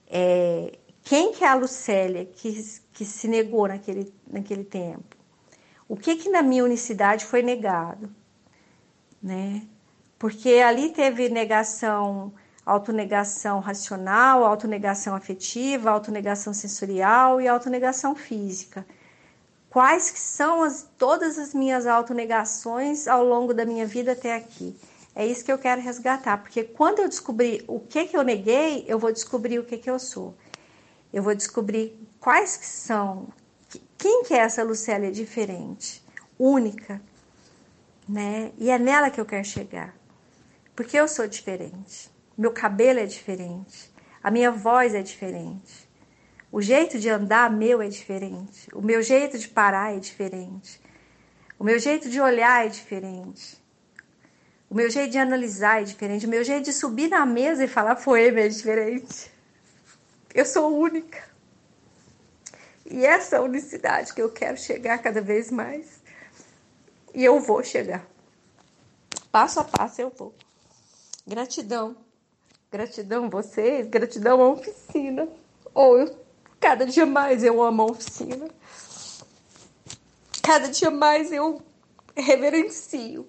É, 0.07 0.77
quem 1.03 1.33
que 1.33 1.43
é 1.43 1.47
a 1.47 1.55
Lucélia 1.55 2.25
que, 2.25 2.53
que 2.93 3.05
se 3.05 3.27
negou 3.27 3.67
naquele, 3.67 4.13
naquele 4.29 4.63
tempo? 4.63 5.17
O 5.87 5.97
que 5.97 6.15
que 6.15 6.29
na 6.29 6.41
minha 6.41 6.63
unicidade 6.63 7.25
foi 7.25 7.41
negado? 7.41 8.09
Né? 9.21 9.67
Porque 10.21 10.49
ali 10.49 10.89
teve 10.89 11.29
negação, 11.29 12.31
autonegação 12.63 13.59
racional, 13.59 14.45
autonegação 14.45 15.15
afetiva, 15.15 15.89
autonegação 15.89 16.53
sensorial 16.53 17.41
e 17.41 17.47
autonegação 17.47 18.15
física. 18.15 18.85
Quais 19.67 20.11
que 20.11 20.19
são 20.19 20.61
as, 20.61 20.87
todas 20.95 21.39
as 21.39 21.55
minhas 21.55 21.87
autonegações 21.87 23.07
ao 23.07 23.25
longo 23.25 23.51
da 23.51 23.65
minha 23.65 23.87
vida 23.87 24.11
até 24.11 24.35
aqui? 24.35 24.77
É 25.15 25.25
isso 25.25 25.43
que 25.43 25.51
eu 25.51 25.57
quero 25.57 25.81
resgatar, 25.81 26.37
porque 26.37 26.65
quando 26.65 26.99
eu 26.99 27.09
descobrir 27.09 27.65
o 27.67 27.79
que 27.79 28.05
que 28.05 28.15
eu 28.15 28.21
neguei, 28.21 28.85
eu 28.87 28.99
vou 28.99 29.11
descobrir 29.11 29.57
o 29.57 29.63
que 29.63 29.75
que 29.75 29.89
eu 29.89 29.97
sou. 29.97 30.35
Eu 31.11 31.23
vou 31.23 31.33
descobrir 31.33 31.99
quais 32.19 32.55
que 32.57 32.67
são, 32.67 33.27
quem 33.97 34.23
que 34.25 34.35
é 34.35 34.37
essa 34.37 34.63
Lucélia 34.63 35.11
diferente, 35.11 36.05
única, 36.37 37.01
né? 38.07 38.51
E 38.59 38.69
é 38.69 38.77
nela 38.77 39.09
que 39.09 39.19
eu 39.19 39.25
quero 39.25 39.45
chegar. 39.45 39.99
Porque 40.81 40.97
eu 40.97 41.07
sou 41.07 41.27
diferente. 41.27 42.09
Meu 42.35 42.51
cabelo 42.51 42.97
é 42.97 43.05
diferente. 43.05 43.93
A 44.23 44.31
minha 44.31 44.49
voz 44.49 44.95
é 44.95 45.03
diferente. 45.03 45.87
O 46.51 46.59
jeito 46.59 46.97
de 46.97 47.07
andar 47.07 47.51
meu 47.51 47.83
é 47.83 47.87
diferente. 47.87 48.67
O 48.73 48.81
meu 48.81 49.03
jeito 49.03 49.37
de 49.37 49.47
parar 49.47 49.95
é 49.95 49.99
diferente. 49.99 50.81
O 51.59 51.63
meu 51.63 51.77
jeito 51.77 52.09
de 52.09 52.19
olhar 52.19 52.65
é 52.65 52.67
diferente. 52.67 53.63
O 54.67 54.73
meu 54.73 54.89
jeito 54.89 55.11
de 55.11 55.19
analisar 55.19 55.83
é 55.83 55.83
diferente. 55.83 56.25
O 56.25 56.29
meu 56.29 56.43
jeito 56.43 56.65
de 56.65 56.73
subir 56.73 57.09
na 57.09 57.27
mesa 57.27 57.63
e 57.63 57.67
falar 57.67 57.95
poema 57.97 58.39
é 58.39 58.47
diferente. 58.47 59.31
Eu 60.33 60.47
sou 60.47 60.75
única. 60.75 61.21
E 62.89 63.05
essa 63.05 63.39
unicidade 63.39 64.15
que 64.15 64.21
eu 64.23 64.31
quero 64.31 64.57
chegar 64.57 64.97
cada 64.97 65.21
vez 65.21 65.51
mais. 65.51 66.01
E 67.13 67.23
eu 67.23 67.39
vou 67.39 67.63
chegar. 67.63 68.03
Passo 69.31 69.59
a 69.59 69.63
passo 69.63 70.01
eu 70.01 70.09
vou. 70.09 70.33
Gratidão. 71.25 71.95
Gratidão 72.71 73.25
a 73.25 73.29
vocês, 73.29 73.87
gratidão 73.87 74.41
à 74.41 74.49
oficina. 74.49 75.27
Ou 75.73 75.99
eu, 75.99 76.17
cada 76.59 76.85
dia 76.85 77.05
mais 77.05 77.43
eu 77.43 77.61
amo 77.61 77.83
a 77.83 77.85
oficina. 77.85 78.49
Cada 80.41 80.67
dia 80.69 80.89
mais 80.89 81.31
eu 81.31 81.61
reverencio 82.15 83.27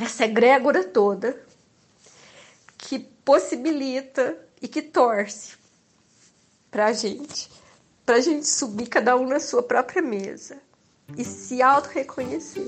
essa 0.00 0.24
egrégora 0.24 0.84
toda 0.84 1.44
que 2.76 2.98
possibilita 2.98 4.36
e 4.60 4.68
que 4.68 4.82
torce 4.82 5.56
pra 6.70 6.92
gente, 6.92 7.50
pra 8.04 8.20
gente 8.20 8.48
subir 8.48 8.88
cada 8.88 9.16
um 9.16 9.26
na 9.26 9.38
sua 9.38 9.62
própria 9.62 10.02
mesa 10.02 10.60
e 11.16 11.24
se 11.24 11.62
auto-reconhecer 11.62 12.66